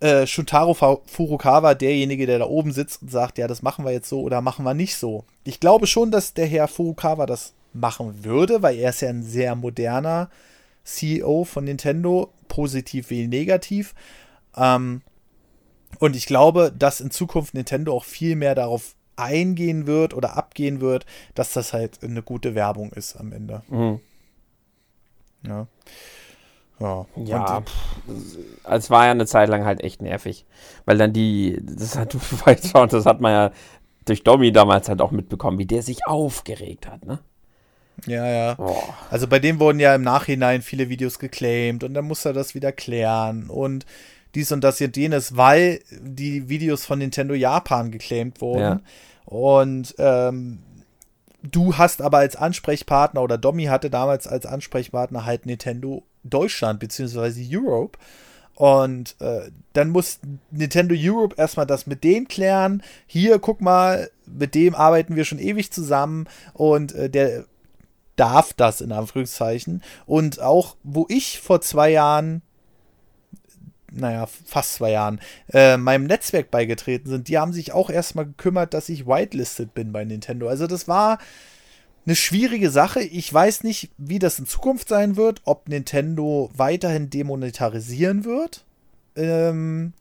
äh, 0.00 0.26
Shuntaro 0.26 0.74
Furukawa 0.74 1.74
derjenige, 1.74 2.26
der 2.26 2.40
da 2.40 2.46
oben 2.46 2.72
sitzt 2.72 3.02
und 3.02 3.10
sagt, 3.10 3.38
ja, 3.38 3.46
das 3.46 3.62
machen 3.62 3.84
wir 3.84 3.92
jetzt 3.92 4.08
so 4.08 4.20
oder 4.22 4.40
machen 4.40 4.64
wir 4.64 4.74
nicht 4.74 4.96
so. 4.96 5.24
Ich 5.44 5.60
glaube 5.60 5.86
schon, 5.86 6.10
dass 6.10 6.34
der 6.34 6.46
Herr 6.46 6.68
Furukawa 6.68 7.26
das 7.26 7.54
machen 7.72 8.24
würde, 8.24 8.62
weil 8.62 8.76
er 8.76 8.90
ist 8.90 9.00
ja 9.00 9.08
ein 9.08 9.22
sehr 9.22 9.54
moderner 9.54 10.28
CEO 10.84 11.44
von 11.44 11.64
Nintendo, 11.64 12.32
positiv 12.48 13.10
wie 13.10 13.28
negativ. 13.28 13.94
Ähm, 14.56 15.02
und 15.98 16.16
ich 16.16 16.26
glaube, 16.26 16.72
dass 16.76 17.00
in 17.00 17.10
Zukunft 17.10 17.54
Nintendo 17.54 17.94
auch 17.94 18.04
viel 18.04 18.34
mehr 18.34 18.54
darauf 18.54 18.94
eingehen 19.16 19.86
wird 19.86 20.14
oder 20.14 20.36
abgehen 20.36 20.80
wird, 20.80 21.06
dass 21.34 21.52
das 21.52 21.72
halt 21.72 22.02
eine 22.02 22.22
gute 22.22 22.54
Werbung 22.54 22.92
ist 22.92 23.16
am 23.16 23.32
Ende. 23.32 23.62
Mhm. 23.68 24.00
Ja. 25.46 25.66
Ja, 26.80 27.06
ja 27.16 27.62
es 28.64 28.90
war 28.90 29.04
ja 29.06 29.12
eine 29.12 29.26
Zeit 29.26 29.48
lang 29.48 29.64
halt 29.64 29.82
echt 29.82 30.02
nervig. 30.02 30.46
Weil 30.84 30.98
dann 30.98 31.12
die, 31.12 31.58
das 31.62 31.96
hat, 31.96 32.16
das 32.92 33.06
hat 33.06 33.20
man 33.20 33.32
ja 33.32 33.50
durch 34.04 34.24
Domi 34.24 34.52
damals 34.52 34.88
halt 34.88 35.00
auch 35.00 35.12
mitbekommen, 35.12 35.58
wie 35.58 35.66
der 35.66 35.82
sich 35.82 36.06
aufgeregt 36.06 36.88
hat, 36.88 37.04
ne? 37.04 37.20
Ja, 38.06 38.26
ja. 38.26 38.54
Oh. 38.58 38.82
Also 39.10 39.28
bei 39.28 39.38
dem 39.38 39.60
wurden 39.60 39.78
ja 39.78 39.94
im 39.94 40.02
Nachhinein 40.02 40.62
viele 40.62 40.88
Videos 40.88 41.18
geclaimed 41.18 41.84
und 41.84 41.94
dann 41.94 42.06
muss 42.06 42.24
er 42.24 42.32
das 42.32 42.54
wieder 42.54 42.72
klären 42.72 43.48
und 43.48 43.86
dies 44.34 44.50
und 44.50 44.64
das 44.64 44.80
und 44.80 44.96
jenes, 44.96 45.36
weil 45.36 45.80
die 45.90 46.48
Videos 46.48 46.84
von 46.84 46.98
Nintendo 46.98 47.34
Japan 47.34 47.90
geclaimed 47.90 48.40
wurden. 48.40 48.60
Ja. 48.60 48.80
Und 49.26 49.94
ähm, 49.98 50.60
du 51.42 51.76
hast 51.76 52.02
aber 52.02 52.18
als 52.18 52.36
Ansprechpartner 52.36 53.22
oder 53.22 53.38
Domi 53.38 53.64
hatte 53.64 53.90
damals 53.90 54.26
als 54.26 54.46
Ansprechpartner 54.46 55.24
halt 55.24 55.46
Nintendo 55.46 56.04
Deutschland 56.24 56.80
beziehungsweise 56.80 57.42
Europe. 57.50 57.98
Und 58.54 59.16
äh, 59.20 59.50
dann 59.72 59.90
muss 59.90 60.20
Nintendo 60.50 60.94
Europe 60.96 61.34
erstmal 61.38 61.66
das 61.66 61.86
mit 61.86 62.04
denen 62.04 62.28
klären. 62.28 62.82
Hier, 63.06 63.38
guck 63.38 63.60
mal, 63.60 64.10
mit 64.26 64.54
dem 64.54 64.74
arbeiten 64.74 65.16
wir 65.16 65.24
schon 65.24 65.38
ewig 65.38 65.72
zusammen 65.72 66.28
und 66.52 66.94
äh, 66.94 67.08
der 67.08 67.46
darf 68.16 68.52
das 68.52 68.80
in 68.80 68.92
Anführungszeichen. 68.92 69.82
Und 70.06 70.40
auch, 70.40 70.76
wo 70.82 71.06
ich 71.08 71.40
vor 71.40 71.60
zwei 71.62 71.90
Jahren, 71.90 72.42
naja, 73.94 74.26
fast 74.26 74.74
zwei 74.74 74.92
Jahren, 74.92 75.20
äh, 75.52 75.76
meinem 75.76 76.06
Netzwerk 76.06 76.50
beigetreten 76.50 77.08
sind, 77.08 77.28
die 77.28 77.38
haben 77.38 77.52
sich 77.52 77.72
auch 77.72 77.90
erstmal 77.90 78.26
gekümmert, 78.26 78.74
dass 78.74 78.88
ich 78.88 79.06
whitelisted 79.06 79.74
bin 79.74 79.92
bei 79.92 80.04
Nintendo. 80.04 80.48
Also 80.48 80.66
das 80.66 80.88
war 80.88 81.18
eine 82.04 82.16
schwierige 82.16 82.70
Sache. 82.70 83.00
Ich 83.00 83.32
weiß 83.32 83.64
nicht, 83.64 83.90
wie 83.96 84.18
das 84.18 84.38
in 84.38 84.46
Zukunft 84.46 84.88
sein 84.88 85.16
wird, 85.16 85.42
ob 85.44 85.68
Nintendo 85.68 86.50
weiterhin 86.54 87.10
demonetarisieren 87.10 88.24
wird. 88.24 88.64
Ähm, 89.14 89.92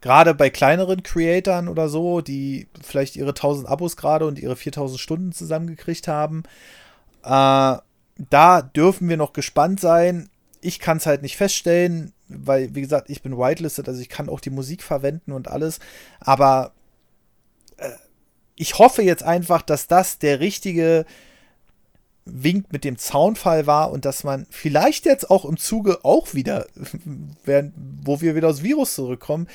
gerade 0.00 0.34
bei 0.34 0.48
kleineren 0.48 1.02
Creatoren 1.02 1.68
oder 1.68 1.88
so, 1.88 2.20
die 2.20 2.68
vielleicht 2.82 3.16
ihre 3.16 3.30
1000 3.30 3.68
Abos 3.68 3.96
gerade 3.96 4.26
und 4.26 4.38
ihre 4.38 4.56
4000 4.56 4.98
Stunden 4.98 5.32
zusammengekriegt 5.32 6.08
haben. 6.08 6.44
Äh, 7.24 7.76
da 8.28 8.62
dürfen 8.62 9.08
wir 9.08 9.16
noch 9.16 9.32
gespannt 9.32 9.80
sein. 9.80 10.28
Ich 10.60 10.78
kann 10.78 10.98
es 10.98 11.06
halt 11.06 11.22
nicht 11.22 11.36
feststellen. 11.36 12.12
Weil, 12.30 12.74
wie 12.74 12.80
gesagt, 12.80 13.10
ich 13.10 13.22
bin 13.22 13.36
whitelisted, 13.36 13.88
also 13.88 14.00
ich 14.00 14.08
kann 14.08 14.28
auch 14.28 14.40
die 14.40 14.50
Musik 14.50 14.82
verwenden 14.82 15.32
und 15.32 15.48
alles. 15.48 15.80
Aber 16.20 16.72
äh, 17.76 17.90
ich 18.56 18.78
hoffe 18.78 19.02
jetzt 19.02 19.22
einfach, 19.22 19.62
dass 19.62 19.86
das 19.86 20.18
der 20.18 20.40
richtige 20.40 21.06
Wink 22.24 22.72
mit 22.72 22.84
dem 22.84 22.98
Zaunfall 22.98 23.66
war 23.66 23.90
und 23.90 24.04
dass 24.04 24.24
man 24.24 24.46
vielleicht 24.50 25.06
jetzt 25.06 25.30
auch 25.30 25.44
im 25.44 25.56
Zuge 25.56 26.04
auch 26.04 26.34
wieder, 26.34 26.66
während, 27.44 27.74
wo 28.04 28.20
wir 28.20 28.34
wieder 28.34 28.48
aus 28.48 28.62
Virus 28.62 28.94
zurückkommen, 28.94 29.48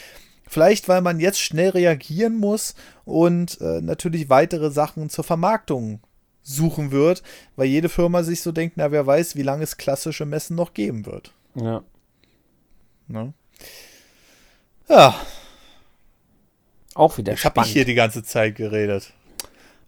vielleicht 0.48 0.88
weil 0.88 1.02
man 1.02 1.20
jetzt 1.20 1.40
schnell 1.40 1.70
reagieren 1.70 2.38
muss 2.38 2.76
und 3.06 3.60
äh, 3.62 3.82
natürlich 3.82 4.30
weitere 4.30 4.72
Sachen 4.72 5.10
zur 5.10 5.24
Vermarktung 5.24 6.00
suchen 6.44 6.92
wird, 6.92 7.24
weil 7.56 7.68
jede 7.68 7.90
Firma 7.90 8.24
sich 8.24 8.42
so 8.42 8.52
denkt, 8.52 8.78
na 8.78 8.92
wer 8.92 9.06
weiß, 9.06 9.36
wie 9.36 9.42
lange 9.42 9.64
es 9.64 9.78
klassische 9.78 10.26
Messen 10.26 10.56
noch 10.56 10.74
geben 10.74 11.06
wird. 11.06 11.34
Ja. 11.56 11.84
Ne? 13.08 13.34
Ja. 14.90 15.16
Auch 16.94 17.18
wieder 17.18 17.34
Jetzt 17.34 17.46
habe 17.46 17.62
ich 17.62 17.68
hier 17.68 17.86
die 17.86 17.94
ganze 17.96 18.24
Zeit 18.24 18.56
geredet. 18.56 19.12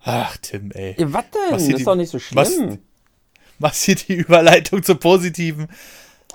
Ach, 0.03 0.37
Tim, 0.37 0.71
ey. 0.71 0.95
Ja, 0.97 1.11
was 1.13 1.25
denn? 1.31 1.41
Was 1.49 1.51
Das 1.51 1.67
ist 1.67 1.77
die- 1.79 1.83
doch 1.83 1.95
nicht 1.95 2.09
so 2.09 2.19
schlimm. 2.19 2.37
was- 2.37 2.77
Machst 3.59 3.83
hier 3.85 3.95
die 3.95 4.13
Überleitung 4.17 4.83
zum 4.83 4.99
Positiven. 4.99 5.67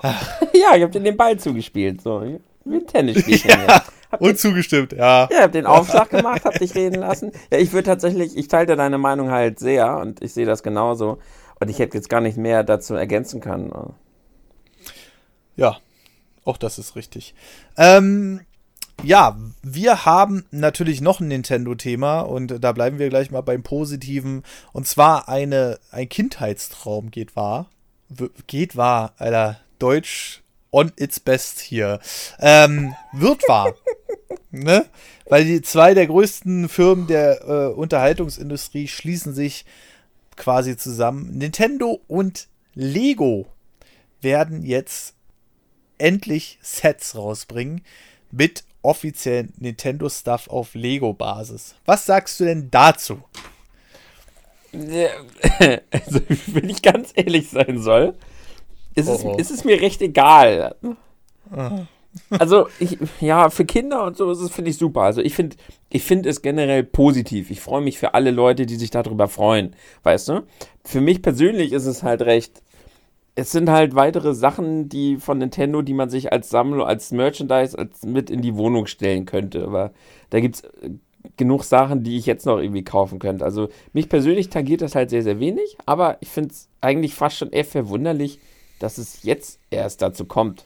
Ja, 0.03 0.75
ich 0.75 0.81
habe 0.83 0.89
dir 0.89 0.99
den 0.99 1.15
Ball 1.15 1.39
zugespielt. 1.39 2.01
So, 2.01 2.21
wie 2.65 2.75
ein 2.75 2.85
Tennisspielchen. 2.87 3.49
Ja. 3.49 3.85
Hab 4.11 4.21
Und 4.21 4.37
zugestimmt, 4.37 4.91
ja. 4.91 5.29
Ja, 5.31 5.43
hab 5.43 5.51
den 5.53 5.65
Aufschlag 5.65 6.09
gemacht, 6.09 6.43
hab 6.45 6.59
dich 6.59 6.75
reden 6.75 6.99
lassen. 6.99 7.31
Ja, 7.51 7.57
ich 7.57 7.71
würde 7.71 7.85
tatsächlich, 7.87 8.35
ich 8.37 8.47
teilte 8.49 8.75
deine 8.75 8.97
Meinung 8.97 9.31
halt 9.31 9.59
sehr 9.59 9.97
und 9.97 10.21
ich 10.21 10.33
sehe 10.33 10.45
das 10.45 10.61
genauso. 10.61 11.19
Und 11.59 11.69
ich 11.69 11.79
hätte 11.79 11.97
jetzt 11.97 12.09
gar 12.09 12.19
nicht 12.21 12.37
mehr 12.37 12.63
dazu 12.63 12.95
ergänzen 12.95 13.39
können. 13.39 13.71
Ja, 15.55 15.77
auch 16.45 16.57
das 16.57 16.79
ist 16.79 16.95
richtig. 16.95 17.33
Ähm, 17.77 18.41
ja, 19.01 19.37
wir 19.61 20.05
haben 20.05 20.45
natürlich 20.51 21.01
noch 21.01 21.19
ein 21.19 21.27
Nintendo-Thema 21.27 22.21
und 22.21 22.63
da 22.63 22.71
bleiben 22.71 22.99
wir 22.99 23.09
gleich 23.09 23.31
mal 23.31 23.41
beim 23.41 23.63
Positiven. 23.63 24.43
Und 24.71 24.87
zwar 24.87 25.27
eine, 25.27 25.79
ein 25.91 26.07
Kindheitstraum 26.07 27.11
geht 27.11 27.35
wahr. 27.35 27.69
Geht 28.47 28.75
wahr, 28.75 29.13
Alter. 29.17 29.59
Deutsch 29.79 30.43
on 30.71 30.91
its 30.97 31.19
best 31.19 31.59
hier. 31.59 31.99
Ähm, 32.39 32.95
wird 33.11 33.47
wahr. 33.47 33.73
ne? 34.51 34.85
Weil 35.27 35.45
die 35.45 35.61
zwei 35.61 35.93
der 35.93 36.07
größten 36.07 36.69
Firmen 36.69 37.07
der 37.07 37.41
äh, 37.41 37.73
Unterhaltungsindustrie 37.73 38.87
schließen 38.87 39.33
sich 39.33 39.65
quasi 40.37 40.77
zusammen. 40.77 41.37
Nintendo 41.37 42.01
und 42.07 42.47
Lego 42.73 43.47
werden 44.21 44.63
jetzt 44.63 45.15
endlich 46.03 46.59
Sets 46.61 47.15
rausbringen 47.15 47.81
mit 48.29 48.65
offiziellen 48.81 49.53
Nintendo-Stuff 49.57 50.49
auf 50.49 50.75
Lego-Basis. 50.75 51.75
Was 51.85 52.05
sagst 52.05 52.39
du 52.39 52.45
denn 52.45 52.69
dazu? 52.69 53.23
Also, 55.91 56.19
wenn 56.47 56.67
ich 56.67 56.81
ganz 56.81 57.11
ehrlich 57.15 57.49
sein 57.49 57.79
soll, 57.79 58.15
ist, 58.95 59.07
es, 59.07 59.23
Oh, 59.23 59.33
oh. 59.33 59.37
ist 59.37 59.51
es 59.51 59.63
mir 59.63 59.79
recht 59.79 60.01
egal. 60.01 60.75
Also, 62.31 62.67
ich, 62.79 62.97
ja, 63.21 63.51
für 63.51 63.65
Kinder 63.65 64.03
und 64.03 64.17
so 64.17 64.31
ist 64.31 64.39
es, 64.39 64.49
finde 64.51 64.71
ich 64.71 64.77
super. 64.77 65.01
Also, 65.01 65.21
ich 65.21 65.35
finde 65.35 65.57
ich 65.91 66.03
find 66.03 66.25
es 66.25 66.41
generell 66.41 66.83
positiv. 66.83 67.51
Ich 67.51 67.61
freue 67.61 67.81
mich 67.81 67.99
für 67.99 68.15
alle 68.15 68.31
Leute, 68.31 68.65
die 68.65 68.75
sich 68.75 68.89
darüber 68.89 69.27
freuen. 69.27 69.75
Weißt 70.01 70.29
du? 70.29 70.41
Für 70.83 71.01
mich 71.01 71.21
persönlich 71.21 71.71
ist 71.71 71.85
es 71.85 72.01
halt 72.01 72.23
recht. 72.23 72.63
Es 73.35 73.51
sind 73.51 73.69
halt 73.69 73.95
weitere 73.95 74.35
Sachen, 74.35 74.89
die 74.89 75.17
von 75.17 75.39
Nintendo, 75.39 75.81
die 75.81 75.93
man 75.93 76.09
sich 76.09 76.31
als 76.31 76.49
Sammler, 76.49 76.85
als 76.85 77.11
Merchandise 77.11 77.77
als 77.77 78.03
mit 78.03 78.29
in 78.29 78.41
die 78.41 78.55
Wohnung 78.55 78.85
stellen 78.85 79.25
könnte. 79.25 79.63
Aber 79.65 79.91
da 80.29 80.39
gibt 80.39 80.55
es 80.55 80.63
genug 81.37 81.63
Sachen, 81.63 82.03
die 82.03 82.17
ich 82.17 82.25
jetzt 82.27 82.45
noch 82.45 82.59
irgendwie 82.59 82.83
kaufen 82.83 83.17
könnte. 83.19 83.43
Also 83.45 83.69
mich 83.93 84.09
persönlich 84.09 84.49
tangiert 84.49 84.81
das 84.81 84.93
halt 84.95 85.09
sehr, 85.09 85.23
sehr 85.23 85.39
wenig, 85.39 85.77
aber 85.85 86.17
ich 86.21 86.29
finde 86.29 86.51
es 86.51 86.69
eigentlich 86.81 87.15
fast 87.15 87.37
schon 87.37 87.51
eher 87.51 87.65
verwunderlich, 87.65 88.39
dass 88.79 88.97
es 88.99 89.23
jetzt 89.23 89.59
erst 89.71 90.01
dazu 90.01 90.25
kommt. 90.25 90.65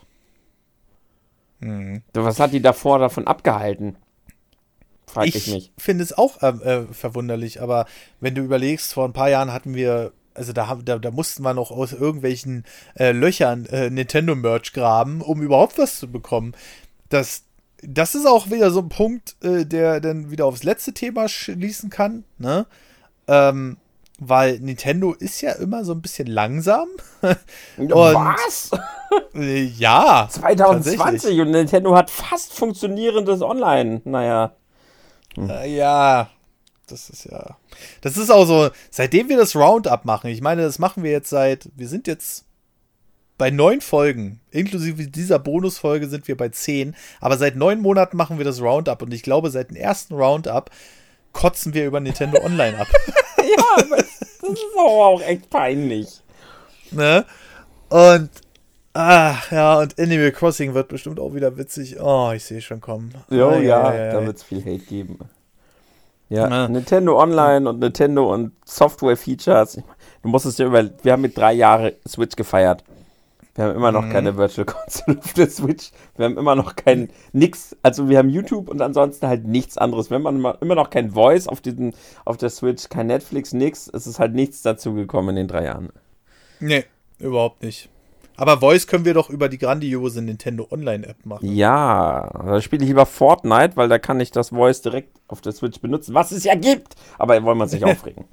Hm. 1.62 2.02
So, 2.16 2.24
Was 2.24 2.40
hat 2.40 2.54
die 2.54 2.62
davor 2.62 3.00
davon 3.00 3.28
abgehalten? 3.28 3.98
Frag 5.08 5.28
ich, 5.28 5.36
Ich 5.36 5.48
mich. 5.48 5.72
finde 5.78 6.04
es 6.04 6.18
auch 6.18 6.42
äh, 6.42 6.48
äh, 6.50 6.88
verwunderlich, 6.94 7.62
aber 7.62 7.86
wenn 8.20 8.36
du 8.36 8.42
überlegst, 8.44 8.94
vor 8.94 9.06
ein 9.06 9.14
paar 9.14 9.30
Jahren 9.30 9.54
hatten 9.54 9.74
wir, 9.74 10.12
also 10.38 10.54
da, 10.54 10.78
da, 10.84 11.00
da 11.00 11.12
mussten 11.12 11.44
wir 11.44 11.54
noch 11.54 11.72
aus 11.72 11.94
irgendwelchen 11.94 12.64
äh, 12.96 13.12
Löchern 13.12 13.66
äh, 13.66 13.90
Nintendo-Merch 13.90 14.74
graben, 14.74 15.22
um 15.22 15.42
überhaupt 15.42 15.78
was 15.78 16.00
zu 16.00 16.12
bekommen. 16.12 16.54
Das, 17.10 17.44
das 17.82 18.16
ist 18.16 18.26
auch 18.28 18.50
wieder 18.50 18.72
so 18.72 18.82
ein 18.82 18.90
Punkt, 18.90 19.36
äh, 19.44 19.66
der 19.66 20.00
dann 20.00 20.32
wieder 20.32 20.46
aufs 20.46 20.64
letzte 20.64 20.94
Thema 20.94 21.28
schließen 21.28 21.90
kann, 21.90 22.24
ne? 22.38 22.66
Ähm, 23.28 23.78
weil 24.20 24.60
Nintendo 24.60 25.14
ist 25.14 25.42
ja 25.42 25.52
immer 25.54 25.84
so 25.84 25.94
ein 25.94 26.02
bisschen 26.02 26.28
langsam. 26.28 26.88
Was? 27.78 28.72
Äh, 29.36 29.64
ja. 29.78 30.28
2020 30.30 30.98
tatsächlich. 30.98 31.42
und 31.42 31.52
Nintendo 31.52 31.96
hat 31.96 32.10
fast 32.10 32.54
funktionierendes 32.54 33.42
Online. 33.42 34.02
Naja. 34.06 34.54
Äh, 35.38 35.76
ja, 35.76 36.30
das 36.88 37.10
ist 37.10 37.26
ja. 37.26 37.58
Das 38.02 38.18
ist 38.18 38.30
auch 38.32 38.46
so, 38.46 38.70
seitdem 38.90 39.30
wir 39.30 39.38
das 39.38 39.56
Roundup 39.56 40.06
machen, 40.06 40.30
ich 40.30 40.42
meine, 40.42 40.64
das 40.64 40.80
machen 40.80 41.04
wir 41.04 41.12
jetzt 41.12 41.30
seit, 41.30 41.70
wir 41.76 41.88
sind 41.88 42.08
jetzt 42.08 42.46
bei 43.38 43.52
neun 43.52 43.82
Folgen, 43.82 44.40
inklusive 44.50 45.08
dieser 45.08 45.38
Bonusfolge 45.38 46.08
sind 46.08 46.28
wir 46.28 46.36
bei 46.36 46.50
zehn, 46.50 46.96
aber 47.22 47.38
seit 47.38 47.56
neun 47.56 47.82
Monaten 47.82 48.18
machen 48.18 48.40
wir 48.40 48.46
das 48.46 48.62
Roundup 48.62 49.02
und 49.04 49.14
ich 49.14 49.22
glaube, 49.22 49.52
seit 49.52 49.70
dem 49.70 49.78
ersten 49.78 50.16
Roundup 50.16 50.72
kotzen 51.34 51.74
wir 51.74 51.86
über 51.86 52.00
Nintendo 52.00 52.40
Online 52.44 52.80
ab. 52.80 52.88
ja, 53.38 53.84
das 53.90 54.22
ist 54.52 54.66
aber 54.76 55.06
auch 55.06 55.22
echt 55.22 55.50
peinlich. 55.52 56.08
ne? 56.92 57.26
Und, 57.90 58.30
ach 58.94 59.52
ja, 59.52 59.80
und 59.80 60.00
Animal 60.00 60.32
Crossing 60.32 60.74
wird 60.74 60.88
bestimmt 60.88 61.20
auch 61.20 61.34
wieder 61.36 61.58
witzig. 61.58 62.00
Oh, 62.00 62.32
ich 62.36 62.44
sehe 62.44 62.62
schon 62.62 62.82
kommen. 62.82 63.14
Jo, 63.30 63.52
Ei, 63.52 63.64
ja, 63.64 63.88
ei, 63.88 64.10
ei, 64.10 64.12
da 64.14 64.26
wird 64.26 64.38
es 64.38 64.44
viel 64.44 64.62
Hate 64.62 64.80
geben. 64.86 65.20
Ja, 66.30 66.48
Ja. 66.50 66.68
Nintendo 66.68 67.20
Online 67.22 67.70
und 67.70 67.80
Nintendo 67.80 68.34
und 68.34 68.52
Software-Features. 68.66 69.82
Du 70.24 70.30
musst 70.30 70.46
es 70.46 70.56
dir 70.58 70.66
über. 70.66 70.90
Wir 71.04 71.14
haben 71.14 71.22
mit 71.22 71.38
drei 71.38 71.54
Jahren 71.54 71.92
Switch 72.08 72.36
gefeiert. 72.36 72.84
Wir 73.56 73.66
haben 73.66 73.76
immer 73.76 73.92
noch 73.92 74.04
Mhm. 74.06 74.12
keine 74.12 74.38
Virtual 74.38 74.66
Console 74.66 75.18
auf 75.20 75.34
der 75.34 75.50
Switch. 75.50 75.92
Wir 76.16 76.26
haben 76.26 76.38
immer 76.38 76.56
noch 76.56 76.76
kein 76.76 77.10
nix. 77.34 77.76
Also 77.82 78.08
wir 78.10 78.18
haben 78.20 78.30
YouTube 78.30 78.70
und 78.70 78.82
ansonsten 78.82 79.28
halt 79.28 79.46
nichts 79.48 79.78
anderes. 79.78 80.10
Wir 80.12 80.16
haben 80.16 80.28
immer, 80.28 80.58
immer 80.62 80.76
noch 80.76 80.90
kein 80.92 81.12
Voice 81.12 81.48
auf 81.48 81.62
diesem, 81.62 81.94
auf 82.26 82.38
der 82.38 82.50
Switch, 82.50 82.88
kein 82.90 83.08
Netflix, 83.08 83.54
nix. 83.54 83.88
Es 83.92 84.06
ist 84.06 84.20
halt 84.20 84.36
nichts 84.36 84.62
dazu 84.62 84.94
gekommen 84.94 85.30
in 85.30 85.36
den 85.38 85.48
drei 85.48 85.66
Jahren. 85.66 85.90
Nee, 86.60 86.86
überhaupt 87.20 87.64
nicht. 87.64 87.90
Aber 88.38 88.60
Voice 88.60 88.86
können 88.86 89.04
wir 89.04 89.16
doch 89.16 89.30
über 89.30 89.50
die 89.50 89.58
grandiose 89.58 90.22
Nintendo 90.22 90.68
Online-App 90.70 91.26
machen. 91.26 91.54
Ja, 91.54 92.30
da 92.46 92.62
spiele 92.62 92.84
ich 92.84 92.90
lieber 92.90 93.08
Fortnite, 93.08 93.76
weil 93.76 93.90
da 93.90 93.98
kann 93.98 94.20
ich 94.20 94.32
das 94.32 94.50
Voice 94.50 94.82
direkt 94.82 95.20
auf 95.28 95.42
der 95.42 95.52
Switch 95.52 95.82
benutzen, 95.82 96.14
was 96.14 96.32
es 96.32 96.44
ja 96.44 96.54
gibt. 96.54 96.96
Aber 97.18 97.42
wollen 97.44 97.58
wir 97.58 97.64
uns 97.64 97.74
nicht 97.74 97.84
aufregen. 97.86 98.26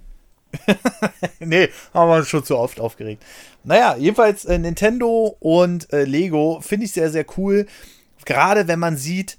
nee, 1.41 1.69
haben 1.93 2.11
wir 2.11 2.17
uns 2.17 2.29
schon 2.29 2.45
zu 2.45 2.57
oft 2.57 2.79
aufgeregt. 2.79 3.25
Naja, 3.65 3.97
jedenfalls 3.97 4.45
äh, 4.45 4.59
Nintendo 4.59 5.37
und 5.41 5.93
äh, 5.93 6.05
Lego 6.05 6.61
finde 6.61 6.85
ich 6.85 6.93
sehr, 6.93 7.11
sehr 7.11 7.25
cool. 7.37 7.67
Gerade 8.25 8.69
wenn 8.69 8.79
man 8.79 8.97
sieht, 8.97 9.39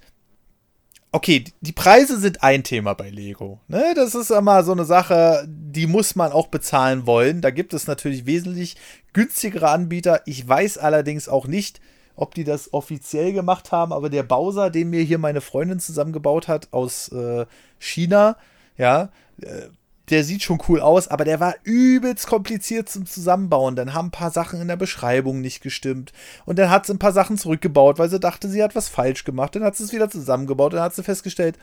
okay, 1.16 1.46
die 1.62 1.72
Preise 1.72 2.20
sind 2.20 2.44
ein 2.44 2.66
Thema 2.66 2.94
bei 2.94 3.10
Lego. 3.10 3.62
Ne? 3.70 3.94
Das 3.96 4.16
ist 4.16 4.32
immer 4.32 4.66
so 4.66 4.74
eine 4.74 4.84
Sache, 4.84 5.46
die 5.48 5.88
muss 5.88 6.18
man 6.18 6.34
auch 6.34 6.48
bezahlen 6.48 7.08
wollen. 7.08 7.40
Da 7.40 7.52
gibt 7.52 7.74
es 7.74 7.88
natürlich 7.88 8.26
wesentlich 8.26 8.76
günstigere 9.14 9.70
Anbieter. 9.70 10.24
Ich 10.26 10.46
weiß 10.46 10.78
allerdings 10.78 11.30
auch 11.30 11.48
nicht, 11.48 11.80
ob 12.18 12.36
die 12.36 12.44
das 12.44 12.74
offiziell 12.74 13.32
gemacht 13.32 13.72
haben, 13.72 13.94
aber 13.94 14.10
der 14.10 14.24
Bowser, 14.24 14.70
den 14.70 14.90
mir 14.90 15.04
hier 15.04 15.18
meine 15.18 15.40
Freundin 15.40 15.80
zusammengebaut 15.80 16.50
hat 16.50 16.68
aus 16.72 17.08
äh, 17.14 17.46
China, 17.80 18.36
ja, 18.78 19.10
äh, 19.42 19.70
der 20.10 20.24
sieht 20.24 20.44
schon 20.44 20.62
cool 20.68 20.82
aus, 20.82 21.08
aber 21.08 21.26
der 21.26 21.40
war 21.40 21.56
übelst 21.64 22.28
kompliziert 22.28 22.90
zum 22.90 23.06
Zusammenbauen. 23.06 23.76
Dann 23.76 23.94
haben 23.94 24.08
ein 24.08 24.12
paar 24.12 24.32
Sachen 24.32 24.62
in 24.62 24.68
der 24.68 24.76
Beschreibung 24.76 25.42
nicht 25.42 25.62
gestimmt. 25.62 26.14
Und 26.46 26.60
dann 26.60 26.70
hat 26.70 26.86
sie 26.86 26.94
ein 26.94 27.00
paar 27.00 27.14
Sachen 27.14 27.38
zurückgebaut, 27.38 27.98
weil 27.98 28.10
sie 28.10 28.20
dachte, 28.20 28.48
sie 28.48 28.62
hat 28.62 28.76
was 28.76 28.88
falsch 28.88 29.24
gemacht. 29.24 29.56
Dann 29.56 29.64
hat 29.64 29.76
sie 29.76 29.84
es 29.84 29.94
wieder 29.94 30.10
zusammengebaut. 30.10 30.74
Dann 30.74 30.82
hat 30.82 30.94
sie 30.94 31.04
festgestellt, 31.04 31.58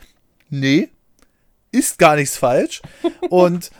nee, 0.49 0.89
ist 1.71 1.97
gar 1.97 2.15
nichts 2.15 2.37
falsch. 2.37 2.81
Und 3.29 3.71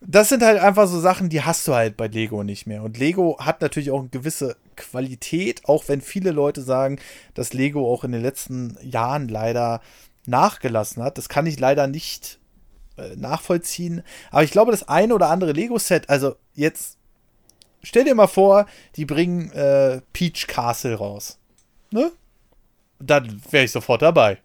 das 0.00 0.28
sind 0.30 0.42
halt 0.42 0.60
einfach 0.60 0.86
so 0.88 0.98
Sachen, 1.00 1.28
die 1.28 1.42
hast 1.42 1.66
du 1.68 1.74
halt 1.74 1.96
bei 1.96 2.06
Lego 2.06 2.42
nicht 2.42 2.66
mehr. 2.66 2.82
Und 2.82 2.98
Lego 2.98 3.38
hat 3.38 3.60
natürlich 3.60 3.90
auch 3.90 4.00
eine 4.00 4.08
gewisse 4.08 4.56
Qualität, 4.76 5.66
auch 5.66 5.84
wenn 5.88 6.00
viele 6.00 6.30
Leute 6.30 6.62
sagen, 6.62 6.98
dass 7.34 7.52
Lego 7.52 7.90
auch 7.90 8.04
in 8.04 8.12
den 8.12 8.22
letzten 8.22 8.78
Jahren 8.82 9.28
leider 9.28 9.80
nachgelassen 10.26 11.02
hat. 11.02 11.18
Das 11.18 11.28
kann 11.28 11.46
ich 11.46 11.58
leider 11.58 11.86
nicht 11.86 12.39
äh, 13.00 13.16
nachvollziehen. 13.16 14.02
Aber 14.30 14.42
ich 14.42 14.50
glaube, 14.50 14.70
das 14.70 14.88
eine 14.88 15.14
oder 15.14 15.30
andere 15.30 15.52
Lego-Set, 15.52 16.08
also 16.08 16.36
jetzt 16.54 16.98
stell 17.82 18.04
dir 18.04 18.14
mal 18.14 18.26
vor, 18.26 18.66
die 18.96 19.04
bringen 19.04 19.50
äh, 19.52 20.00
Peach 20.12 20.46
Castle 20.46 20.94
raus. 20.94 21.38
ne? 21.90 22.12
Dann 22.98 23.40
wäre 23.50 23.64
ich 23.64 23.72
sofort 23.72 24.02
dabei. 24.02 24.38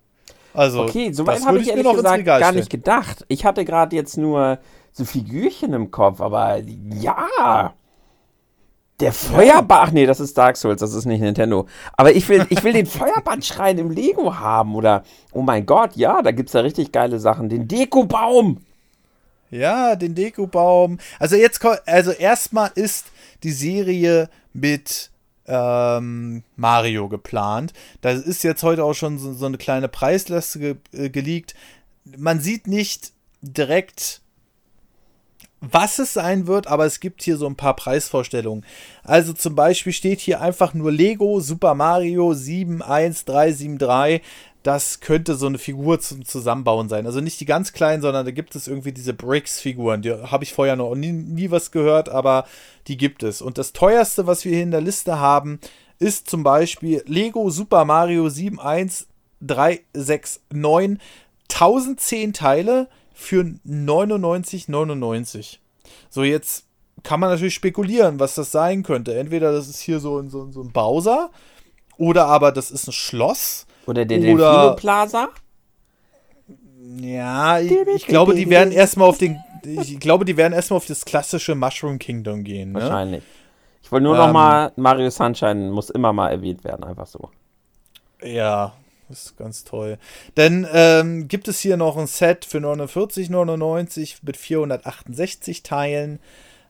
Also, 0.53 0.83
okay, 0.83 1.11
soweit 1.11 1.37
das 1.37 1.45
habe 1.45 1.59
ich 1.59 1.67
ehrlich 1.67 1.83
gesagt 1.83 2.25
gar 2.25 2.39
stellen. 2.39 2.55
nicht 2.55 2.69
gedacht. 2.69 3.25
Ich 3.27 3.43
hatte 3.43 3.65
gerade 3.65 3.95
jetzt 3.95 4.17
nur 4.17 4.59
so 4.93 5.03
Figürchen 5.03 5.73
im 5.73 5.91
Kopf, 5.91 6.21
aber 6.21 6.61
ja. 6.93 7.73
Der 9.01 9.11
Feuerbach, 9.11 9.91
nee, 9.91 10.05
das 10.05 10.21
ist 10.21 10.37
Dark 10.37 10.55
Souls, 10.55 10.79
das 10.79 10.93
ist 10.93 11.05
nicht 11.05 11.19
Nintendo. 11.19 11.67
Aber 11.97 12.13
ich 12.13 12.29
will, 12.29 12.45
ich 12.49 12.63
will 12.63 12.71
den 12.71 12.85
Feuerbandschrein 12.85 13.77
im 13.77 13.91
Lego 13.91 14.35
haben 14.35 14.73
oder, 14.73 15.03
oh 15.33 15.41
mein 15.41 15.65
Gott, 15.65 15.95
ja, 15.95 16.21
da 16.21 16.31
gibt's 16.31 16.53
ja 16.53 16.61
richtig 16.61 16.93
geile 16.93 17.19
Sachen. 17.19 17.49
Den 17.49 17.67
Dekobaum. 17.67 18.61
Ja, 19.51 19.95
den 19.95 20.15
Dekobaum. 20.15 20.99
Also 21.19 21.35
jetzt, 21.35 21.63
also 21.85 22.11
erstmal 22.11 22.71
ist 22.75 23.07
die 23.43 23.51
Serie 23.51 24.29
mit 24.53 25.11
ähm, 25.47 26.43
Mario 26.55 27.09
geplant. 27.09 27.73
Da 28.01 28.11
ist 28.11 28.43
jetzt 28.43 28.63
heute 28.63 28.83
auch 28.83 28.93
schon 28.93 29.19
so, 29.19 29.33
so 29.33 29.45
eine 29.45 29.57
kleine 29.57 29.87
Preisliste 29.89 30.59
ge 30.59 30.75
äh, 30.93 31.09
geleakt. 31.09 31.53
Man 32.17 32.39
sieht 32.39 32.67
nicht 32.67 33.11
direkt, 33.41 34.21
was 35.61 35.99
es 35.99 36.13
sein 36.13 36.47
wird, 36.47 36.67
aber 36.67 36.85
es 36.85 36.99
gibt 36.99 37.23
hier 37.23 37.37
so 37.37 37.47
ein 37.47 37.55
paar 37.55 37.75
Preisvorstellungen. 37.75 38.65
Also 39.03 39.31
zum 39.33 39.55
Beispiel 39.55 39.93
steht 39.93 40.19
hier 40.19 40.41
einfach 40.41 40.73
nur 40.73 40.91
Lego 40.91 41.39
Super 41.39 41.75
Mario 41.75 42.33
71373. 42.33 44.21
Das 44.63 44.99
könnte 44.99 45.35
so 45.35 45.45
eine 45.45 45.59
Figur 45.59 45.99
zum 45.99 46.25
Zusammenbauen 46.25 46.89
sein. 46.89 47.05
Also 47.05 47.21
nicht 47.21 47.39
die 47.39 47.45
ganz 47.45 47.71
kleinen, 47.71 48.01
sondern 48.01 48.25
da 48.25 48.31
gibt 48.31 48.55
es 48.55 48.67
irgendwie 48.67 48.91
diese 48.91 49.13
Bricks-Figuren. 49.13 50.01
Die 50.01 50.11
habe 50.11 50.43
ich 50.43 50.53
vorher 50.53 50.75
noch 50.75 50.95
nie, 50.95 51.11
nie 51.11 51.51
was 51.51 51.69
gehört, 51.71 52.09
aber 52.09 52.45
die 52.87 52.97
gibt 52.97 53.21
es. 53.23 53.41
Und 53.41 53.59
das 53.59 53.73
teuerste, 53.73 54.27
was 54.27 54.43
wir 54.43 54.53
hier 54.53 54.63
in 54.63 54.71
der 54.71 54.81
Liste 54.81 55.19
haben, 55.19 55.59
ist 55.99 56.29
zum 56.29 56.43
Beispiel 56.43 57.03
Lego 57.05 57.49
Super 57.49 57.85
Mario 57.85 58.27
71369. 58.27 60.99
1010 61.47 62.33
Teile 62.33 62.89
für 63.15 63.41
99,99. 63.67 65.57
So, 66.09 66.23
jetzt 66.23 66.65
kann 67.03 67.19
man 67.19 67.29
natürlich 67.29 67.53
spekulieren, 67.55 68.19
was 68.19 68.35
das 68.35 68.51
sein 68.51 68.83
könnte. 68.83 69.17
Entweder 69.17 69.51
das 69.51 69.67
ist 69.67 69.79
hier 69.79 69.99
so, 69.99 70.19
ein- 70.19 70.29
so, 70.29 70.43
ein- 70.43 70.51
so 70.51 70.61
ein 70.61 70.71
Bowser 70.71 71.29
oder 71.97 72.25
aber 72.27 72.51
das 72.51 72.69
ist 72.71 72.87
ein 72.87 72.91
Schloss. 72.93 73.65
Oder 73.87 74.05
der 74.05 74.17
Oder- 74.19 74.25
Delfino 74.27 74.75
Plaza. 74.75 75.29
Ja, 76.99 77.59
ich, 77.59 77.71
ich 77.71 78.05
glaube, 78.07 78.35
die 78.35 78.49
werden 78.49 78.71
erstmal 78.71 79.07
auf 79.09 79.17
den. 79.17 79.37
Ich 79.63 79.99
glaube, 79.99 80.25
die 80.25 80.37
werden 80.37 80.53
erstmal 80.53 80.77
auf 80.77 80.85
das 80.85 81.05
klassische 81.05 81.55
Mushroom 81.55 81.97
Kingdom 81.97 82.43
gehen. 82.43 82.71
Ne? 82.71 82.81
Wahrscheinlich. 82.81 83.23
Ich 83.81 83.91
wollte 83.91 84.03
nur 84.03 84.15
Ähm. 84.15 84.21
noch 84.27 84.31
mal, 84.33 84.71
Mario 84.75 85.09
Sunshine 85.09 85.71
muss 85.71 85.89
immer 85.89 86.13
mal 86.13 86.29
erwähnt 86.29 86.63
werden, 86.63 86.83
einfach 86.83 87.07
so. 87.07 87.29
Ja, 88.23 88.73
das 89.09 89.25
ist 89.25 89.37
ganz 89.37 89.63
toll. 89.63 89.97
Dann 90.35 90.67
ähm, 90.71 91.27
gibt 91.27 91.47
es 91.47 91.59
hier 91.59 91.77
noch 91.77 91.97
ein 91.97 92.07
Set 92.07 92.45
für 92.45 92.57
49,99 92.57 94.17
mit 94.23 94.37
468 94.37 95.63
Teilen. 95.63 96.19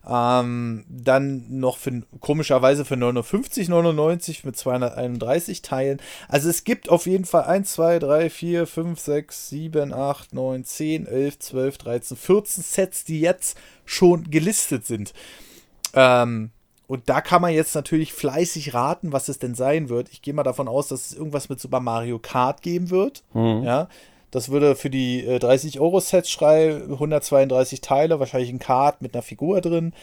Ähm, 0.07 0.85
dann 0.87 1.45
noch 1.49 1.77
für, 1.77 2.03
komischerweise 2.19 2.85
für 2.85 2.95
59,99 2.95 4.45
mit 4.45 4.55
231 4.55 5.63
Teilen. 5.63 5.99
Also 6.27 6.49
es 6.49 6.63
gibt 6.63 6.89
auf 6.89 7.07
jeden 7.07 7.25
Fall 7.25 7.45
1, 7.45 7.73
2, 7.73 7.99
3, 7.99 8.29
4, 8.29 8.67
5, 8.67 8.99
6, 8.99 9.49
7, 9.49 9.93
8, 9.93 10.33
9, 10.33 10.63
10, 10.63 11.07
11, 11.07 11.39
12, 11.39 11.77
13, 11.79 12.17
14 12.17 12.63
Sets, 12.63 13.03
die 13.05 13.19
jetzt 13.19 13.57
schon 13.85 14.29
gelistet 14.29 14.85
sind. 14.85 15.13
Ähm, 15.93 16.51
und 16.87 17.09
da 17.09 17.21
kann 17.21 17.41
man 17.41 17.53
jetzt 17.53 17.73
natürlich 17.75 18.13
fleißig 18.13 18.73
raten, 18.73 19.11
was 19.11 19.27
es 19.27 19.39
denn 19.39 19.55
sein 19.55 19.89
wird. 19.89 20.09
Ich 20.11 20.21
gehe 20.21 20.33
mal 20.33 20.43
davon 20.43 20.67
aus, 20.67 20.87
dass 20.89 21.07
es 21.07 21.13
irgendwas 21.13 21.49
mit 21.49 21.59
Super 21.59 21.79
Mario 21.79 22.19
Kart 22.19 22.61
geben 22.61 22.89
wird. 22.89 23.23
Ja, 23.63 23.87
das 24.31 24.49
würde 24.49 24.75
für 24.75 24.89
die 24.89 25.25
äh, 25.25 25.39
30 25.39 25.79
Euro 25.79 25.99
Sets 25.99 26.29
schreiben, 26.29 26.91
132 26.91 27.81
Teile, 27.81 28.19
wahrscheinlich 28.19 28.49
ein 28.49 28.59
Kart 28.59 29.01
mit 29.01 29.13
einer 29.13 29.21
Figur 29.21 29.61
drin. 29.61 29.93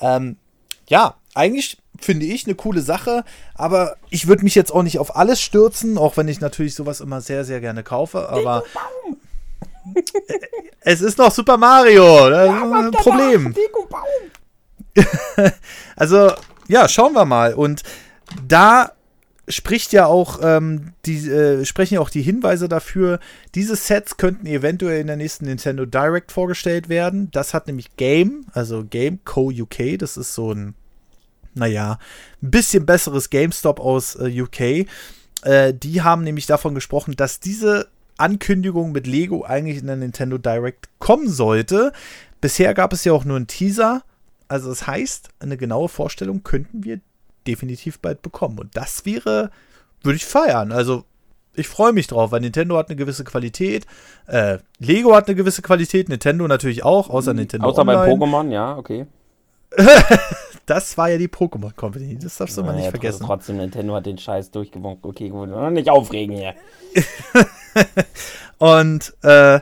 Ähm, 0.00 0.36
ja, 0.88 1.16
eigentlich 1.34 1.78
finde 1.98 2.26
ich 2.26 2.46
eine 2.46 2.54
coole 2.54 2.82
Sache, 2.82 3.24
aber 3.54 3.96
ich 4.08 4.26
würde 4.26 4.44
mich 4.44 4.54
jetzt 4.54 4.72
auch 4.72 4.82
nicht 4.82 4.98
auf 4.98 5.16
alles 5.16 5.40
stürzen, 5.40 5.98
auch 5.98 6.16
wenn 6.16 6.28
ich 6.28 6.40
natürlich 6.40 6.74
sowas 6.74 7.00
immer 7.00 7.20
sehr, 7.20 7.44
sehr 7.44 7.60
gerne 7.60 7.82
kaufe. 7.82 8.28
Aber 8.28 8.64
es 10.80 11.00
ist 11.00 11.18
noch 11.18 11.32
Super 11.32 11.56
Mario, 11.56 12.30
das 12.30 12.48
ist 12.48 12.62
ein 12.62 12.90
Problem. 12.92 13.54
Dekobaum. 13.54 14.04
Also, 15.96 16.32
ja, 16.68 16.88
schauen 16.88 17.14
wir 17.14 17.24
mal. 17.24 17.54
Und 17.54 17.82
da 18.46 18.92
spricht 19.48 19.92
ja 19.92 20.06
auch, 20.06 20.38
ähm, 20.42 20.92
die, 21.04 21.28
äh, 21.28 21.64
sprechen 21.64 21.94
ja 21.94 22.00
auch 22.00 22.10
die 22.10 22.22
Hinweise 22.22 22.68
dafür, 22.68 23.18
diese 23.54 23.76
Sets 23.76 24.16
könnten 24.16 24.46
eventuell 24.46 25.00
in 25.00 25.06
der 25.06 25.16
nächsten 25.16 25.46
Nintendo 25.46 25.84
Direct 25.84 26.32
vorgestellt 26.32 26.88
werden. 26.88 27.30
Das 27.32 27.52
hat 27.54 27.66
nämlich 27.66 27.96
Game, 27.96 28.46
also 28.52 28.84
Game 28.84 29.24
Co. 29.24 29.50
UK, 29.50 29.98
das 29.98 30.16
ist 30.16 30.34
so 30.34 30.52
ein, 30.52 30.74
naja, 31.54 31.98
ein 32.42 32.50
bisschen 32.50 32.86
besseres 32.86 33.30
GameStop 33.30 33.80
aus 33.80 34.14
äh, 34.16 34.40
UK. 34.40 34.86
Äh, 35.42 35.74
die 35.74 36.02
haben 36.02 36.22
nämlich 36.22 36.46
davon 36.46 36.74
gesprochen, 36.74 37.16
dass 37.16 37.40
diese 37.40 37.88
Ankündigung 38.16 38.92
mit 38.92 39.06
Lego 39.06 39.44
eigentlich 39.44 39.78
in 39.78 39.86
der 39.86 39.96
Nintendo 39.96 40.38
Direct 40.38 40.88
kommen 40.98 41.28
sollte. 41.28 41.92
Bisher 42.40 42.74
gab 42.74 42.92
es 42.92 43.04
ja 43.04 43.12
auch 43.12 43.24
nur 43.24 43.36
einen 43.36 43.46
Teaser. 43.46 44.02
Also 44.50 44.68
das 44.68 44.86
heißt, 44.86 45.28
eine 45.38 45.56
genaue 45.56 45.88
Vorstellung 45.88 46.42
könnten 46.42 46.82
wir 46.82 47.00
definitiv 47.46 48.00
bald 48.00 48.20
bekommen. 48.20 48.58
Und 48.58 48.76
das 48.76 49.06
wäre, 49.06 49.50
würde 50.02 50.16
ich 50.16 50.26
feiern. 50.26 50.72
Also 50.72 51.04
ich 51.54 51.68
freue 51.68 51.92
mich 51.92 52.08
drauf, 52.08 52.32
weil 52.32 52.40
Nintendo 52.40 52.76
hat 52.76 52.88
eine 52.88 52.96
gewisse 52.96 53.22
Qualität. 53.22 53.86
Äh, 54.26 54.58
Lego 54.78 55.14
hat 55.14 55.28
eine 55.28 55.36
gewisse 55.36 55.62
Qualität, 55.62 56.08
Nintendo 56.08 56.48
natürlich 56.48 56.84
auch, 56.84 57.10
außer 57.10 57.32
Nintendo 57.32 57.68
Außer 57.68 57.84
bei 57.84 57.96
Online. 57.96 58.14
Pokémon, 58.14 58.50
ja, 58.50 58.76
okay. 58.76 59.06
Das 60.66 60.96
war 60.96 61.08
ja 61.10 61.18
die 61.18 61.26
Pokémon 61.26 61.74
Company, 61.74 62.16
das 62.16 62.36
darfst 62.36 62.56
du 62.56 62.62
mal 62.62 62.72
nicht 62.72 62.82
Naja, 62.82 62.90
vergessen. 62.90 63.24
Trotzdem, 63.26 63.56
Nintendo 63.56 63.94
hat 63.96 64.06
den 64.06 64.18
Scheiß 64.18 64.52
durchgewunken. 64.52 65.10
Okay, 65.10 65.28
gut, 65.28 65.48
nicht 65.72 65.90
aufregen 65.90 66.36
hier. 66.36 66.54
Und 68.58 69.12
äh, 69.22 69.58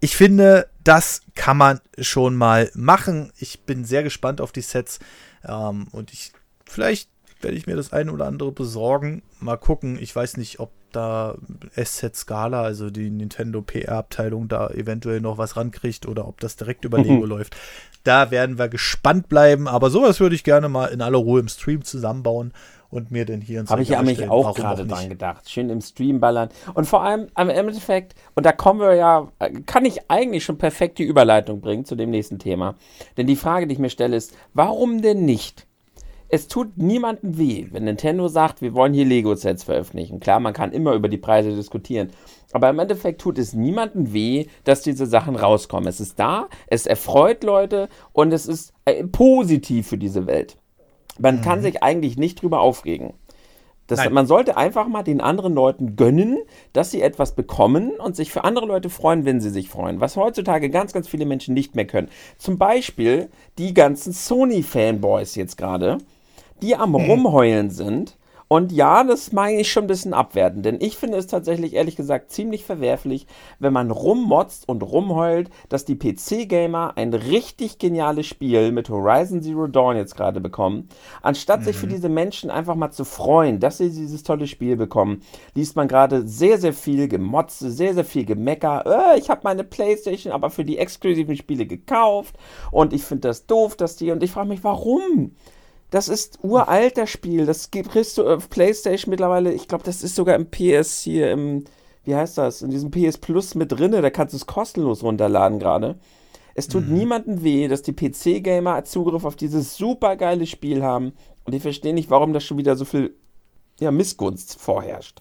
ich 0.00 0.16
finde, 0.16 0.66
das 0.84 1.22
kann 1.34 1.56
man 1.56 1.80
schon 1.98 2.36
mal 2.36 2.70
machen. 2.74 3.32
Ich 3.38 3.60
bin 3.62 3.84
sehr 3.84 4.02
gespannt 4.02 4.40
auf 4.40 4.52
die 4.52 4.60
Sets. 4.60 5.00
Ähm, 5.44 5.88
und 5.92 6.12
ich, 6.12 6.32
vielleicht 6.64 7.08
werde 7.40 7.56
ich 7.56 7.66
mir 7.66 7.76
das 7.76 7.92
eine 7.92 8.12
oder 8.12 8.26
andere 8.26 8.52
besorgen. 8.52 9.22
Mal 9.40 9.56
gucken. 9.56 9.98
Ich 10.00 10.14
weiß 10.14 10.36
nicht, 10.36 10.60
ob 10.60 10.70
da 10.92 11.36
SZ 11.74 12.14
Scala, 12.14 12.62
also 12.62 12.90
die 12.90 13.10
Nintendo 13.10 13.62
PR-Abteilung, 13.62 14.46
da 14.46 14.68
eventuell 14.68 15.20
noch 15.20 15.38
was 15.38 15.56
rankriegt 15.56 16.06
oder 16.06 16.28
ob 16.28 16.38
das 16.40 16.56
direkt 16.56 16.84
über 16.84 16.98
Lego 16.98 17.26
läuft. 17.26 17.56
Da 18.04 18.30
werden 18.30 18.58
wir 18.58 18.68
gespannt 18.68 19.28
bleiben. 19.28 19.66
Aber 19.66 19.90
sowas 19.90 20.20
würde 20.20 20.34
ich 20.34 20.44
gerne 20.44 20.68
mal 20.68 20.86
in 20.86 21.00
aller 21.00 21.18
Ruhe 21.18 21.40
im 21.40 21.48
Stream 21.48 21.82
zusammenbauen 21.82 22.52
und 22.94 23.10
mir 23.10 23.24
denn 23.24 23.40
hier 23.40 23.60
ins 23.60 23.70
Habe 23.70 23.82
ich 23.82 23.88
ja 23.88 24.02
mich 24.02 24.28
auch 24.28 24.54
gerade 24.54 24.86
dran 24.86 25.08
gedacht. 25.08 25.50
Schön 25.50 25.68
im 25.68 25.80
Stream 25.80 26.20
ballern. 26.20 26.48
Und 26.74 26.86
vor 26.86 27.02
allem 27.02 27.26
am 27.34 27.50
Endeffekt, 27.50 28.14
und 28.36 28.46
da 28.46 28.52
kommen 28.52 28.80
wir 28.80 28.94
ja, 28.94 29.32
äh, 29.40 29.50
kann 29.66 29.84
ich 29.84 30.08
eigentlich 30.08 30.44
schon 30.44 30.58
perfekt 30.58 30.98
die 30.98 31.02
Überleitung 31.02 31.60
bringen 31.60 31.84
zu 31.84 31.96
dem 31.96 32.10
nächsten 32.10 32.38
Thema. 32.38 32.76
Denn 33.16 33.26
die 33.26 33.34
Frage, 33.34 33.66
die 33.66 33.72
ich 33.72 33.80
mir 33.80 33.90
stelle, 33.90 34.16
ist, 34.16 34.36
warum 34.54 35.02
denn 35.02 35.24
nicht? 35.24 35.66
Es 36.28 36.46
tut 36.46 36.78
niemandem 36.78 37.36
weh, 37.36 37.66
wenn 37.72 37.84
Nintendo 37.84 38.28
sagt, 38.28 38.62
wir 38.62 38.74
wollen 38.74 38.94
hier 38.94 39.04
Lego-Sets 39.04 39.64
veröffentlichen. 39.64 40.20
Klar, 40.20 40.38
man 40.38 40.52
kann 40.52 40.72
immer 40.72 40.94
über 40.94 41.08
die 41.08 41.18
Preise 41.18 41.54
diskutieren. 41.54 42.10
Aber 42.52 42.70
im 42.70 42.78
Endeffekt 42.78 43.20
tut 43.20 43.38
es 43.38 43.54
niemandem 43.54 44.12
weh, 44.12 44.46
dass 44.62 44.82
diese 44.82 45.06
Sachen 45.06 45.34
rauskommen. 45.34 45.88
Es 45.88 46.00
ist 46.00 46.18
da, 46.20 46.48
es 46.68 46.86
erfreut 46.86 47.42
Leute 47.42 47.88
und 48.12 48.32
es 48.32 48.46
ist 48.46 48.72
äh, 48.84 49.04
positiv 49.04 49.88
für 49.88 49.98
diese 49.98 50.26
Welt. 50.26 50.56
Man 51.18 51.42
kann 51.42 51.62
sich 51.62 51.82
eigentlich 51.82 52.16
nicht 52.16 52.42
drüber 52.42 52.60
aufregen. 52.60 53.14
Das, 53.86 54.08
man 54.08 54.26
sollte 54.26 54.56
einfach 54.56 54.88
mal 54.88 55.02
den 55.02 55.20
anderen 55.20 55.52
Leuten 55.52 55.94
gönnen, 55.94 56.38
dass 56.72 56.90
sie 56.90 57.02
etwas 57.02 57.34
bekommen 57.34 57.90
und 57.90 58.16
sich 58.16 58.32
für 58.32 58.42
andere 58.44 58.64
Leute 58.64 58.88
freuen, 58.88 59.26
wenn 59.26 59.40
sie 59.40 59.50
sich 59.50 59.68
freuen. 59.68 60.00
Was 60.00 60.16
heutzutage 60.16 60.70
ganz, 60.70 60.94
ganz 60.94 61.06
viele 61.06 61.26
Menschen 61.26 61.52
nicht 61.52 61.74
mehr 61.74 61.86
können. 61.86 62.08
Zum 62.38 62.56
Beispiel 62.56 63.28
die 63.58 63.74
ganzen 63.74 64.14
Sony-Fanboys 64.14 65.34
jetzt 65.34 65.58
gerade, 65.58 65.98
die 66.62 66.76
am 66.76 66.94
Rumheulen 66.94 67.68
sind. 67.68 68.16
Und 68.48 68.72
ja, 68.72 69.04
das 69.04 69.32
meine 69.32 69.60
ich 69.60 69.72
schon 69.72 69.84
ein 69.84 69.88
bisschen 69.88 70.14
abwerten, 70.14 70.62
denn 70.62 70.78
ich 70.80 70.96
finde 70.96 71.18
es 71.18 71.26
tatsächlich 71.26 71.74
ehrlich 71.74 71.96
gesagt 71.96 72.30
ziemlich 72.30 72.64
verwerflich, 72.64 73.26
wenn 73.58 73.72
man 73.72 73.90
rummotzt 73.90 74.68
und 74.68 74.82
rumheult, 74.82 75.50
dass 75.68 75.84
die 75.84 75.96
PC-Gamer 75.96 76.96
ein 76.96 77.14
richtig 77.14 77.78
geniales 77.78 78.26
Spiel 78.26 78.72
mit 78.72 78.88
Horizon 78.90 79.42
Zero 79.42 79.66
Dawn 79.66 79.96
jetzt 79.96 80.16
gerade 80.16 80.40
bekommen. 80.40 80.88
Anstatt 81.22 81.64
sich 81.64 81.76
für 81.76 81.86
diese 81.86 82.08
Menschen 82.08 82.50
einfach 82.50 82.74
mal 82.74 82.90
zu 82.90 83.04
freuen, 83.04 83.60
dass 83.60 83.78
sie 83.78 83.90
dieses 83.90 84.22
tolle 84.22 84.46
Spiel 84.46 84.76
bekommen, 84.76 85.22
liest 85.54 85.76
man 85.76 85.88
gerade 85.88 86.26
sehr, 86.26 86.58
sehr 86.58 86.72
viel 86.72 87.08
Gemotze, 87.08 87.70
sehr, 87.70 87.94
sehr 87.94 88.04
viel 88.04 88.24
Gemecker. 88.24 89.14
Äh, 89.14 89.18
ich 89.18 89.30
habe 89.30 89.40
meine 89.44 89.64
Playstation 89.64 90.32
aber 90.32 90.50
für 90.50 90.64
die 90.64 90.78
exklusiven 90.78 91.36
Spiele 91.36 91.66
gekauft 91.66 92.36
und 92.70 92.92
ich 92.92 93.02
finde 93.04 93.28
das 93.28 93.46
doof, 93.46 93.76
dass 93.76 93.96
die. 93.96 94.10
Und 94.10 94.22
ich 94.22 94.30
frage 94.30 94.48
mich, 94.48 94.64
warum? 94.64 95.32
Das 95.94 96.08
ist 96.08 96.40
uralt, 96.42 96.98
das 96.98 97.08
Spiel. 97.08 97.46
Das 97.46 97.70
kriegst 97.70 98.18
du 98.18 98.26
auf 98.26 98.50
PlayStation 98.50 99.10
mittlerweile. 99.10 99.52
Ich 99.52 99.68
glaube, 99.68 99.84
das 99.84 100.02
ist 100.02 100.16
sogar 100.16 100.34
im 100.34 100.50
PS 100.50 101.02
hier, 101.02 101.30
im, 101.30 101.66
wie 102.02 102.16
heißt 102.16 102.36
das, 102.36 102.62
in 102.62 102.70
diesem 102.70 102.90
PS 102.90 103.18
Plus 103.18 103.54
mit 103.54 103.70
drinne. 103.70 104.02
Da 104.02 104.10
kannst 104.10 104.32
du 104.32 104.38
es 104.38 104.46
kostenlos 104.46 105.04
runterladen 105.04 105.60
gerade. 105.60 106.00
Es 106.56 106.66
tut 106.66 106.88
mhm. 106.88 106.94
niemandem 106.94 107.44
weh, 107.44 107.68
dass 107.68 107.82
die 107.82 107.92
PC-Gamer 107.92 108.82
Zugriff 108.82 109.24
auf 109.24 109.36
dieses 109.36 109.76
super 109.76 110.16
geile 110.16 110.48
Spiel 110.48 110.82
haben. 110.82 111.12
Und 111.44 111.54
ich 111.54 111.62
verstehe 111.62 111.94
nicht, 111.94 112.10
warum 112.10 112.32
das 112.32 112.42
schon 112.42 112.58
wieder 112.58 112.74
so 112.74 112.84
viel 112.84 113.14
ja, 113.78 113.92
Missgunst 113.92 114.60
vorherrscht. 114.60 115.20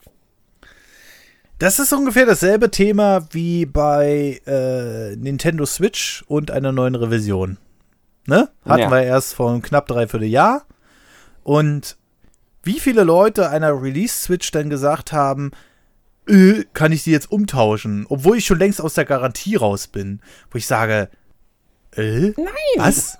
Das 1.59 1.77
ist 1.77 1.93
ungefähr 1.93 2.25
dasselbe 2.25 2.71
Thema 2.71 3.27
wie 3.29 3.67
bei 3.67 4.41
äh, 4.47 5.15
Nintendo 5.17 5.67
Switch 5.67 6.23
und 6.27 6.49
einer 6.49 6.71
neuen 6.71 6.95
Revision. 6.95 7.59
Ne? 8.25 8.49
Hatten 8.65 8.81
ja. 8.81 8.91
wir 8.91 9.03
erst 9.03 9.33
vor 9.33 9.61
knapp 9.61 9.87
dreiviertel 9.87 10.27
Jahr. 10.27 10.65
Und 11.43 11.97
wie 12.63 12.79
viele 12.79 13.03
Leute 13.03 13.49
einer 13.49 13.81
Release-Switch 13.81 14.51
denn 14.51 14.69
gesagt 14.69 15.11
haben, 15.11 15.51
äh, 16.27 16.63
kann 16.73 16.93
ich 16.93 17.03
die 17.03 17.11
jetzt 17.11 17.31
umtauschen, 17.31 18.05
obwohl 18.07 18.37
ich 18.37 18.45
schon 18.45 18.59
längst 18.59 18.81
aus 18.81 18.93
der 18.93 19.05
Garantie 19.05 19.55
raus 19.55 19.87
bin. 19.87 20.21
Wo 20.51 20.57
ich 20.57 20.67
sage, 20.67 21.09
äh? 21.95 22.33
Nein. 22.37 22.77
Was? 22.77 23.17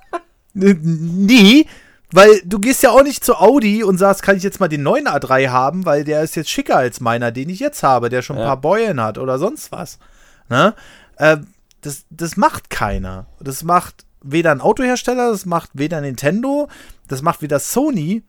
nee, 0.53 1.65
weil 2.11 2.41
du 2.45 2.59
gehst 2.59 2.83
ja 2.83 2.91
auch 2.91 3.03
nicht 3.03 3.25
zu 3.25 3.35
Audi 3.35 3.83
und 3.83 3.97
sagst, 3.97 4.21
kann 4.21 4.37
ich 4.37 4.43
jetzt 4.43 4.59
mal 4.59 4.69
den 4.69 4.83
neuen 4.83 5.07
A3 5.07 5.49
haben, 5.49 5.85
weil 5.85 6.03
der 6.03 6.21
ist 6.21 6.35
jetzt 6.35 6.49
schicker 6.49 6.77
als 6.77 6.99
meiner, 6.99 7.31
den 7.31 7.49
ich 7.49 7.59
jetzt 7.59 7.83
habe, 7.83 8.09
der 8.09 8.21
schon 8.21 8.37
ein 8.37 8.43
ja. 8.43 8.47
paar 8.47 8.61
Beulen 8.61 9.01
hat 9.01 9.17
oder 9.17 9.39
sonst 9.39 9.71
was. 9.71 9.99
Ne? 10.47 10.75
Äh, 11.17 11.37
das, 11.81 12.05
das 12.09 12.37
macht 12.37 12.69
keiner. 12.69 13.25
Das 13.39 13.63
macht 13.63 14.05
weder 14.23 14.51
ein 14.51 14.61
Autohersteller, 14.61 15.31
das 15.31 15.45
macht 15.45 15.71
weder 15.73 16.01
Nintendo, 16.01 16.69
das 17.07 17.21
macht 17.21 17.41
weder 17.41 17.59
Sony. 17.59 18.23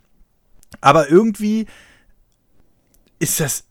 Aber 0.80 1.08
irgendwie 1.08 1.66
ist 3.18 3.40
das. 3.40 3.64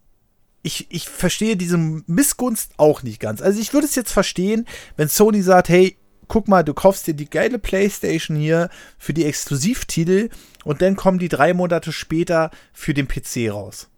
Ich, 0.62 0.86
ich 0.90 1.10
verstehe 1.10 1.56
diese 1.56 1.76
Missgunst 1.76 2.72
auch 2.78 3.02
nicht 3.02 3.20
ganz. 3.20 3.42
Also 3.42 3.60
ich 3.60 3.74
würde 3.74 3.86
es 3.86 3.94
jetzt 3.94 4.12
verstehen, 4.12 4.66
wenn 4.96 5.08
Sony 5.08 5.42
sagt, 5.42 5.68
hey, 5.68 5.98
guck 6.26 6.48
mal, 6.48 6.62
du 6.62 6.72
kaufst 6.72 7.06
dir 7.06 7.12
die 7.12 7.28
geile 7.28 7.58
Playstation 7.58 8.34
hier 8.36 8.70
für 8.96 9.12
die 9.12 9.26
Exklusivtitel 9.26 10.30
und 10.64 10.80
dann 10.80 10.96
kommen 10.96 11.18
die 11.18 11.28
drei 11.28 11.52
Monate 11.52 11.92
später 11.92 12.50
für 12.72 12.94
den 12.94 13.08
PC 13.08 13.52
raus. 13.52 13.88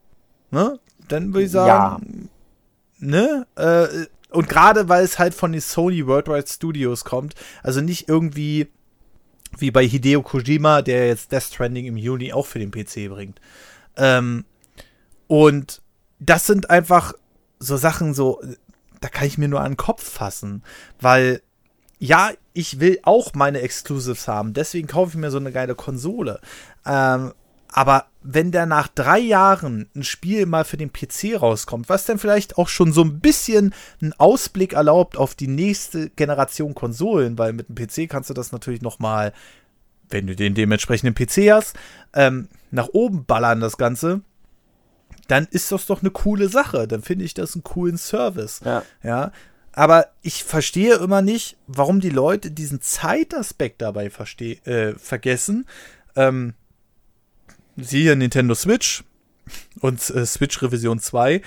Ne? 0.50 0.80
Dann 1.06 1.32
würde 1.32 1.44
ich 1.44 1.52
sagen, 1.52 2.28
ja. 2.98 3.06
ne? 3.06 3.46
Äh, 3.56 4.06
und 4.36 4.48
gerade 4.48 4.88
weil 4.88 5.04
es 5.04 5.18
halt 5.18 5.34
von 5.34 5.52
den 5.52 5.60
Sony 5.60 6.06
Worldwide 6.06 6.46
Studios 6.46 7.04
kommt, 7.04 7.34
also 7.62 7.80
nicht 7.80 8.08
irgendwie 8.08 8.68
wie 9.58 9.70
bei 9.70 9.86
Hideo 9.86 10.22
Kojima, 10.22 10.82
der 10.82 11.06
jetzt 11.06 11.32
Death 11.32 11.44
Stranding 11.44 11.86
im 11.86 11.96
Juni 11.96 12.32
auch 12.32 12.46
für 12.46 12.58
den 12.58 12.70
PC 12.70 13.08
bringt. 13.08 13.40
Ähm, 13.96 14.44
und 15.26 15.80
das 16.18 16.46
sind 16.46 16.70
einfach 16.70 17.14
so 17.58 17.76
Sachen, 17.76 18.12
so, 18.12 18.40
da 19.00 19.08
kann 19.08 19.26
ich 19.26 19.38
mir 19.38 19.48
nur 19.48 19.60
an 19.60 19.72
den 19.72 19.76
Kopf 19.76 20.08
fassen, 20.08 20.62
weil 21.00 21.40
ja, 21.98 22.30
ich 22.52 22.78
will 22.78 22.98
auch 23.04 23.32
meine 23.32 23.62
Exclusives 23.62 24.28
haben, 24.28 24.52
deswegen 24.52 24.86
kaufe 24.86 25.12
ich 25.12 25.16
mir 25.16 25.30
so 25.30 25.38
eine 25.38 25.52
geile 25.52 25.74
Konsole. 25.74 26.40
Ähm, 26.84 27.32
aber 27.72 28.06
wenn 28.22 28.50
der 28.50 28.66
nach 28.66 28.88
drei 28.88 29.18
Jahren 29.18 29.88
ein 29.94 30.02
Spiel 30.02 30.46
mal 30.46 30.64
für 30.64 30.76
den 30.76 30.92
PC 30.92 31.40
rauskommt, 31.40 31.88
was 31.88 32.06
dann 32.06 32.18
vielleicht 32.18 32.58
auch 32.58 32.68
schon 32.68 32.92
so 32.92 33.02
ein 33.02 33.20
bisschen 33.20 33.74
einen 34.00 34.14
Ausblick 34.14 34.72
erlaubt 34.72 35.16
auf 35.16 35.34
die 35.34 35.46
nächste 35.46 36.10
Generation 36.10 36.74
Konsolen, 36.74 37.38
weil 37.38 37.52
mit 37.52 37.68
dem 37.68 37.76
PC 37.76 38.10
kannst 38.10 38.30
du 38.30 38.34
das 38.34 38.52
natürlich 38.52 38.82
noch 38.82 38.98
mal, 38.98 39.32
wenn 40.08 40.26
du 40.26 40.34
den 40.34 40.54
dementsprechenden 40.54 41.14
PC 41.14 41.52
hast, 41.52 41.76
ähm, 42.14 42.48
nach 42.70 42.88
oben 42.92 43.24
ballern 43.24 43.60
das 43.60 43.76
Ganze, 43.76 44.22
dann 45.28 45.46
ist 45.50 45.72
das 45.72 45.86
doch 45.86 46.02
eine 46.02 46.10
coole 46.10 46.48
Sache. 46.48 46.86
Dann 46.88 47.02
finde 47.02 47.24
ich 47.24 47.34
das 47.34 47.54
einen 47.54 47.64
coolen 47.64 47.98
Service. 47.98 48.60
Ja. 48.64 48.82
ja? 49.02 49.32
Aber 49.72 50.08
ich 50.22 50.44
verstehe 50.44 50.96
immer 50.96 51.22
nicht, 51.22 51.56
warum 51.66 52.00
die 52.00 52.10
Leute 52.10 52.50
diesen 52.50 52.80
Zeitaspekt 52.80 53.82
dabei 53.82 54.06
äh, 54.06 54.94
vergessen. 54.94 55.66
Ähm, 56.14 56.54
siehe 57.76 58.16
Nintendo 58.16 58.54
Switch 58.54 59.04
und 59.80 60.08
äh, 60.10 60.26
Switch 60.26 60.60
Revision 60.62 60.98
2 60.98 61.42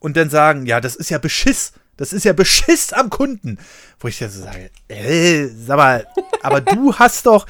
und 0.00 0.16
dann 0.16 0.30
sagen, 0.30 0.66
ja, 0.66 0.80
das 0.80 0.96
ist 0.96 1.10
ja 1.10 1.18
Beschiss. 1.18 1.72
Das 1.96 2.12
ist 2.12 2.24
ja 2.24 2.32
Beschiss 2.32 2.92
am 2.92 3.08
Kunden. 3.08 3.58
Wo 4.00 4.08
ich 4.08 4.18
dann 4.18 4.30
so 4.30 4.42
sage, 4.42 4.70
äh, 4.88 5.46
sag 5.46 5.76
mal, 5.76 6.06
aber 6.42 6.60
du 6.60 6.94
hast 6.98 7.26
doch, 7.26 7.46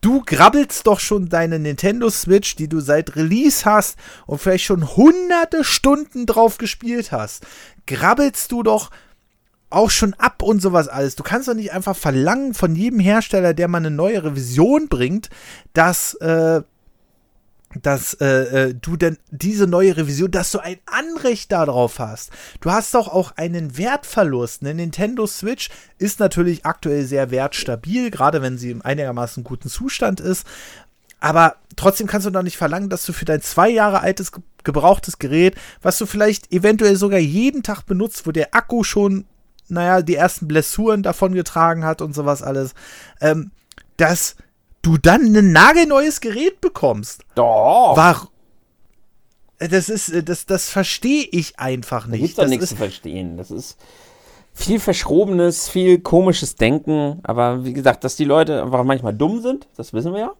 du 0.00 0.22
grabbelst 0.24 0.86
doch 0.86 1.00
schon 1.00 1.28
deine 1.28 1.58
Nintendo 1.58 2.08
Switch, 2.08 2.56
die 2.56 2.68
du 2.68 2.80
seit 2.80 3.16
Release 3.16 3.64
hast 3.64 3.98
und 4.26 4.40
vielleicht 4.40 4.64
schon 4.64 4.96
hunderte 4.96 5.64
Stunden 5.64 6.26
drauf 6.26 6.58
gespielt 6.58 7.12
hast. 7.12 7.46
Grabbelst 7.86 8.52
du 8.52 8.62
doch 8.62 8.90
auch 9.70 9.90
schon 9.90 10.14
ab 10.14 10.42
und 10.42 10.62
sowas 10.62 10.88
alles. 10.88 11.16
Du 11.16 11.22
kannst 11.22 11.48
doch 11.48 11.54
nicht 11.54 11.72
einfach 11.72 11.96
verlangen 11.96 12.54
von 12.54 12.74
jedem 12.74 13.00
Hersteller, 13.00 13.52
der 13.52 13.68
mal 13.68 13.78
eine 13.78 13.90
neue 13.90 14.24
Revision 14.24 14.88
bringt, 14.88 15.28
dass, 15.74 16.14
äh, 16.14 16.62
dass 17.82 18.14
äh, 18.14 18.26
äh, 18.68 18.74
du 18.74 18.96
denn 18.96 19.18
diese 19.30 19.66
neue 19.66 19.96
Revision, 19.96 20.30
dass 20.30 20.50
du 20.50 20.58
ein 20.58 20.78
Anrecht 20.86 21.52
darauf 21.52 21.98
hast. 21.98 22.30
Du 22.60 22.70
hast 22.70 22.94
doch 22.94 23.08
auch 23.08 23.32
einen 23.36 23.76
Wertverlust. 23.76 24.62
Eine 24.62 24.74
Nintendo 24.74 25.26
Switch 25.26 25.70
ist 25.98 26.20
natürlich 26.20 26.64
aktuell 26.66 27.04
sehr 27.04 27.30
wertstabil, 27.30 28.10
gerade 28.10 28.42
wenn 28.42 28.58
sie 28.58 28.70
im 28.70 28.82
einigermaßen 28.82 29.44
guten 29.44 29.68
Zustand 29.68 30.20
ist. 30.20 30.46
Aber 31.20 31.56
trotzdem 31.76 32.06
kannst 32.06 32.26
du 32.26 32.30
doch 32.30 32.42
nicht 32.42 32.56
verlangen, 32.56 32.90
dass 32.90 33.04
du 33.04 33.12
für 33.12 33.24
dein 33.24 33.42
zwei 33.42 33.68
Jahre 33.68 34.00
altes 34.00 34.30
gebrauchtes 34.62 35.18
Gerät, 35.18 35.56
was 35.82 35.98
du 35.98 36.06
vielleicht 36.06 36.52
eventuell 36.52 36.96
sogar 36.96 37.18
jeden 37.18 37.62
Tag 37.62 37.82
benutzt, 37.82 38.26
wo 38.26 38.32
der 38.32 38.54
Akku 38.54 38.84
schon 38.84 39.24
naja, 39.68 40.02
die 40.02 40.14
ersten 40.14 40.48
Blessuren 40.48 41.02
davon 41.02 41.34
getragen 41.34 41.84
hat 41.84 42.00
und 42.00 42.14
sowas 42.14 42.42
alles, 42.42 42.74
ähm, 43.20 43.50
dass 43.96 44.36
du 44.88 44.98
dann 44.98 45.36
ein 45.36 45.52
nagelneues 45.52 46.20
Gerät 46.20 46.60
bekommst. 46.60 47.22
Doch. 47.34 47.96
War, 47.96 48.28
das 49.58 49.88
ist, 49.88 50.28
das, 50.28 50.46
das 50.46 50.70
verstehe 50.70 51.26
ich 51.30 51.58
einfach 51.58 52.06
nicht. 52.06 52.20
Da 52.20 52.22
gibt's 52.22 52.36
doch 52.36 52.42
das 52.44 52.50
nichts 52.50 52.64
ist, 52.64 52.70
zu 52.70 52.76
verstehen. 52.76 53.36
Das 53.36 53.50
ist 53.50 53.76
viel 54.54 54.80
verschrobenes, 54.80 55.68
viel 55.68 56.00
komisches 56.00 56.56
Denken. 56.56 57.20
Aber 57.22 57.64
wie 57.64 57.72
gesagt, 57.72 58.04
dass 58.04 58.16
die 58.16 58.24
Leute 58.24 58.62
einfach 58.62 58.84
manchmal 58.84 59.14
dumm 59.14 59.40
sind, 59.40 59.68
das 59.76 59.92
wissen 59.92 60.12
wir 60.12 60.20
ja. 60.20 60.32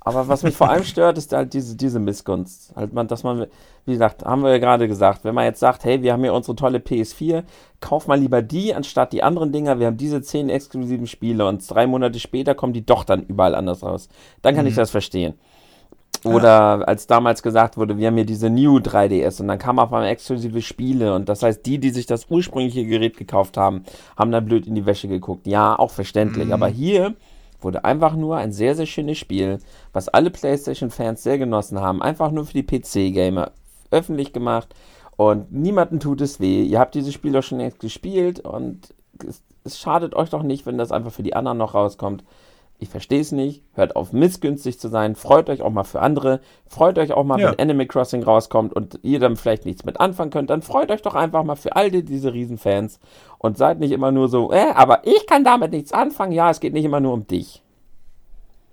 Aber 0.00 0.28
was 0.28 0.42
mich 0.42 0.56
vor 0.56 0.70
allem 0.70 0.84
stört, 0.84 1.18
ist 1.18 1.32
halt 1.32 1.52
diese, 1.52 1.76
diese 1.76 1.98
Missgunst. 1.98 2.74
Halt 2.76 2.92
man, 2.92 3.08
dass 3.08 3.24
man, 3.24 3.46
wie 3.84 3.92
gesagt, 3.92 4.24
haben 4.24 4.42
wir 4.42 4.50
ja 4.50 4.58
gerade 4.58 4.88
gesagt, 4.88 5.24
wenn 5.24 5.34
man 5.34 5.44
jetzt 5.44 5.60
sagt, 5.60 5.84
hey, 5.84 6.02
wir 6.02 6.12
haben 6.12 6.22
hier 6.22 6.34
unsere 6.34 6.56
tolle 6.56 6.78
PS4, 6.78 7.42
kauf 7.80 8.06
mal 8.06 8.18
lieber 8.18 8.42
die 8.42 8.74
anstatt 8.74 9.12
die 9.12 9.22
anderen 9.22 9.52
Dinger, 9.52 9.78
wir 9.78 9.86
haben 9.86 9.96
diese 9.96 10.22
zehn 10.22 10.48
exklusiven 10.48 11.06
Spiele 11.06 11.46
und 11.46 11.68
drei 11.68 11.86
Monate 11.86 12.20
später 12.20 12.54
kommen 12.54 12.72
die 12.72 12.86
doch 12.86 13.04
dann 13.04 13.22
überall 13.22 13.54
anders 13.54 13.82
raus. 13.82 14.08
Dann 14.42 14.54
kann 14.54 14.64
mhm. 14.64 14.70
ich 14.70 14.76
das 14.76 14.90
verstehen. 14.90 15.34
Oder 16.24 16.48
ja. 16.48 16.80
als 16.80 17.06
damals 17.06 17.42
gesagt 17.42 17.76
wurde, 17.76 17.96
wir 17.96 18.08
haben 18.08 18.16
hier 18.16 18.26
diese 18.26 18.50
New 18.50 18.78
3DS 18.78 19.40
und 19.40 19.48
dann 19.48 19.58
kamen 19.58 19.78
auf 19.78 19.92
einmal 19.92 20.08
exklusive 20.08 20.62
Spiele 20.62 21.14
und 21.14 21.28
das 21.28 21.42
heißt, 21.42 21.64
die, 21.64 21.78
die 21.78 21.90
sich 21.90 22.06
das 22.06 22.26
ursprüngliche 22.28 22.84
Gerät 22.84 23.16
gekauft 23.16 23.56
haben, 23.56 23.84
haben 24.16 24.32
dann 24.32 24.44
blöd 24.44 24.66
in 24.66 24.74
die 24.74 24.86
Wäsche 24.86 25.06
geguckt. 25.06 25.46
Ja, 25.46 25.78
auch 25.78 25.90
verständlich. 25.90 26.46
Mhm. 26.46 26.52
Aber 26.52 26.68
hier 26.68 27.14
wurde 27.60 27.84
einfach 27.84 28.14
nur 28.14 28.36
ein 28.36 28.52
sehr, 28.52 28.74
sehr 28.74 28.86
schönes 28.86 29.18
Spiel, 29.18 29.58
was 29.92 30.08
alle 30.08 30.30
PlayStation-Fans 30.30 31.22
sehr 31.22 31.38
genossen 31.38 31.80
haben, 31.80 32.02
einfach 32.02 32.30
nur 32.30 32.46
für 32.46 32.60
die 32.60 32.62
PC-Gamer 32.62 33.52
öffentlich 33.90 34.32
gemacht 34.32 34.74
und 35.16 35.52
niemanden 35.52 35.98
tut 35.98 36.20
es 36.20 36.38
weh. 36.40 36.62
Ihr 36.62 36.78
habt 36.78 36.94
dieses 36.94 37.12
Spiel 37.12 37.32
doch 37.32 37.42
schon 37.42 37.58
längst 37.58 37.80
gespielt 37.80 38.40
und 38.40 38.94
es, 39.26 39.42
es 39.64 39.78
schadet 39.78 40.14
euch 40.14 40.30
doch 40.30 40.42
nicht, 40.42 40.66
wenn 40.66 40.78
das 40.78 40.92
einfach 40.92 41.12
für 41.12 41.24
die 41.24 41.34
anderen 41.34 41.58
noch 41.58 41.74
rauskommt. 41.74 42.22
Ich 42.80 42.88
verstehe 42.90 43.20
es 43.20 43.32
nicht. 43.32 43.64
Hört 43.72 43.96
auf, 43.96 44.12
missgünstig 44.12 44.78
zu 44.78 44.88
sein. 44.88 45.16
Freut 45.16 45.50
euch 45.50 45.62
auch 45.62 45.70
mal 45.70 45.82
für 45.82 46.00
andere. 46.00 46.40
Freut 46.66 46.96
euch 46.98 47.12
auch 47.12 47.24
mal, 47.24 47.40
ja. 47.40 47.50
wenn 47.50 47.58
Animal 47.58 47.86
Crossing 47.86 48.22
rauskommt 48.22 48.72
und 48.72 49.00
ihr 49.02 49.18
dann 49.18 49.36
vielleicht 49.36 49.66
nichts 49.66 49.84
mit 49.84 49.98
anfangen 49.98 50.30
könnt. 50.30 50.50
Dann 50.50 50.62
freut 50.62 50.92
euch 50.92 51.02
doch 51.02 51.16
einfach 51.16 51.42
mal 51.42 51.56
für 51.56 51.74
all 51.74 51.90
die, 51.90 52.04
diese 52.04 52.32
Riesenfans. 52.32 53.00
Und 53.38 53.58
seid 53.58 53.80
nicht 53.80 53.90
immer 53.90 54.12
nur 54.12 54.28
so, 54.28 54.52
äh, 54.52 54.72
aber 54.74 55.04
ich 55.04 55.26
kann 55.26 55.42
damit 55.42 55.72
nichts 55.72 55.92
anfangen. 55.92 56.32
Ja, 56.32 56.50
es 56.50 56.60
geht 56.60 56.72
nicht 56.72 56.84
immer 56.84 57.00
nur 57.00 57.14
um 57.14 57.26
dich. 57.26 57.64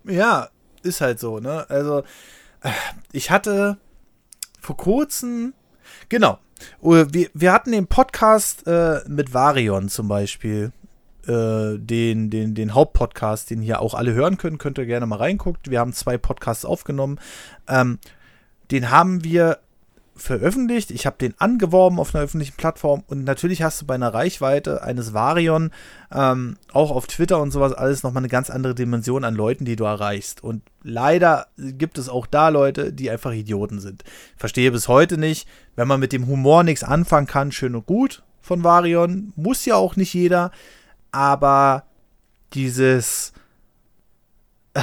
Ja, 0.04 0.50
ist 0.84 1.02
halt 1.02 1.20
so, 1.20 1.40
ne? 1.40 1.66
Also, 1.68 2.00
äh, 2.62 2.70
ich 3.12 3.32
hatte 3.32 3.78
vor 4.62 4.78
kurzem, 4.78 5.54
genau, 6.10 6.38
wir, 6.82 7.30
wir 7.34 7.52
hatten 7.52 7.72
den 7.72 7.88
Podcast 7.88 8.68
äh, 8.68 9.00
mit 9.08 9.34
Varion 9.34 9.90
zum 9.90 10.08
Beispiel 10.08 10.72
äh, 11.28 11.78
den, 11.78 12.30
den, 12.30 12.56
den 12.56 12.74
Hauptpodcast, 12.74 13.50
den 13.50 13.62
hier 13.62 13.82
auch 13.82 13.94
alle 13.94 14.14
hören 14.14 14.38
können, 14.38 14.58
könnt 14.58 14.78
ihr 14.78 14.86
gerne 14.86 15.06
mal 15.06 15.18
reingucken. 15.18 15.62
Wir 15.72 15.80
haben 15.80 15.94
zwei 15.94 16.18
Podcasts 16.18 16.66
aufgenommen. 16.66 17.20
Ähm, 17.68 18.00
den 18.72 18.90
haben 18.90 19.24
wir 19.24 19.60
veröffentlicht, 20.16 20.92
ich 20.92 21.06
habe 21.06 21.18
den 21.20 21.34
angeworben 21.40 22.00
auf 22.00 22.16
einer 22.16 22.24
öffentlichen 22.24 22.56
Plattform 22.56 23.04
und 23.08 23.26
natürlich 23.26 23.62
hast 23.62 23.82
du 23.82 23.86
bei 23.86 23.96
einer 23.96 24.14
Reichweite 24.14 24.82
eines 24.82 25.14
Varion 25.14 25.72
ähm, 26.14 26.56
auch 26.72 26.92
auf 26.92 27.08
Twitter 27.08 27.42
und 27.42 27.52
sowas 27.52 27.74
alles 27.74 28.02
nochmal 28.04 28.22
eine 28.22 28.30
ganz 28.30 28.50
andere 28.50 28.74
Dimension 28.74 29.26
an 29.26 29.36
Leuten, 29.36 29.66
die 29.66 29.76
du 29.76 29.84
erreichst. 29.84 30.42
Und 30.42 30.62
leider 30.84 31.48
gibt 31.58 31.98
es 31.98 32.08
auch 32.08 32.28
da 32.28 32.48
Leute, 32.48 32.94
die 32.94 33.12
einfach 33.12 33.34
Idioten 33.34 33.80
sind. 33.82 34.06
Verstehe 34.38 34.72
bis 34.72 34.88
heute 34.88 35.18
nicht, 35.18 35.50
wenn 35.76 35.88
man 35.88 36.00
mit 36.00 36.14
dem 36.14 36.28
Humor 36.28 36.64
nichts 36.64 36.86
anfangen 36.86 37.28
kann, 37.28 37.52
schön 37.52 37.76
und 37.76 37.86
gut 37.86 38.24
von 38.42 38.64
Varion, 38.64 39.34
muss 39.36 39.66
ja 39.66 39.76
auch 39.76 39.98
nicht 39.98 40.14
jeder, 40.14 40.52
aber 41.16 41.86
dieses 42.54 43.32
äh, 44.74 44.82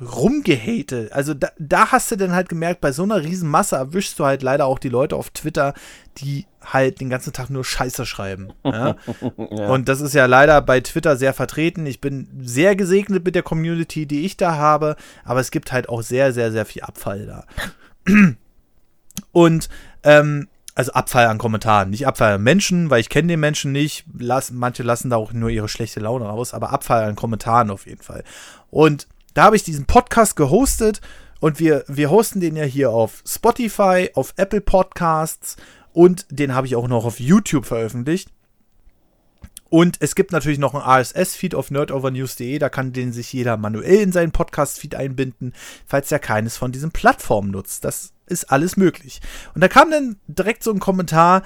Rumgehate, 0.00 1.10
also 1.12 1.34
da, 1.34 1.48
da, 1.58 1.90
hast 1.90 2.10
du 2.12 2.16
dann 2.16 2.32
halt 2.32 2.48
gemerkt, 2.48 2.80
bei 2.80 2.92
so 2.92 3.02
einer 3.02 3.22
riesen 3.22 3.48
Masse 3.48 3.76
erwischst 3.76 4.18
du 4.18 4.24
halt 4.24 4.42
leider 4.42 4.66
auch 4.66 4.78
die 4.78 4.88
Leute 4.88 5.16
auf 5.16 5.30
Twitter, 5.30 5.74
die 6.18 6.46
halt 6.60 7.00
den 7.00 7.10
ganzen 7.10 7.32
Tag 7.32 7.50
nur 7.50 7.64
Scheiße 7.64 8.06
schreiben. 8.06 8.52
Ja? 8.64 8.96
ja. 9.20 9.68
Und 9.68 9.88
das 9.88 10.00
ist 10.00 10.14
ja 10.14 10.26
leider 10.26 10.60
bei 10.62 10.80
Twitter 10.80 11.16
sehr 11.16 11.34
vertreten. 11.34 11.84
Ich 11.84 12.00
bin 12.00 12.28
sehr 12.40 12.76
gesegnet 12.76 13.24
mit 13.24 13.34
der 13.34 13.42
Community, 13.42 14.06
die 14.06 14.24
ich 14.24 14.36
da 14.36 14.54
habe, 14.54 14.96
aber 15.24 15.40
es 15.40 15.50
gibt 15.50 15.72
halt 15.72 15.88
auch 15.88 16.02
sehr, 16.02 16.32
sehr, 16.32 16.52
sehr 16.52 16.64
viel 16.64 16.82
Abfall 16.82 17.26
da. 17.26 17.44
Und 19.32 19.68
ähm, 20.04 20.48
also 20.74 20.92
Abfall 20.92 21.26
an 21.26 21.38
Kommentaren, 21.38 21.90
nicht 21.90 22.06
Abfall 22.06 22.34
an 22.34 22.42
Menschen, 22.42 22.90
weil 22.90 23.00
ich 23.00 23.08
kenne 23.08 23.28
den 23.28 23.40
Menschen 23.40 23.72
nicht. 23.72 24.04
Lass, 24.18 24.50
manche 24.50 24.82
lassen 24.82 25.10
da 25.10 25.16
auch 25.16 25.32
nur 25.32 25.50
ihre 25.50 25.68
schlechte 25.68 26.00
Laune 26.00 26.24
raus, 26.24 26.54
aber 26.54 26.70
Abfall 26.70 27.04
an 27.04 27.16
Kommentaren 27.16 27.70
auf 27.70 27.86
jeden 27.86 28.02
Fall. 28.02 28.24
Und 28.70 29.06
da 29.34 29.44
habe 29.44 29.56
ich 29.56 29.64
diesen 29.64 29.86
Podcast 29.86 30.36
gehostet 30.36 31.00
und 31.40 31.58
wir, 31.58 31.84
wir 31.88 32.10
hosten 32.10 32.40
den 32.40 32.56
ja 32.56 32.64
hier 32.64 32.90
auf 32.90 33.22
Spotify, 33.26 34.10
auf 34.14 34.32
Apple 34.36 34.60
Podcasts 34.60 35.56
und 35.92 36.26
den 36.30 36.54
habe 36.54 36.66
ich 36.66 36.76
auch 36.76 36.88
noch 36.88 37.04
auf 37.04 37.20
YouTube 37.20 37.66
veröffentlicht. 37.66 38.30
Und 39.72 39.96
es 40.00 40.14
gibt 40.14 40.32
natürlich 40.32 40.58
noch 40.58 40.74
einen 40.74 40.84
RSS-Feed 40.84 41.54
auf 41.54 41.70
nerdovernews.de, 41.70 42.58
da 42.58 42.68
kann 42.68 42.92
den 42.92 43.10
sich 43.10 43.32
jeder 43.32 43.56
manuell 43.56 44.02
in 44.02 44.12
seinen 44.12 44.30
Podcast-Feed 44.30 44.94
einbinden, 44.94 45.54
falls 45.86 46.12
er 46.12 46.18
keines 46.18 46.58
von 46.58 46.72
diesen 46.72 46.90
Plattformen 46.90 47.50
nutzt. 47.50 47.82
Das 47.82 48.12
ist 48.26 48.52
alles 48.52 48.76
möglich. 48.76 49.22
Und 49.54 49.62
da 49.62 49.68
kam 49.68 49.90
dann 49.90 50.16
direkt 50.26 50.62
so 50.62 50.70
ein 50.70 50.78
Kommentar, 50.78 51.42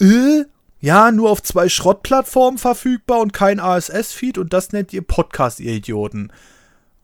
äh, 0.00 0.46
ja, 0.80 1.12
nur 1.12 1.30
auf 1.30 1.44
zwei 1.44 1.68
Schrottplattformen 1.68 2.58
verfügbar 2.58 3.20
und 3.20 3.32
kein 3.32 3.60
RSS-Feed 3.60 4.36
und 4.36 4.52
das 4.52 4.72
nennt 4.72 4.92
ihr 4.92 5.02
Podcast, 5.02 5.60
ihr 5.60 5.74
Idioten. 5.74 6.32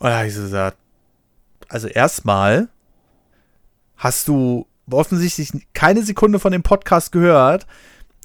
Und 0.00 0.08
da 0.10 0.16
habe 0.16 0.26
ich 0.26 0.34
so 0.34 0.42
gesagt, 0.42 0.78
also 1.68 1.86
erstmal 1.86 2.70
hast 3.96 4.26
du 4.26 4.66
offensichtlich 4.90 5.52
keine 5.74 6.02
Sekunde 6.02 6.40
von 6.40 6.50
dem 6.50 6.64
Podcast 6.64 7.12
gehört. 7.12 7.68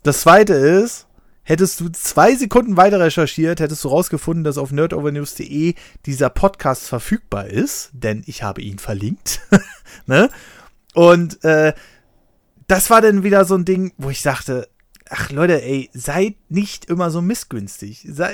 Das 0.02 0.22
zweite 0.22 0.56
ist, 0.56 1.06
hättest 1.44 1.80
du 1.80 1.90
zwei 1.90 2.36
Sekunden 2.36 2.78
weiter 2.78 3.00
recherchiert, 3.00 3.60
hättest 3.60 3.84
du 3.84 3.90
rausgefunden, 3.90 4.44
dass 4.44 4.58
auf 4.58 4.72
nerdovernews.de 4.72 5.76
dieser 6.06 6.30
Podcast 6.30 6.88
verfügbar 6.88 7.48
ist, 7.48 7.90
denn 7.94 8.24
ich 8.26 8.44
habe 8.44 8.62
ihn 8.62 8.80
verlinkt. 8.80 9.42
ne? 10.06 10.30
Und 10.94 11.44
äh, 11.44 11.74
das 12.68 12.90
war 12.90 13.02
dann 13.02 13.24
wieder 13.24 13.46
so 13.46 13.56
ein 13.56 13.66
Ding, 13.66 13.94
wo 13.98 14.10
ich 14.10 14.22
sagte, 14.22 14.70
ach 15.10 15.32
Leute, 15.32 15.62
ey, 15.62 15.90
seid 15.94 16.36
nicht 16.50 16.86
immer 16.86 17.12
so 17.12 17.22
missgünstig. 17.22 18.08
Sei, 18.10 18.34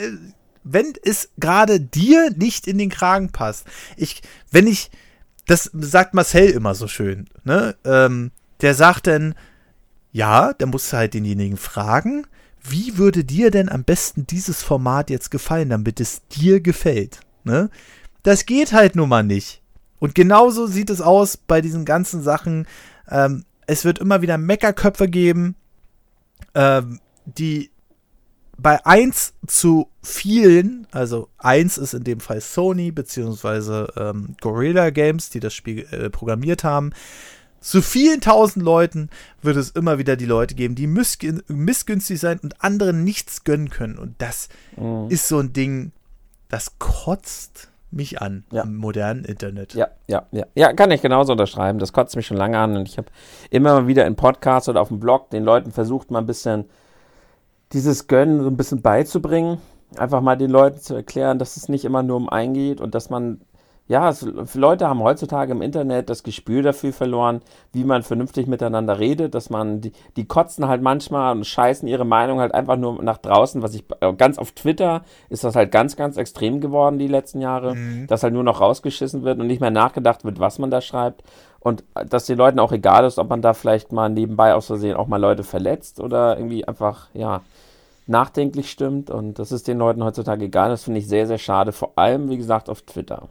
wenn 0.63 0.93
es 1.03 1.29
gerade 1.37 1.79
dir 1.79 2.31
nicht 2.31 2.67
in 2.67 2.77
den 2.77 2.89
Kragen 2.89 3.31
passt. 3.31 3.65
Ich, 3.95 4.21
wenn 4.51 4.67
ich, 4.67 4.91
das 5.45 5.71
sagt 5.73 6.13
Marcel 6.13 6.49
immer 6.49 6.75
so 6.75 6.87
schön, 6.87 7.29
ne? 7.43 7.75
Ähm, 7.83 8.31
der 8.61 8.73
sagt 8.73 9.07
dann, 9.07 9.35
ja, 10.11 10.53
der 10.53 10.67
musst 10.67 10.91
du 10.91 10.97
halt 10.97 11.13
denjenigen 11.13 11.57
fragen, 11.57 12.25
wie 12.69 12.97
würde 12.97 13.23
dir 13.23 13.51
denn 13.51 13.69
am 13.69 13.83
besten 13.83 14.27
dieses 14.27 14.63
Format 14.63 15.09
jetzt 15.09 15.31
gefallen, 15.31 15.69
damit 15.69 15.99
es 15.99 16.21
dir 16.27 16.59
gefällt, 16.59 17.21
ne? 17.43 17.69
Das 18.23 18.45
geht 18.45 18.73
halt 18.73 18.95
nun 18.95 19.09
mal 19.09 19.23
nicht. 19.23 19.61
Und 19.99 20.15
genauso 20.15 20.67
sieht 20.67 20.89
es 20.89 21.01
aus 21.01 21.37
bei 21.37 21.61
diesen 21.61 21.85
ganzen 21.85 22.21
Sachen. 22.21 22.67
Ähm, 23.09 23.45
es 23.67 23.85
wird 23.85 23.99
immer 23.99 24.21
wieder 24.21 24.37
Meckerköpfe 24.37 25.07
geben, 25.07 25.55
ähm, 26.53 26.99
die 27.25 27.71
bei 28.57 28.83
1 28.85 29.33
zu 29.45 29.87
vielen, 30.01 30.87
also 30.91 31.29
1 31.37 31.77
ist 31.77 31.93
in 31.93 32.03
dem 32.03 32.19
Fall 32.19 32.41
Sony 32.41 32.91
beziehungsweise 32.91 33.87
ähm, 33.95 34.35
Gorilla 34.41 34.89
Games, 34.89 35.29
die 35.29 35.39
das 35.39 35.53
Spiel 35.53 35.85
äh, 35.91 36.09
programmiert 36.09 36.63
haben, 36.63 36.91
zu 37.59 37.81
vielen 37.81 38.21
tausend 38.21 38.63
Leuten 38.63 39.09
wird 39.41 39.57
es 39.57 39.71
immer 39.71 39.97
wieder 39.97 40.15
die 40.15 40.25
Leute 40.25 40.55
geben, 40.55 40.75
die 40.75 40.87
missgünstig 40.87 42.19
sein 42.19 42.39
und 42.41 42.63
anderen 42.63 43.03
nichts 43.03 43.43
gönnen 43.43 43.69
können. 43.69 43.97
Und 43.97 44.15
das 44.19 44.49
mhm. 44.75 45.07
ist 45.09 45.27
so 45.27 45.39
ein 45.39 45.53
Ding, 45.53 45.91
das 46.49 46.79
kotzt 46.79 47.69
mich 47.91 48.21
an 48.21 48.43
ja. 48.51 48.63
im 48.63 48.75
modernen 48.75 49.25
Internet. 49.25 49.73
Ja, 49.73 49.87
ja, 50.07 50.25
ja. 50.31 50.45
Ja, 50.55 50.73
kann 50.73 50.91
ich 50.91 51.01
genauso 51.01 51.31
unterschreiben. 51.31 51.79
Das 51.79 51.93
kotzt 51.93 52.15
mich 52.15 52.27
schon 52.27 52.37
lange 52.37 52.57
an. 52.57 52.75
Und 52.75 52.87
ich 52.87 52.97
habe 52.97 53.07
immer 53.49 53.87
wieder 53.87 54.05
in 54.05 54.15
Podcasts 54.15 54.67
oder 54.69 54.81
auf 54.81 54.89
dem 54.89 54.99
Blog 54.99 55.29
den 55.29 55.43
Leuten 55.43 55.71
versucht, 55.71 56.11
mal 56.11 56.19
ein 56.19 56.25
bisschen 56.25 56.65
dieses 57.73 58.07
Gönnen 58.07 58.41
so 58.41 58.47
ein 58.47 58.57
bisschen 58.57 58.81
beizubringen. 58.81 59.59
Einfach 59.97 60.21
mal 60.21 60.37
den 60.37 60.51
Leuten 60.51 60.79
zu 60.79 60.95
erklären, 60.95 61.39
dass 61.39 61.55
es 61.55 61.69
nicht 61.69 61.85
immer 61.85 62.03
nur 62.03 62.17
um 62.17 62.29
einen 62.29 62.53
geht 62.53 62.81
und 62.81 62.93
dass 62.93 63.09
man, 63.09 63.41
ja, 63.87 64.09
es, 64.09 64.25
Leute 64.53 64.87
haben 64.87 65.01
heutzutage 65.01 65.53
im 65.53 65.61
Internet 65.61 66.09
das 66.09 66.23
Gespür 66.23 66.61
dafür 66.61 66.91
verloren, 66.91 67.41
wie 67.71 67.85
man 67.85 68.03
vernünftig 68.03 68.47
miteinander 68.47 68.99
redet, 68.99 69.33
dass 69.33 69.49
man, 69.49 69.79
die, 69.79 69.93
die 70.17 70.25
kotzen 70.25 70.67
halt 70.67 70.81
manchmal 70.81 71.35
und 71.35 71.45
scheißen 71.45 71.87
ihre 71.87 72.05
Meinung 72.05 72.39
halt 72.39 72.53
einfach 72.53 72.75
nur 72.75 73.01
nach 73.01 73.17
draußen, 73.17 73.61
was 73.61 73.75
ich, 73.75 73.85
äh, 74.01 74.13
ganz 74.13 74.37
auf 74.37 74.51
Twitter 74.51 75.03
ist 75.29 75.45
das 75.45 75.55
halt 75.55 75.71
ganz, 75.71 75.95
ganz 75.95 76.17
extrem 76.17 76.59
geworden 76.59 76.99
die 76.99 77.07
letzten 77.07 77.39
Jahre, 77.39 77.75
mhm. 77.75 78.07
dass 78.07 78.23
halt 78.23 78.33
nur 78.33 78.43
noch 78.43 78.59
rausgeschissen 78.59 79.23
wird 79.23 79.39
und 79.39 79.47
nicht 79.47 79.61
mehr 79.61 79.71
nachgedacht 79.71 80.25
wird, 80.25 80.39
was 80.39 80.59
man 80.59 80.69
da 80.69 80.81
schreibt. 80.81 81.23
Und 81.59 81.83
dass 81.93 82.25
den 82.25 82.37
Leuten 82.37 82.59
auch 82.59 82.71
egal 82.71 83.05
ist, 83.05 83.17
ob 83.19 83.29
man 83.29 83.41
da 83.41 83.53
vielleicht 83.53 83.91
mal 83.91 84.09
nebenbei 84.09 84.53
aus 84.53 84.67
Versehen 84.67 84.95
auch 84.95 85.07
mal 85.07 85.19
Leute 85.19 85.43
verletzt 85.43 85.99
oder 85.99 86.37
irgendwie 86.37 86.67
einfach, 86.67 87.07
ja, 87.13 87.41
nachdenklich 88.05 88.69
stimmt. 88.69 89.09
Und 89.09 89.39
das 89.39 89.51
ist 89.51 89.67
den 89.67 89.77
Leuten 89.77 90.03
heutzutage 90.03 90.45
egal. 90.45 90.69
Das 90.69 90.83
finde 90.83 90.99
ich 90.99 91.07
sehr, 91.07 91.27
sehr 91.27 91.37
schade. 91.37 91.71
Vor 91.71 91.93
allem, 91.95 92.29
wie 92.29 92.37
gesagt, 92.37 92.69
auf 92.69 92.81
Twitter. 92.81 93.27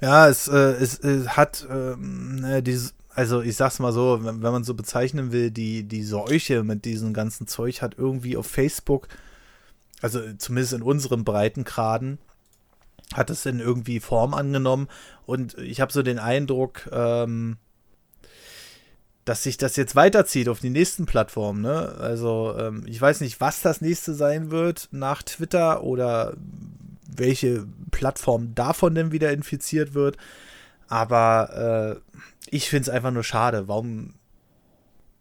Ja, 0.00 0.28
es, 0.28 0.48
äh, 0.48 0.56
es, 0.56 0.98
es 1.00 1.36
hat 1.36 1.66
ähm, 1.70 2.44
äh, 2.44 2.62
dieses, 2.62 2.94
also 3.10 3.42
ich 3.42 3.56
sag's 3.56 3.80
mal 3.80 3.92
so, 3.92 4.24
wenn, 4.24 4.38
man 4.38 4.64
so 4.64 4.74
bezeichnen 4.74 5.32
will, 5.32 5.50
die, 5.50 5.82
die 5.82 6.04
Seuche 6.04 6.62
mit 6.62 6.84
diesem 6.84 7.12
ganzen 7.12 7.48
Zeug 7.48 7.82
hat 7.82 7.96
irgendwie 7.98 8.36
auf 8.36 8.46
Facebook, 8.46 9.08
also 10.00 10.20
zumindest 10.38 10.74
in 10.74 10.82
unseren 10.82 11.24
Breitengraden, 11.24 12.18
hat 13.14 13.30
es 13.30 13.42
dann 13.42 13.58
irgendwie 13.58 14.00
Form 14.00 14.34
angenommen. 14.34 14.88
Und 15.26 15.58
ich 15.58 15.80
habe 15.80 15.92
so 15.92 16.02
den 16.02 16.18
Eindruck, 16.18 16.88
ähm, 16.92 17.56
dass 19.24 19.42
sich 19.42 19.56
das 19.58 19.76
jetzt 19.76 19.96
weiterzieht 19.96 20.48
auf 20.48 20.60
die 20.60 20.70
nächsten 20.70 21.06
Plattformen. 21.06 21.60
Ne? 21.60 21.96
Also 21.98 22.54
ähm, 22.58 22.84
ich 22.86 23.00
weiß 23.00 23.20
nicht, 23.20 23.40
was 23.40 23.60
das 23.62 23.80
nächste 23.80 24.14
sein 24.14 24.50
wird 24.50 24.88
nach 24.92 25.22
Twitter 25.22 25.82
oder 25.82 26.34
welche 27.18 27.66
Plattform 27.90 28.54
davon 28.54 28.94
denn 28.94 29.12
wieder 29.12 29.32
infiziert 29.32 29.94
wird. 29.94 30.16
Aber 30.88 32.00
äh, 32.00 32.16
ich 32.50 32.68
finde 32.68 32.82
es 32.82 32.88
einfach 32.88 33.10
nur 33.10 33.24
schade. 33.24 33.68
Warum, 33.68 34.14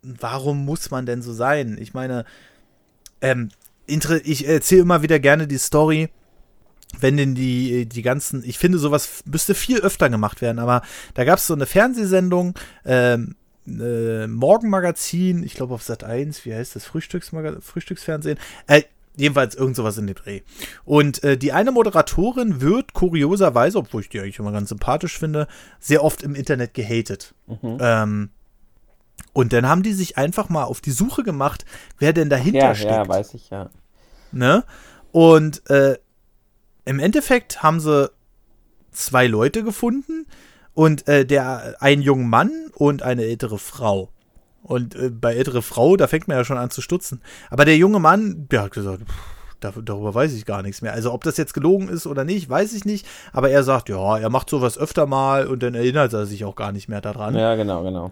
warum 0.02 0.66
muss 0.66 0.92
man 0.92 1.06
denn 1.06 1.22
so 1.22 1.34
sein? 1.34 1.78
Ich 1.80 1.94
meine, 1.94 2.26
ähm, 3.22 3.50
ich 3.86 4.48
erzähle 4.48 4.82
immer 4.82 5.02
wieder 5.02 5.20
gerne 5.20 5.48
die 5.48 5.58
Story, 5.58 6.10
wenn 7.00 7.18
denn 7.18 7.36
die, 7.36 7.86
die 7.86 8.02
ganzen, 8.02 8.44
ich 8.44 8.58
finde, 8.58 8.78
sowas 8.78 9.24
müsste 9.26 9.56
viel 9.56 9.80
öfter 9.80 10.10
gemacht 10.10 10.42
werden, 10.42 10.60
aber 10.60 10.82
da 11.14 11.26
gab 11.26 11.40
es 11.40 11.48
so 11.48 11.54
eine 11.54 11.66
Fernsehsendung, 11.66 12.56
ähm, 12.86 13.36
äh, 13.68 14.28
Morgenmagazin, 14.28 15.44
ich 15.44 15.54
glaube 15.54 15.74
auf 15.74 15.84
Sat 15.84 16.04
1, 16.04 16.46
wie 16.46 16.54
heißt 16.54 16.76
das, 16.76 16.86
Frühstücksfernsehen, 16.86 18.40
äh, 18.68 18.84
jedenfalls 19.18 19.56
irgend 19.56 19.76
sowas 19.76 19.98
in 19.98 20.08
dem 20.08 20.16
Dreh. 20.16 20.42
Und 20.86 21.24
äh, 21.24 21.38
die 21.38 21.52
eine 21.52 21.72
Moderatorin 21.72 22.62
wird 22.62 22.94
kurioserweise, 22.94 23.80
obwohl 23.80 24.02
ich 24.02 24.10
die 24.10 24.20
eigentlich 24.20 24.40
immer 24.40 24.52
ganz 24.52 24.70
sympathisch 24.70 25.18
finde, 25.20 25.48
sehr 25.80 26.04
oft 26.04 26.24
im 26.24 26.36
Internet 26.36 26.74
gehatet. 26.74 27.34
Mhm. 27.48 27.78
Ähm, 27.80 28.30
und 29.34 29.54
dann 29.54 29.68
haben 29.68 29.84
die 29.84 29.94
sich 29.94 30.18
einfach 30.18 30.50
mal 30.50 30.64
auf 30.64 30.80
die 30.80 30.92
Suche 30.92 31.24
gemacht, 31.24 31.66
wer 32.00 32.14
denn 32.14 32.30
dahinter 32.30 32.60
ja, 32.60 32.76
steckt. 32.76 32.92
Ja, 32.92 33.08
weiß 33.08 33.34
ich, 33.34 33.50
ja. 33.50 33.70
Ne? 34.32 34.64
Und 35.12 35.70
äh, 35.70 35.98
im 36.86 37.00
Endeffekt 37.00 37.62
haben 37.64 37.80
sie 37.80 38.10
zwei 38.92 39.28
Leute 39.28 39.64
gefunden, 39.64 40.26
und 40.78 41.08
äh, 41.08 41.26
der 41.26 41.76
einen 41.80 42.04
jungen 42.04 42.30
Mann 42.30 42.52
und 42.76 43.02
eine 43.02 43.24
ältere 43.24 43.58
Frau. 43.58 44.12
Und 44.68 44.96
äh, 44.96 45.10
bei 45.10 45.34
ältere 45.34 45.62
Frau, 45.62 45.96
da 45.96 46.08
fängt 46.08 46.28
man 46.28 46.38
ja 46.38 46.44
schon 46.44 46.58
an 46.58 46.70
zu 46.70 46.82
stutzen. 46.82 47.22
Aber 47.50 47.66
der 47.66 47.78
junge 47.78 48.00
Mann, 48.00 48.48
der 48.52 48.64
hat 48.64 48.72
gesagt, 48.72 49.04
pff, 49.04 49.38
darüber 49.60 50.14
weiß 50.14 50.34
ich 50.34 50.46
gar 50.46 50.62
nichts 50.62 50.82
mehr. 50.82 50.94
Also 50.94 51.14
ob 51.14 51.24
das 51.24 51.38
jetzt 51.38 51.54
gelogen 51.54 51.88
ist 51.88 52.06
oder 52.06 52.24
nicht, 52.24 52.50
weiß 52.50 52.74
ich 52.74 52.86
nicht. 52.86 53.08
Aber 53.32 53.50
er 53.50 53.64
sagt, 53.64 53.90
ja, 53.90 54.18
er 54.18 54.30
macht 54.30 54.50
sowas 54.50 54.78
öfter 54.78 55.06
mal 55.06 55.48
und 55.48 55.64
dann 55.64 55.74
erinnert 55.74 56.14
er 56.14 56.26
sich 56.26 56.46
auch 56.46 56.56
gar 56.56 56.72
nicht 56.72 56.90
mehr 56.90 57.02
daran. 57.02 57.36
Ja, 57.36 57.56
genau, 57.56 57.82
genau. 57.84 58.12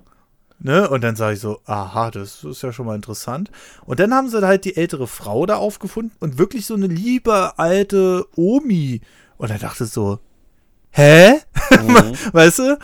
Ne? 0.60 0.90
Und 0.90 1.04
dann 1.04 1.18
sage 1.18 1.34
ich 1.34 1.42
so, 1.42 1.60
aha, 1.66 2.12
das 2.12 2.44
ist 2.46 2.62
ja 2.62 2.72
schon 2.72 2.86
mal 2.86 2.96
interessant. 2.96 3.52
Und 3.86 4.00
dann 4.00 4.14
haben 4.14 4.30
sie 4.30 4.42
halt 4.42 4.64
die 4.64 4.78
ältere 4.78 5.08
Frau 5.08 5.46
da 5.46 5.58
aufgefunden 5.58 6.16
und 6.22 6.38
wirklich 6.38 6.66
so 6.66 6.76
eine 6.76 6.88
liebe 6.88 7.60
alte 7.60 8.26
Omi. 8.36 9.02
Und 9.38 9.52
er 9.52 9.60
dachte 9.60 9.86
so, 9.86 10.20
hä? 10.92 11.34
Mhm. 11.72 12.14
weißt 12.32 12.60
du? 12.60 12.80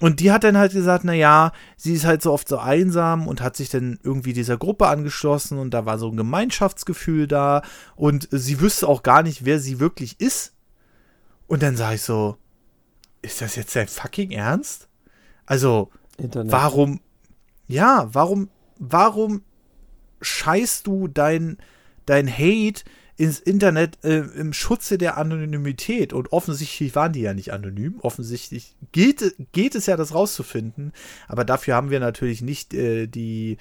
Und 0.00 0.20
die 0.20 0.32
hat 0.32 0.44
dann 0.44 0.56
halt 0.56 0.72
gesagt, 0.72 1.04
na 1.04 1.12
ja, 1.12 1.52
sie 1.76 1.92
ist 1.92 2.06
halt 2.06 2.22
so 2.22 2.32
oft 2.32 2.48
so 2.48 2.58
einsam 2.58 3.26
und 3.26 3.42
hat 3.42 3.54
sich 3.54 3.68
dann 3.68 3.98
irgendwie 4.02 4.32
dieser 4.32 4.56
Gruppe 4.56 4.88
angeschlossen 4.88 5.58
und 5.58 5.72
da 5.74 5.84
war 5.84 5.98
so 5.98 6.08
ein 6.08 6.16
Gemeinschaftsgefühl 6.16 7.26
da 7.26 7.62
und 7.96 8.26
sie 8.30 8.60
wüsste 8.60 8.88
auch 8.88 9.02
gar 9.02 9.22
nicht, 9.22 9.44
wer 9.44 9.60
sie 9.60 9.78
wirklich 9.78 10.18
ist. 10.18 10.54
Und 11.46 11.62
dann 11.62 11.76
sage 11.76 11.96
ich 11.96 12.02
so, 12.02 12.38
ist 13.20 13.42
das 13.42 13.56
jetzt 13.56 13.76
dein 13.76 13.88
fucking 13.88 14.30
Ernst? 14.30 14.88
Also, 15.44 15.90
Internet. 16.16 16.50
warum, 16.50 17.00
ja, 17.66 18.08
warum, 18.10 18.48
warum 18.78 19.42
scheißt 20.22 20.86
du 20.86 21.08
dein, 21.08 21.58
dein 22.06 22.26
Hate 22.26 22.84
ins 23.20 23.38
Internet 23.38 24.02
äh, 24.02 24.20
im 24.20 24.54
Schutze 24.54 24.96
der 24.96 25.18
Anonymität. 25.18 26.14
Und 26.14 26.32
offensichtlich 26.32 26.94
waren 26.94 27.12
die 27.12 27.20
ja 27.20 27.34
nicht 27.34 27.52
anonym. 27.52 27.96
Offensichtlich 28.00 28.74
geht, 28.92 29.34
geht 29.52 29.74
es 29.74 29.84
ja, 29.84 29.98
das 29.98 30.14
rauszufinden. 30.14 30.94
Aber 31.28 31.44
dafür 31.44 31.74
haben 31.74 31.90
wir 31.90 32.00
natürlich 32.00 32.40
nicht 32.40 32.72
äh, 32.72 33.08
die 33.08 33.58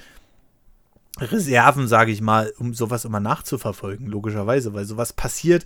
Reserven, 1.19 1.89
sage 1.89 2.13
ich 2.13 2.21
mal, 2.21 2.53
um 2.57 2.73
sowas 2.73 3.03
immer 3.03 3.19
nachzuverfolgen, 3.19 4.07
logischerweise, 4.07 4.73
weil 4.73 4.85
sowas 4.85 5.11
passiert. 5.11 5.65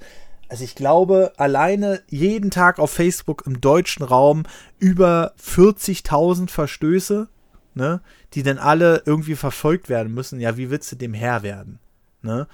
Also 0.49 0.63
ich 0.63 0.73
glaube, 0.73 1.33
alleine 1.37 2.01
jeden 2.09 2.49
Tag 2.49 2.79
auf 2.79 2.89
Facebook 2.89 3.43
im 3.45 3.61
deutschen 3.61 4.03
Raum 4.03 4.41
über 4.79 5.35
40.000 5.39 6.49
Verstöße, 6.49 7.27
ne, 7.75 8.01
die 8.33 8.41
dann 8.41 8.57
alle 8.57 9.03
irgendwie 9.05 9.35
verfolgt 9.35 9.87
werden 9.87 10.15
müssen. 10.15 10.39
Ja, 10.39 10.57
wie 10.57 10.71
willst 10.71 10.91
du 10.91 10.95
dem 10.95 11.13
Herr 11.13 11.43
werden? 11.43 11.77
Ne? 12.23 12.47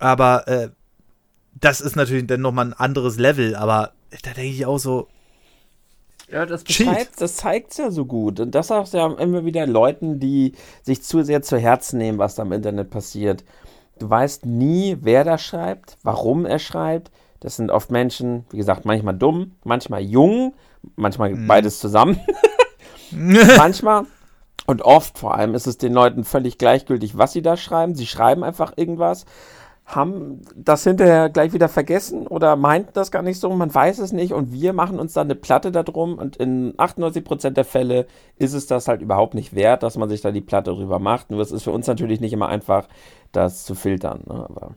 Aber 0.00 0.48
äh, 0.48 0.70
das 1.60 1.80
ist 1.80 1.94
natürlich 1.94 2.26
dann 2.26 2.40
nochmal 2.40 2.66
ein 2.66 2.72
anderes 2.72 3.18
Level, 3.18 3.54
aber 3.54 3.92
da 4.22 4.30
denke 4.30 4.50
ich 4.50 4.66
auch 4.66 4.78
so. 4.78 5.06
Ja, 6.30 6.46
das, 6.46 6.64
beschreibt, 6.64 7.20
das 7.20 7.36
zeigt 7.36 7.72
es 7.72 7.78
ja 7.78 7.90
so 7.90 8.06
gut. 8.06 8.40
Und 8.40 8.54
das 8.54 8.68
sagt 8.68 8.92
ja 8.92 9.06
immer 9.06 9.44
wieder 9.44 9.66
Leuten, 9.66 10.20
die 10.20 10.54
sich 10.82 11.02
zu 11.02 11.24
sehr 11.24 11.42
zu 11.42 11.58
Herzen 11.58 11.98
nehmen, 11.98 12.18
was 12.18 12.36
da 12.36 12.44
im 12.44 12.52
Internet 12.52 12.90
passiert. 12.90 13.44
Du 13.98 14.08
weißt 14.08 14.46
nie, 14.46 14.96
wer 15.00 15.24
da 15.24 15.38
schreibt, 15.38 15.98
warum 16.02 16.46
er 16.46 16.60
schreibt. 16.60 17.10
Das 17.40 17.56
sind 17.56 17.70
oft 17.70 17.90
Menschen, 17.90 18.44
wie 18.50 18.58
gesagt, 18.58 18.84
manchmal 18.84 19.16
dumm, 19.16 19.56
manchmal 19.64 20.02
jung, 20.02 20.54
manchmal 20.94 21.34
mhm. 21.34 21.46
beides 21.48 21.80
zusammen. 21.80 22.20
manchmal 23.10 24.04
und 24.66 24.82
oft 24.82 25.18
vor 25.18 25.34
allem 25.34 25.54
ist 25.54 25.66
es 25.66 25.78
den 25.78 25.92
Leuten 25.92 26.22
völlig 26.22 26.56
gleichgültig, 26.56 27.18
was 27.18 27.32
sie 27.32 27.42
da 27.42 27.56
schreiben. 27.56 27.96
Sie 27.96 28.06
schreiben 28.06 28.44
einfach 28.44 28.74
irgendwas 28.76 29.24
haben 29.94 30.40
das 30.54 30.84
hinterher 30.84 31.28
gleich 31.28 31.52
wieder 31.52 31.68
vergessen 31.68 32.26
oder 32.26 32.56
meinten 32.56 32.90
das 32.92 33.10
gar 33.10 33.22
nicht 33.22 33.40
so, 33.40 33.50
man 33.50 33.74
weiß 33.74 33.98
es 33.98 34.12
nicht 34.12 34.32
und 34.32 34.52
wir 34.52 34.72
machen 34.72 35.00
uns 35.00 35.12
dann 35.12 35.26
eine 35.26 35.34
Platte 35.34 35.72
darum 35.72 36.18
und 36.18 36.36
in 36.36 36.74
98% 36.76 37.50
der 37.50 37.64
Fälle 37.64 38.06
ist 38.36 38.54
es 38.54 38.66
das 38.66 38.88
halt 38.88 39.02
überhaupt 39.02 39.34
nicht 39.34 39.54
wert, 39.54 39.82
dass 39.82 39.96
man 39.96 40.08
sich 40.08 40.20
da 40.20 40.30
die 40.30 40.40
Platte 40.40 40.70
drüber 40.70 40.98
macht. 40.98 41.30
Nur 41.30 41.40
es 41.40 41.50
ist 41.50 41.64
für 41.64 41.72
uns 41.72 41.86
natürlich 41.86 42.20
nicht 42.20 42.32
immer 42.32 42.48
einfach, 42.48 42.88
das 43.32 43.64
zu 43.64 43.74
filtern. 43.74 44.20
Ne? 44.26 44.46
Aber 44.48 44.72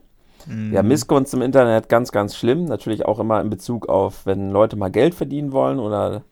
mhm. 0.46 0.72
ja, 0.72 0.82
Missgunst 0.82 1.32
im 1.34 1.42
Internet 1.42 1.88
ganz, 1.88 2.10
ganz 2.10 2.36
schlimm. 2.36 2.64
Natürlich 2.64 3.06
auch 3.06 3.20
immer 3.20 3.40
in 3.40 3.50
Bezug 3.50 3.88
auf, 3.88 4.26
wenn 4.26 4.50
Leute 4.50 4.76
mal 4.76 4.90
Geld 4.90 5.14
verdienen 5.14 5.52
wollen 5.52 5.78
oder 5.78 6.22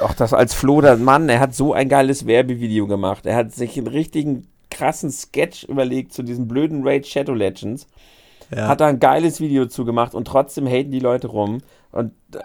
auch 0.00 0.14
das 0.14 0.34
als 0.34 0.54
Flo, 0.54 0.80
der 0.80 0.96
Mann, 0.96 1.28
er 1.28 1.40
hat 1.40 1.54
so 1.54 1.72
ein 1.72 1.88
geiles 1.88 2.26
Werbevideo 2.26 2.86
gemacht. 2.86 3.26
Er 3.26 3.36
hat 3.36 3.52
sich 3.52 3.78
einen 3.78 3.86
richtigen 3.86 4.46
krassen 4.70 5.10
Sketch 5.10 5.64
überlegt 5.64 6.12
zu 6.12 6.22
diesem 6.22 6.48
blöden 6.48 6.86
Raid 6.86 7.06
Shadow 7.06 7.34
Legends. 7.34 7.86
Ja. 8.54 8.66
Hat 8.68 8.80
da 8.80 8.86
ein 8.86 8.98
geiles 8.98 9.40
Video 9.40 9.66
zugemacht 9.66 10.14
und 10.14 10.26
trotzdem 10.26 10.66
haten 10.66 10.90
die 10.90 10.98
Leute 10.98 11.28
rum. 11.28 11.62
Und 11.92 12.12
äh, 12.34 12.38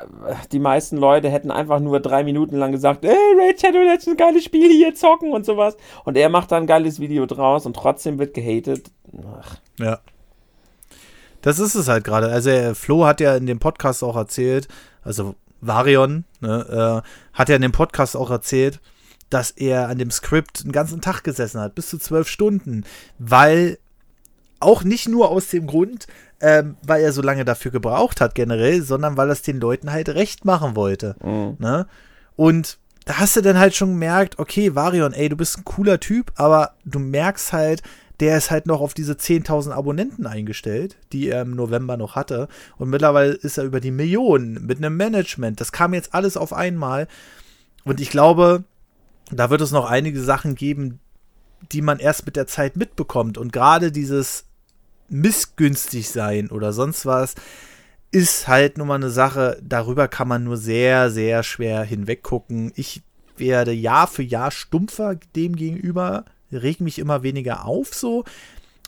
die 0.52 0.60
meisten 0.60 0.98
Leute 0.98 1.30
hätten 1.30 1.52
einfach 1.52 1.80
nur 1.80 2.00
drei 2.00 2.24
Minuten 2.24 2.58
lang 2.58 2.72
gesagt, 2.72 3.06
ey, 3.06 3.16
Raid 3.38 3.60
Shadow 3.60 3.80
Legends, 3.80 4.18
geiles 4.18 4.44
Spiel 4.44 4.72
hier, 4.72 4.94
zocken 4.94 5.32
und 5.32 5.46
sowas. 5.46 5.78
Und 6.04 6.18
er 6.18 6.30
macht 6.30 6.52
da 6.52 6.58
ein 6.58 6.68
geiles 6.68 7.00
Video 7.00 7.26
draus 7.26 7.66
und 7.66 7.76
trotzdem 7.76 8.20
wird 8.20 8.34
gehatet. 8.34 8.92
Ach. 9.40 9.58
Ja. 9.80 10.00
Das 11.42 11.60
ist 11.60 11.76
es 11.76 11.88
halt 11.88 12.04
gerade. 12.04 12.30
Also 12.30 12.74
Flo 12.74 13.06
hat 13.06 13.22
ja 13.22 13.36
in 13.36 13.46
dem 13.46 13.60
Podcast 13.60 14.04
auch 14.04 14.16
erzählt, 14.16 14.68
also 15.04 15.36
Varion, 15.62 16.26
ne, 16.42 17.04
äh, 17.04 17.38
hat 17.38 17.50
ja 17.50 17.56
in 17.56 17.62
dem 17.62 17.72
Podcast 17.72 18.16
auch 18.16 18.32
erzählt, 18.32 18.80
dass 19.36 19.52
er 19.52 19.90
an 19.90 19.98
dem 19.98 20.12
Skript 20.12 20.62
einen 20.62 20.72
ganzen 20.72 21.02
Tag 21.02 21.26
gesessen 21.26 21.60
hat, 21.60 21.76
bis 21.76 21.90
zu 21.90 21.98
zwölf 21.98 22.30
Stunden, 22.30 22.86
weil 23.20 23.80
auch 24.62 24.86
nicht 24.86 25.10
nur 25.10 25.30
aus 25.30 25.50
dem 25.50 25.68
Grund, 25.68 26.08
ähm, 26.40 26.78
weil 26.82 27.04
er 27.04 27.12
so 27.12 27.22
lange 27.22 27.44
dafür 27.44 27.72
gebraucht 27.72 28.22
hat 28.22 28.34
generell, 28.34 28.82
sondern 28.82 29.18
weil 29.18 29.28
er 29.28 29.34
es 29.34 29.42
den 29.42 29.60
Leuten 29.60 29.92
halt 29.92 30.08
recht 30.08 30.46
machen 30.46 30.78
wollte. 30.78 31.18
Mhm. 31.22 31.58
Ne? 31.60 31.86
Und 32.38 32.78
da 33.04 33.18
hast 33.18 33.36
du 33.36 33.42
dann 33.42 33.60
halt 33.60 33.76
schon 33.76 33.90
gemerkt, 33.90 34.40
okay, 34.40 34.74
Varion, 34.74 35.12
ey, 35.12 35.28
du 35.28 35.36
bist 35.36 35.58
ein 35.58 35.66
cooler 35.66 36.00
Typ, 36.00 36.32
aber 36.36 36.72
du 36.86 37.00
merkst 37.00 37.52
halt, 37.52 37.84
der 38.22 38.38
ist 38.38 38.52
halt 38.52 38.68
noch 38.68 38.80
auf 38.80 38.94
diese 38.94 39.16
10.000 39.16 39.72
Abonnenten 39.72 40.28
eingestellt, 40.28 40.96
die 41.12 41.28
er 41.28 41.42
im 41.42 41.58
November 41.58 41.98
noch 41.98 42.16
hatte. 42.16 42.48
Und 42.78 42.90
mittlerweile 42.90 43.34
ist 43.34 43.58
er 43.58 43.66
über 43.66 43.82
die 43.82 43.92
Millionen 43.92 44.66
mit 44.66 44.78
einem 44.78 44.96
Management. 44.96 45.60
Das 45.60 45.74
kam 45.74 45.94
jetzt 45.94 46.14
alles 46.14 46.38
auf 46.38 46.54
einmal. 46.54 47.10
Und 47.84 48.00
ich 48.00 48.10
glaube, 48.10 48.64
da 49.32 49.50
wird 49.50 49.62
es 49.62 49.72
noch 49.72 49.90
einige 49.90 50.22
Sachen 50.22 50.56
geben, 50.56 51.00
die 51.72 51.82
man 51.82 52.00
erst 52.00 52.26
mit 52.26 52.36
der 52.36 52.48
Zeit 52.48 52.76
mitbekommt. 52.76 53.38
Und 53.38 53.52
gerade 53.52 53.92
dieses 53.92 54.46
missgünstig 55.10 56.10
sein 56.10 56.50
oder 56.50 56.74
sonst 56.74 57.06
was 57.06 57.36
ist 58.12 58.48
halt 58.48 58.78
nur 58.78 58.88
mal 58.88 58.96
eine 58.96 59.10
Sache, 59.10 59.60
darüber 59.62 60.08
kann 60.08 60.30
man 60.30 60.46
nur 60.46 60.56
sehr, 60.56 61.12
sehr 61.12 61.44
schwer 61.44 61.84
hinweggucken. 61.84 62.72
Ich 62.76 63.02
werde 63.36 63.74
Jahr 63.74 64.08
für 64.08 64.24
Jahr 64.24 64.52
stumpfer 64.52 65.16
dem 65.36 65.58
gegenüber, 65.58 66.24
reg 66.50 66.80
mich 66.80 66.98
immer 66.98 67.24
weniger 67.24 67.66
auf 67.66 67.94
so. 67.94 68.24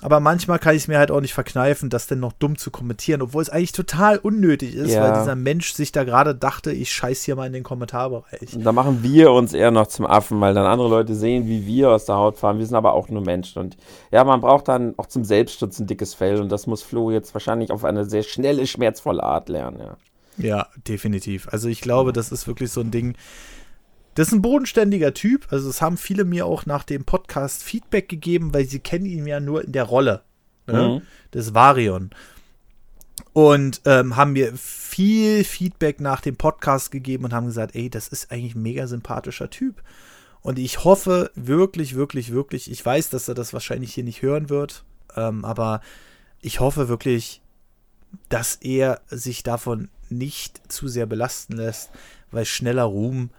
Aber 0.04 0.20
manchmal 0.20 0.60
kann 0.60 0.76
ich 0.76 0.84
es 0.84 0.88
mir 0.88 1.00
halt 1.00 1.10
auch 1.10 1.22
nicht 1.22 1.34
verkneifen, 1.34 1.89
das 1.89 2.06
denn 2.06 2.20
noch 2.20 2.34
dumm 2.34 2.58
zu 2.58 2.70
kommentieren, 2.70 3.24
obwohl 3.24 3.41
es 3.41 3.50
eigentlich 3.50 3.72
total 3.72 4.20
unnötig 4.20 4.76
ist, 4.76 4.91
ja. 4.91 5.02
weil 5.02 5.20
dieser 5.20 5.36
Mensch 5.36 5.74
sich 5.74 5.91
da 5.91 6.04
gerade 6.04 6.36
dachte, 6.36 6.72
ich 6.72 6.91
scheiß 6.91 7.24
hier 7.24 7.36
mal 7.36 7.48
in 7.48 7.54
den 7.54 7.64
Kommentarbereich. 7.64 8.58
Da 8.58 8.72
machen 8.72 9.02
wir 9.02 9.32
uns 9.32 9.54
eher 9.54 9.72
noch 9.72 9.88
zum 9.88 10.06
Affen, 10.06 10.39
weil 10.39 10.54
dann 10.54 10.68
andere 10.68 10.89
Leute 10.89 11.16
sehen, 11.16 11.48
wie 11.48 11.66
wir 11.66 11.89
aus 11.89 12.06
der 12.06 12.16
Haut 12.16 12.38
fahren. 12.38 12.60
Wir 12.60 12.66
sind 12.68 12.76
aber 12.76 12.93
auch 12.93 13.10
nur 13.10 13.24
Menschen. 13.24 13.60
Und 13.60 13.78
ja, 14.12 14.24
man 14.24 14.39
braucht 14.39 14.68
dann 14.68 14.93
auch 14.98 15.08
zum 15.08 15.24
Selbstschutz 15.24 15.80
ein 15.80 15.88
dickes 15.88 16.14
Fell 16.14 16.39
und 16.41 16.52
das 16.52 16.68
muss 16.68 16.84
Flo 16.84 17.10
jetzt 17.10 17.34
wahrscheinlich 17.34 17.72
auf 17.72 17.84
eine 17.84 18.06
sehr 18.06 18.24
schnelle, 18.24 18.68
schmerzvolle 18.68 19.24
Art 19.24 19.50
lernen, 19.50 19.80
ja. 19.80 19.98
Ja, 20.39 20.68
definitiv. 20.88 21.48
Also 21.52 21.68
ich 21.68 21.82
glaube, 21.82 22.14
das 22.14 22.32
ist 22.32 22.48
wirklich 22.48 22.72
so 22.72 22.82
ein 22.82 22.91
Ding 22.91 23.16
das 24.18 24.30
ist 24.30 24.34
ein 24.34 24.41
bodenständiger 24.41 25.13
Typ. 25.13 25.45
Also, 25.51 25.70
es 25.70 25.80
haben 25.80 25.95
viele 25.95 26.26
mir 26.26 26.47
auch 26.47 26.65
nach 26.65 26.84
dem 26.84 27.05
Podcast 27.05 27.61
Feedback 27.61 28.09
gegeben, 28.09 28.51
weil 28.51 28.65
sie 28.65 28.80
kennen 28.80 29.05
ihn 29.05 29.28
ja 29.28 29.39
nur 29.39 29.63
in 29.63 29.74
der 29.74 29.84
Rolle 29.84 30.24
ne? 30.65 30.88
mhm. 30.88 31.01
des 31.32 31.53
Varion. 31.53 32.09
Und 33.34 33.82
ähm, 33.86 34.15
haben 34.15 34.34
mir 34.34 34.53
viel 34.55 35.43
Feedback 35.43 36.01
nach 36.01 36.20
dem 36.22 36.36
Podcast 36.36 36.89
gegeben 36.89 37.26
und 37.26 37.34
haben 37.34 37.45
gesagt, 37.45 37.76
ey, 37.76 37.91
das 37.91 38.07
ist 38.07 38.32
eigentlich 38.32 38.55
ein 38.55 38.63
mega 38.63 38.88
sympathischer 38.88 39.51
Typ. 39.51 39.84
Und 40.41 40.57
ich 40.57 40.84
hoffe 40.84 41.30
wirklich, 41.36 41.93
wirklich, 41.93 42.32
wirklich, 42.32 42.72
ich 42.72 42.84
weiß, 42.84 43.11
dass 43.11 43.28
er 43.28 43.36
das 43.36 43.53
wahrscheinlich 43.53 43.93
hier 43.93 44.03
nicht 44.03 44.24
hören 44.24 44.49
wird, 44.49 44.84
ähm, 45.15 45.45
aber 45.45 45.82
ich 46.41 46.59
hoffe 46.59 46.88
wirklich, 46.88 47.43
dass 48.30 48.55
er 48.55 48.99
sich 49.09 49.43
davon 49.43 49.89
nicht 50.09 50.72
zu 50.72 50.88
sehr 50.88 51.05
belasten 51.05 51.53
lässt, 51.53 51.91
weil 52.32 52.45
schneller 52.45 52.86
Ruhm 52.86 53.30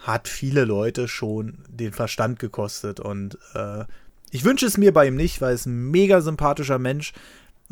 hat 0.00 0.28
viele 0.28 0.64
Leute 0.64 1.08
schon 1.08 1.58
den 1.68 1.92
Verstand 1.92 2.38
gekostet. 2.38 3.00
Und 3.00 3.38
äh, 3.54 3.84
ich 4.30 4.44
wünsche 4.44 4.66
es 4.66 4.78
mir 4.78 4.92
bei 4.92 5.06
ihm 5.06 5.16
nicht, 5.16 5.40
weil 5.40 5.50
er 5.50 5.54
ist 5.54 5.66
ein 5.66 5.90
mega 5.90 6.20
sympathischer 6.20 6.78
Mensch. 6.78 7.12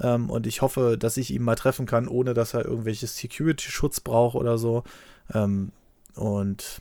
Ähm, 0.00 0.30
und 0.30 0.46
ich 0.46 0.62
hoffe, 0.62 0.96
dass 0.98 1.16
ich 1.16 1.32
ihn 1.32 1.42
mal 1.42 1.54
treffen 1.54 1.86
kann, 1.86 2.06
ohne 2.06 2.34
dass 2.34 2.54
er 2.54 2.64
irgendwelches 2.64 3.16
Security-Schutz 3.16 4.00
braucht 4.00 4.36
oder 4.36 4.58
so. 4.58 4.84
Ähm, 5.34 5.72
und 6.14 6.80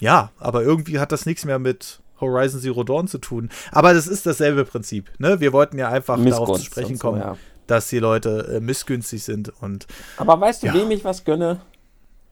ja, 0.00 0.30
aber 0.38 0.62
irgendwie 0.62 0.98
hat 0.98 1.12
das 1.12 1.26
nichts 1.26 1.44
mehr 1.44 1.58
mit 1.58 2.00
Horizon 2.20 2.60
Zero 2.60 2.84
Dawn 2.84 3.08
zu 3.08 3.18
tun. 3.18 3.50
Aber 3.72 3.92
das 3.92 4.06
ist 4.06 4.24
dasselbe 4.24 4.64
Prinzip. 4.64 5.10
Ne? 5.18 5.40
Wir 5.40 5.52
wollten 5.52 5.78
ja 5.78 5.88
einfach 5.88 6.16
Missgunst 6.16 6.40
darauf 6.40 6.58
zu 6.58 6.64
sprechen 6.64 6.96
so, 6.96 7.00
kommen, 7.00 7.20
ja. 7.20 7.36
dass 7.66 7.88
die 7.88 7.98
Leute 7.98 8.56
äh, 8.56 8.60
missgünstig 8.60 9.24
sind. 9.24 9.52
Und, 9.60 9.86
aber 10.16 10.40
weißt 10.40 10.62
du, 10.62 10.68
ja. 10.68 10.74
wem 10.74 10.90
ich 10.92 11.04
was 11.04 11.24
gönne? 11.24 11.60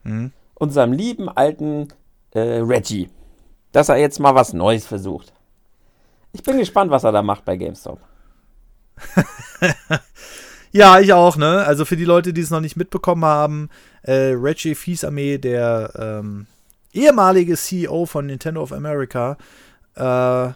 Hm? 0.05 0.33
Unserem 0.55 0.93
lieben 0.93 1.29
alten 1.29 1.89
äh, 2.35 2.61
Reggie. 2.61 3.09
Dass 3.73 3.89
er 3.89 3.97
jetzt 3.97 4.21
mal 4.21 4.35
was 4.35 4.53
Neues 4.53 4.87
versucht. 4.87 5.33
Ich 6.33 6.43
bin 6.43 6.59
gespannt, 6.59 6.91
was 6.91 7.05
er 7.05 7.13
da 7.13 7.23
macht 7.23 7.45
bei 7.45 7.57
GameStop. 7.57 8.01
ja, 10.73 11.01
ich 11.01 11.13
auch, 11.13 11.37
ne? 11.37 11.65
Also 11.65 11.85
für 11.85 11.97
die 11.97 12.05
Leute, 12.05 12.33
die 12.33 12.41
es 12.41 12.51
noch 12.51 12.61
nicht 12.61 12.77
mitbekommen 12.77 13.25
haben, 13.25 13.71
äh, 14.03 14.35
Reggie 14.35 14.75
Fiesarmee, 14.75 15.39
der 15.39 15.93
ähm, 15.97 16.47
ehemalige 16.93 17.57
CEO 17.57 18.07
von 18.07 18.27
Nintendo 18.27 18.63
of 18.63 18.73
America, 18.73 19.37
äh, 19.97 20.51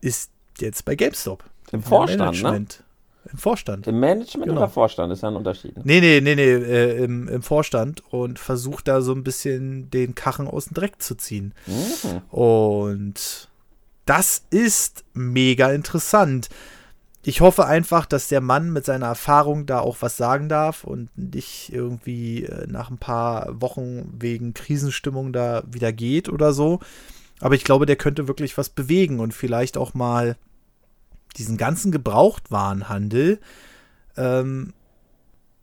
ist 0.00 0.30
jetzt 0.58 0.84
bei 0.84 0.94
GameStop. 0.94 1.44
Im 1.72 1.82
Vorstand, 1.82 2.42
ne? 2.42 2.66
Im 3.30 3.38
Vorstand. 3.38 3.86
Im 3.86 4.00
Management 4.00 4.46
genau. 4.46 4.62
oder 4.62 4.68
Vorstand 4.68 5.12
ist 5.12 5.22
ja 5.22 5.28
ein 5.28 5.36
Unterschied. 5.36 5.76
Ne? 5.76 5.82
Nee, 5.84 6.00
nee, 6.00 6.20
nee, 6.20 6.34
nee, 6.34 6.42
äh, 6.42 7.04
im, 7.04 7.28
im 7.28 7.42
Vorstand 7.42 8.02
und 8.10 8.38
versucht 8.38 8.88
da 8.88 9.00
so 9.00 9.12
ein 9.12 9.24
bisschen 9.24 9.90
den 9.90 10.14
Kachen 10.14 10.46
aus 10.46 10.66
dem 10.66 10.74
Dreck 10.74 11.02
zu 11.02 11.16
ziehen. 11.16 11.54
Mhm. 11.66 12.22
Und 12.30 13.48
das 14.04 14.44
ist 14.50 15.04
mega 15.14 15.70
interessant. 15.72 16.48
Ich 17.28 17.40
hoffe 17.40 17.66
einfach, 17.66 18.06
dass 18.06 18.28
der 18.28 18.40
Mann 18.40 18.72
mit 18.72 18.84
seiner 18.84 19.06
Erfahrung 19.06 19.66
da 19.66 19.80
auch 19.80 19.96
was 19.98 20.16
sagen 20.16 20.48
darf 20.48 20.84
und 20.84 21.08
nicht 21.18 21.72
irgendwie 21.72 22.44
äh, 22.44 22.68
nach 22.68 22.88
ein 22.88 22.98
paar 22.98 23.60
Wochen 23.60 24.14
wegen 24.16 24.54
Krisenstimmung 24.54 25.32
da 25.32 25.64
wieder 25.66 25.92
geht 25.92 26.28
oder 26.28 26.52
so. 26.52 26.78
Aber 27.40 27.56
ich 27.56 27.64
glaube, 27.64 27.84
der 27.84 27.96
könnte 27.96 28.28
wirklich 28.28 28.56
was 28.56 28.68
bewegen 28.68 29.18
und 29.18 29.34
vielleicht 29.34 29.76
auch 29.76 29.92
mal 29.92 30.36
diesen 31.36 31.56
ganzen 31.56 31.92
Gebrauchtwarenhandel 31.92 33.40
ähm, 34.16 34.72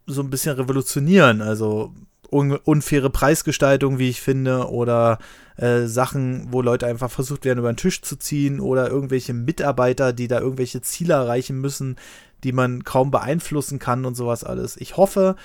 so 0.06 0.22
ein 0.22 0.30
bisschen 0.30 0.56
revolutionieren. 0.56 1.42
Also 1.42 1.94
un 2.30 2.54
unfaire 2.56 3.10
Preisgestaltung, 3.10 4.00
wie 4.00 4.10
ich 4.10 4.22
finde, 4.22 4.70
oder 4.70 5.20
äh, 5.58 5.86
Sachen, 5.86 6.48
wo 6.52 6.62
Leute 6.62 6.88
einfach 6.88 7.12
versucht 7.12 7.46
werden, 7.46 7.60
über 7.60 7.72
den 7.72 7.78
Tisch 7.78 8.02
zu 8.02 8.16
ziehen, 8.16 8.60
oder 8.60 8.90
irgendwelche 8.90 9.34
Mitarbeiter, 9.34 10.14
die 10.14 10.28
da 10.28 10.40
irgendwelche 10.40 10.82
Ziele 10.82 11.14
erreichen 11.14 11.62
müssen, 11.62 11.98
die 12.44 12.52
man 12.52 12.84
kaum 12.84 13.12
beeinflussen 13.12 13.80
kann 13.80 14.06
und 14.06 14.16
sowas 14.16 14.44
alles. 14.44 14.76
Ich 14.78 14.98
hoffe, 14.98 15.36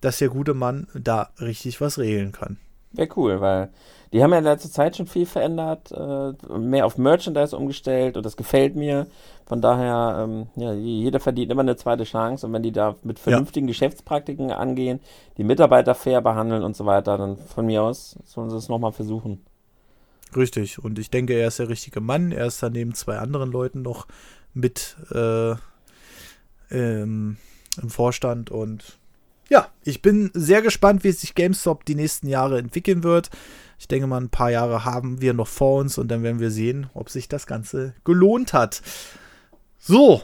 dass 0.00 0.18
der 0.18 0.28
gute 0.28 0.54
Mann 0.54 0.86
da 0.94 1.30
richtig 1.40 1.80
was 1.80 1.98
regeln 1.98 2.32
kann. 2.32 2.56
Wäre 2.92 3.10
cool, 3.16 3.40
weil 3.40 3.70
die 4.12 4.22
haben 4.22 4.32
ja 4.32 4.38
in 4.38 4.44
letzter 4.44 4.70
Zeit 4.70 4.96
schon 4.96 5.06
viel 5.06 5.26
verändert, 5.26 5.92
äh, 5.92 6.58
mehr 6.58 6.86
auf 6.86 6.98
Merchandise 6.98 7.56
umgestellt 7.56 8.16
und 8.16 8.26
das 8.26 8.36
gefällt 8.36 8.74
mir. 8.74 9.06
Von 9.46 9.60
daher, 9.60 10.24
ähm, 10.24 10.46
ja, 10.56 10.72
jeder 10.72 11.20
verdient 11.20 11.50
immer 11.50 11.62
eine 11.62 11.76
zweite 11.76 12.04
Chance 12.04 12.46
und 12.46 12.52
wenn 12.52 12.62
die 12.62 12.72
da 12.72 12.96
mit 13.02 13.18
vernünftigen 13.18 13.66
ja. 13.66 13.72
Geschäftspraktiken 13.72 14.52
angehen, 14.52 15.00
die 15.38 15.44
Mitarbeiter 15.44 15.94
fair 15.94 16.20
behandeln 16.20 16.62
und 16.62 16.76
so 16.76 16.86
weiter, 16.86 17.18
dann 17.18 17.36
von 17.36 17.66
mir 17.66 17.82
aus 17.82 18.16
sollen 18.24 18.50
sie 18.50 18.56
es 18.56 18.68
nochmal 18.68 18.92
versuchen. 18.92 19.44
Richtig, 20.36 20.82
und 20.82 20.98
ich 20.98 21.10
denke, 21.10 21.34
er 21.34 21.48
ist 21.48 21.58
der 21.58 21.68
richtige 21.68 22.00
Mann. 22.00 22.30
Er 22.30 22.46
ist 22.46 22.62
dann 22.62 22.72
neben 22.72 22.94
zwei 22.94 23.18
anderen 23.18 23.50
Leuten 23.50 23.82
noch 23.82 24.06
mit 24.54 24.96
äh, 25.12 25.54
ähm, 26.70 27.36
im 27.80 27.90
Vorstand 27.90 28.50
und 28.50 28.98
ja, 29.48 29.68
ich 29.82 30.00
bin 30.00 30.30
sehr 30.32 30.62
gespannt, 30.62 31.02
wie 31.02 31.10
sich 31.10 31.34
GameStop 31.34 31.84
die 31.84 31.96
nächsten 31.96 32.28
Jahre 32.28 32.58
entwickeln 32.58 33.02
wird. 33.02 33.30
Ich 33.80 33.88
denke 33.88 34.06
mal, 34.06 34.20
ein 34.20 34.28
paar 34.28 34.50
Jahre 34.50 34.84
haben 34.84 35.22
wir 35.22 35.32
noch 35.32 35.48
vor 35.48 35.80
uns 35.80 35.96
und 35.96 36.08
dann 36.08 36.22
werden 36.22 36.38
wir 36.38 36.50
sehen, 36.50 36.90
ob 36.92 37.08
sich 37.08 37.28
das 37.28 37.46
Ganze 37.46 37.94
gelohnt 38.04 38.52
hat. 38.52 38.82
So, 39.78 40.20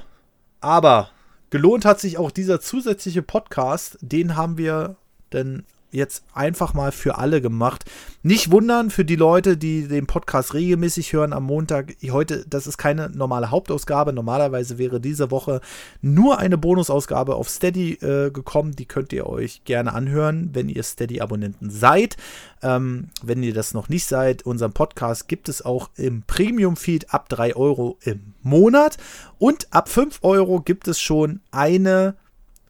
aber 0.60 1.08
gelohnt 1.48 1.86
hat 1.86 1.98
sich 1.98 2.18
auch 2.18 2.30
dieser 2.30 2.60
zusätzliche 2.60 3.22
Podcast. 3.22 3.96
Den 4.02 4.36
haben 4.36 4.58
wir 4.58 4.96
denn 5.32 5.64
jetzt 5.90 6.24
einfach 6.34 6.74
mal 6.74 6.92
für 6.92 7.18
alle 7.18 7.40
gemacht. 7.40 7.84
Nicht 8.22 8.50
wundern 8.50 8.90
für 8.90 9.04
die 9.04 9.16
Leute, 9.16 9.56
die 9.56 9.88
den 9.88 10.06
Podcast 10.06 10.54
regelmäßig 10.54 11.12
hören 11.12 11.32
am 11.32 11.44
Montag. 11.44 11.96
Heute, 12.10 12.44
das 12.48 12.66
ist 12.66 12.76
keine 12.76 13.10
normale 13.10 13.50
Hauptausgabe. 13.50 14.12
Normalerweise 14.12 14.78
wäre 14.78 15.00
diese 15.00 15.30
Woche 15.30 15.60
nur 16.02 16.38
eine 16.38 16.58
Bonusausgabe 16.58 17.34
auf 17.34 17.48
Steady 17.48 17.94
äh, 17.94 18.30
gekommen. 18.30 18.72
Die 18.72 18.86
könnt 18.86 19.12
ihr 19.12 19.26
euch 19.26 19.64
gerne 19.64 19.94
anhören, 19.94 20.50
wenn 20.52 20.68
ihr 20.68 20.82
Steady-Abonnenten 20.82 21.70
seid. 21.70 22.16
Ähm, 22.62 23.08
wenn 23.22 23.42
ihr 23.42 23.54
das 23.54 23.74
noch 23.74 23.88
nicht 23.88 24.06
seid, 24.06 24.44
unseren 24.44 24.72
Podcast 24.72 25.28
gibt 25.28 25.48
es 25.48 25.64
auch 25.64 25.90
im 25.96 26.22
Premium-Feed 26.26 27.12
ab 27.14 27.28
3 27.28 27.56
Euro 27.56 27.98
im 28.02 28.34
Monat. 28.42 28.96
Und 29.38 29.68
ab 29.72 29.88
5 29.88 30.20
Euro 30.22 30.60
gibt 30.60 30.88
es 30.88 31.00
schon 31.00 31.40
eine 31.50 32.16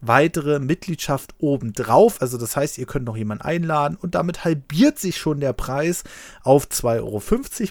weitere 0.08 0.58
Mitgliedschaft 0.58 1.34
obendrauf. 1.38 2.20
Also 2.20 2.38
das 2.38 2.56
heißt, 2.56 2.78
ihr 2.78 2.86
könnt 2.86 3.06
noch 3.06 3.16
jemanden 3.16 3.44
einladen 3.44 3.96
und 4.00 4.14
damit 4.14 4.44
halbiert 4.44 4.98
sich 4.98 5.16
schon 5.16 5.40
der 5.40 5.52
Preis 5.52 6.04
auf 6.42 6.66
2,50 6.66 7.00
Euro 7.00 7.22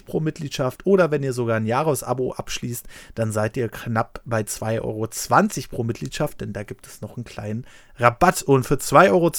pro 0.06 0.20
Mitgliedschaft. 0.20 0.86
Oder 0.86 1.10
wenn 1.10 1.22
ihr 1.22 1.32
sogar 1.32 1.56
ein 1.56 1.66
Jahresabo 1.66 2.32
abschließt, 2.32 2.86
dann 3.14 3.32
seid 3.32 3.56
ihr 3.56 3.68
knapp 3.68 4.20
bei 4.24 4.42
2,20 4.42 4.82
Euro 4.82 5.08
pro 5.70 5.84
Mitgliedschaft, 5.84 6.40
denn 6.40 6.52
da 6.52 6.62
gibt 6.62 6.86
es 6.86 7.00
noch 7.00 7.16
einen 7.16 7.24
kleinen 7.24 7.66
Rabatt. 7.96 8.42
Und 8.42 8.64
für 8.64 8.74
2,20 8.74 9.08
Euro 9.10 9.32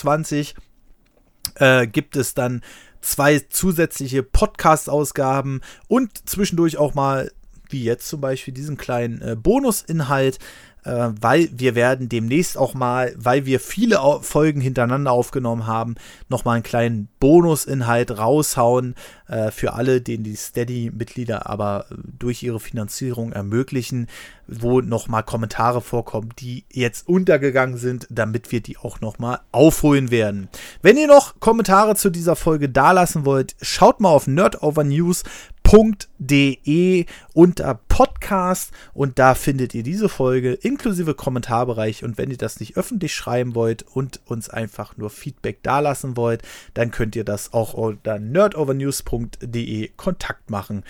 äh, 1.56 1.88
gibt 1.88 2.16
es 2.16 2.34
dann 2.34 2.62
zwei 3.02 3.40
zusätzliche 3.40 4.24
Podcast-Ausgaben 4.24 5.62
und 5.88 6.28
zwischendurch 6.28 6.78
auch 6.78 6.94
mal 6.94 7.32
wie 7.70 7.84
jetzt 7.84 8.08
zum 8.08 8.22
Beispiel 8.22 8.54
diesen 8.54 8.78
kleinen 8.78 9.22
äh, 9.22 9.36
Bonusinhalt, 9.36 10.40
äh, 10.88 11.12
weil 11.20 11.50
wir 11.52 11.76
werden 11.76 12.10
demnächst 12.10 12.58
auch 12.58 12.74
mal, 12.74 13.14
weil 13.18 13.46
wir 13.46 13.60
viele 13.60 14.00
Folgen 14.22 14.62
hintereinander 14.62 15.12
aufgenommen 15.12 15.68
haben, 15.68 15.96
nochmal 16.30 16.56
einen 16.56 16.64
kleinen 16.64 17.10
Bonusinhalt 17.20 18.18
raushauen 18.18 18.96
äh, 19.28 19.52
für 19.52 19.74
alle, 19.74 20.02
denen 20.02 20.24
die 20.24 20.36
Steady-Mitglieder 20.36 21.50
aber 21.50 21.86
durch 22.18 22.42
ihre 22.42 22.60
Finanzierung 22.60 23.34
ermöglichen, 23.34 24.08
wo 24.48 24.80
nochmal 24.80 25.24
Kommentare 25.24 25.82
vorkommen, 25.82 26.30
die 26.40 26.64
jetzt 26.72 27.08
untergegangen 27.08 27.78
sind, 27.78 28.08
damit 28.10 28.52
wir 28.52 28.62
die 28.62 28.78
auch 28.78 29.02
nochmal 29.02 29.40
aufholen 29.52 30.10
werden. 30.10 30.48
Wenn 30.82 30.98
ihr 30.98 31.08
noch 31.08 31.40
Kommentare 31.42 31.96
zu 31.96 32.10
dieser 32.10 32.38
Folge 32.38 32.70
dalassen 32.70 33.26
wollt, 33.26 33.56
schaut 33.62 34.00
mal 34.00 34.10
auf 34.10 34.28
nerdovernews.com 34.28 35.58
www.de 35.68 37.06
unter 37.34 37.80
Podcast 37.98 38.74
und 38.94 39.18
da 39.18 39.34
findet 39.34 39.74
ihr 39.74 39.82
diese 39.82 40.08
Folge 40.08 40.54
inklusive 40.54 41.16
Kommentarbereich 41.16 42.04
und 42.04 42.20
wenn 42.20 42.30
ihr 42.30 42.38
das 42.38 42.60
nicht 42.60 42.78
öffentlich 42.78 43.16
schreiben 43.16 43.56
wollt 43.56 43.84
und 43.92 44.22
uns 44.28 44.52
einfach 44.52 44.98
nur 44.98 45.10
Feedback 45.10 45.64
dalassen 45.64 46.16
wollt, 46.16 46.44
dann 46.76 46.92
könnt 46.92 47.16
ihr 47.16 47.24
das 47.24 47.54
auch 47.54 47.74
unter 47.74 48.20
nerdovernews.de 48.20 49.90
Kontakt 49.98 50.52
machen. 50.52 50.84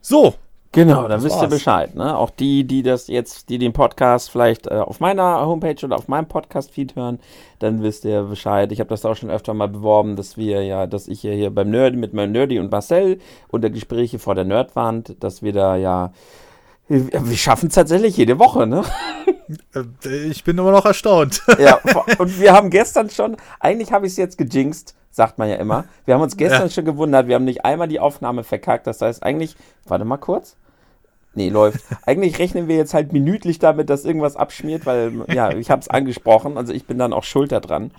So, 0.00 0.34
Genau, 0.70 1.06
dann 1.06 1.22
wisst 1.22 1.40
ihr 1.40 1.46
Bescheid. 1.46 1.94
Ne? 1.94 2.16
Auch 2.16 2.30
die, 2.30 2.64
die 2.64 2.82
das 2.82 3.06
jetzt, 3.06 3.48
die 3.48 3.58
den 3.58 3.72
Podcast 3.72 4.28
vielleicht 4.30 4.66
äh, 4.66 4.74
auf 4.74 4.98
meiner 4.98 5.46
Homepage 5.46 5.84
oder 5.84 5.96
auf 5.96 6.08
meinem 6.08 6.26
Podcast-Feed 6.26 6.96
hören, 6.96 7.20
dann 7.60 7.82
wisst 7.82 8.04
ihr 8.04 8.24
Bescheid. 8.24 8.72
Ich 8.72 8.80
habe 8.80 8.90
das 8.90 9.04
auch 9.04 9.14
schon 9.14 9.30
öfter 9.30 9.54
mal 9.54 9.68
beworben, 9.68 10.16
dass 10.16 10.36
wir 10.36 10.64
ja, 10.64 10.88
dass 10.88 11.06
ich 11.06 11.22
ja 11.22 11.30
hier 11.30 11.50
beim 11.50 11.70
Nerdy 11.70 11.96
mit 11.96 12.12
meinem 12.12 12.32
Nerdy 12.32 12.58
und 12.58 12.72
Marcel 12.72 13.18
unter 13.48 13.70
Gespräche 13.70 14.18
vor 14.18 14.34
der 14.34 14.44
Nerdwand, 14.44 15.14
dass 15.20 15.42
wir 15.44 15.52
da 15.52 15.76
ja, 15.76 16.12
wir 16.88 17.36
schaffen 17.36 17.68
es 17.68 17.74
tatsächlich 17.74 18.16
jede 18.16 18.38
Woche, 18.38 18.66
ne? 18.66 18.84
Äh, 19.74 20.26
ich 20.26 20.42
bin 20.42 20.56
immer 20.56 20.70
noch 20.70 20.86
erstaunt. 20.86 21.42
ja, 21.58 21.78
und 22.18 22.40
wir 22.40 22.54
haben 22.54 22.70
gestern 22.70 23.10
schon, 23.10 23.36
eigentlich 23.60 23.92
habe 23.92 24.06
ich 24.06 24.12
es 24.12 24.16
jetzt 24.16 24.38
gejinxt, 24.38 24.94
sagt 25.10 25.38
man 25.38 25.50
ja 25.50 25.56
immer. 25.56 25.84
Wir 26.06 26.14
haben 26.14 26.22
uns 26.22 26.38
gestern 26.38 26.62
ja. 26.62 26.70
schon 26.70 26.86
gewundert, 26.86 27.28
wir 27.28 27.34
haben 27.34 27.44
nicht 27.44 27.64
einmal 27.64 27.88
die 27.88 28.00
Aufnahme 28.00 28.42
verkackt. 28.42 28.86
Das 28.86 29.02
heißt 29.02 29.22
eigentlich, 29.22 29.54
warte 29.84 30.06
mal 30.06 30.16
kurz. 30.16 30.56
Nee, 31.34 31.48
läuft. 31.48 31.84
Eigentlich 32.06 32.38
rechnen 32.38 32.68
wir 32.68 32.76
jetzt 32.76 32.94
halt 32.94 33.12
minütlich 33.12 33.58
damit, 33.58 33.90
dass 33.90 34.04
irgendwas 34.04 34.36
abschmiert, 34.36 34.86
weil, 34.86 35.24
ja, 35.32 35.50
ich 35.52 35.70
habe 35.70 35.80
es 35.80 35.88
angesprochen, 35.88 36.56
also 36.56 36.72
ich 36.72 36.86
bin 36.86 36.96
dann 36.98 37.12
auch 37.12 37.24
schuld 37.24 37.50
daran. 37.50 37.90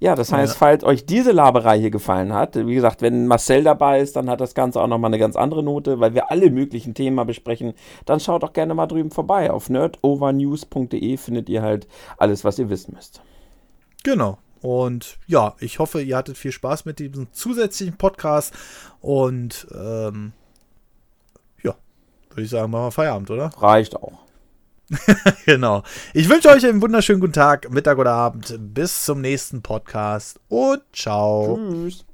Ja, 0.00 0.14
das 0.16 0.32
heißt, 0.32 0.54
ja. 0.54 0.58
falls 0.58 0.82
euch 0.82 1.06
diese 1.06 1.30
Laberei 1.30 1.78
hier 1.78 1.90
gefallen 1.90 2.32
hat, 2.32 2.56
wie 2.56 2.74
gesagt, 2.74 3.02
wenn 3.02 3.26
Marcel 3.26 3.62
dabei 3.62 4.00
ist, 4.00 4.16
dann 4.16 4.28
hat 4.28 4.40
das 4.40 4.54
Ganze 4.54 4.80
auch 4.80 4.88
nochmal 4.88 5.10
eine 5.10 5.18
ganz 5.18 5.36
andere 5.36 5.62
Note, 5.62 6.00
weil 6.00 6.14
wir 6.14 6.30
alle 6.30 6.50
möglichen 6.50 6.94
Themen 6.94 7.24
besprechen, 7.26 7.74
dann 8.06 8.18
schaut 8.18 8.42
doch 8.42 8.52
gerne 8.52 8.74
mal 8.74 8.86
drüben 8.86 9.10
vorbei. 9.10 9.50
Auf 9.50 9.70
nerdovernews.de 9.70 11.16
findet 11.16 11.48
ihr 11.48 11.62
halt 11.62 11.86
alles, 12.16 12.44
was 12.44 12.58
ihr 12.58 12.70
wissen 12.70 12.94
müsst. 12.94 13.22
Genau. 14.02 14.38
Und 14.62 15.18
ja, 15.26 15.54
ich 15.60 15.78
hoffe, 15.78 16.02
ihr 16.02 16.16
hattet 16.16 16.36
viel 16.36 16.52
Spaß 16.52 16.84
mit 16.84 16.98
diesem 16.98 17.32
zusätzlichen 17.32 17.96
Podcast 17.96 18.52
und 19.00 19.66
ähm, 19.74 20.32
würde 22.30 22.42
ich 22.42 22.50
sagen, 22.50 22.70
machen 22.70 22.84
wir 22.84 22.92
Feierabend, 22.92 23.30
oder? 23.30 23.50
Reicht 23.58 23.96
auch. 23.96 24.20
genau. 25.46 25.82
Ich 26.14 26.28
wünsche 26.28 26.48
euch 26.48 26.66
einen 26.66 26.82
wunderschönen 26.82 27.20
guten 27.20 27.32
Tag, 27.32 27.70
Mittag 27.70 27.98
oder 27.98 28.12
Abend. 28.12 28.56
Bis 28.58 29.04
zum 29.04 29.20
nächsten 29.20 29.62
Podcast 29.62 30.40
und 30.48 30.82
ciao. 30.92 31.58
Tschüss. 31.58 32.09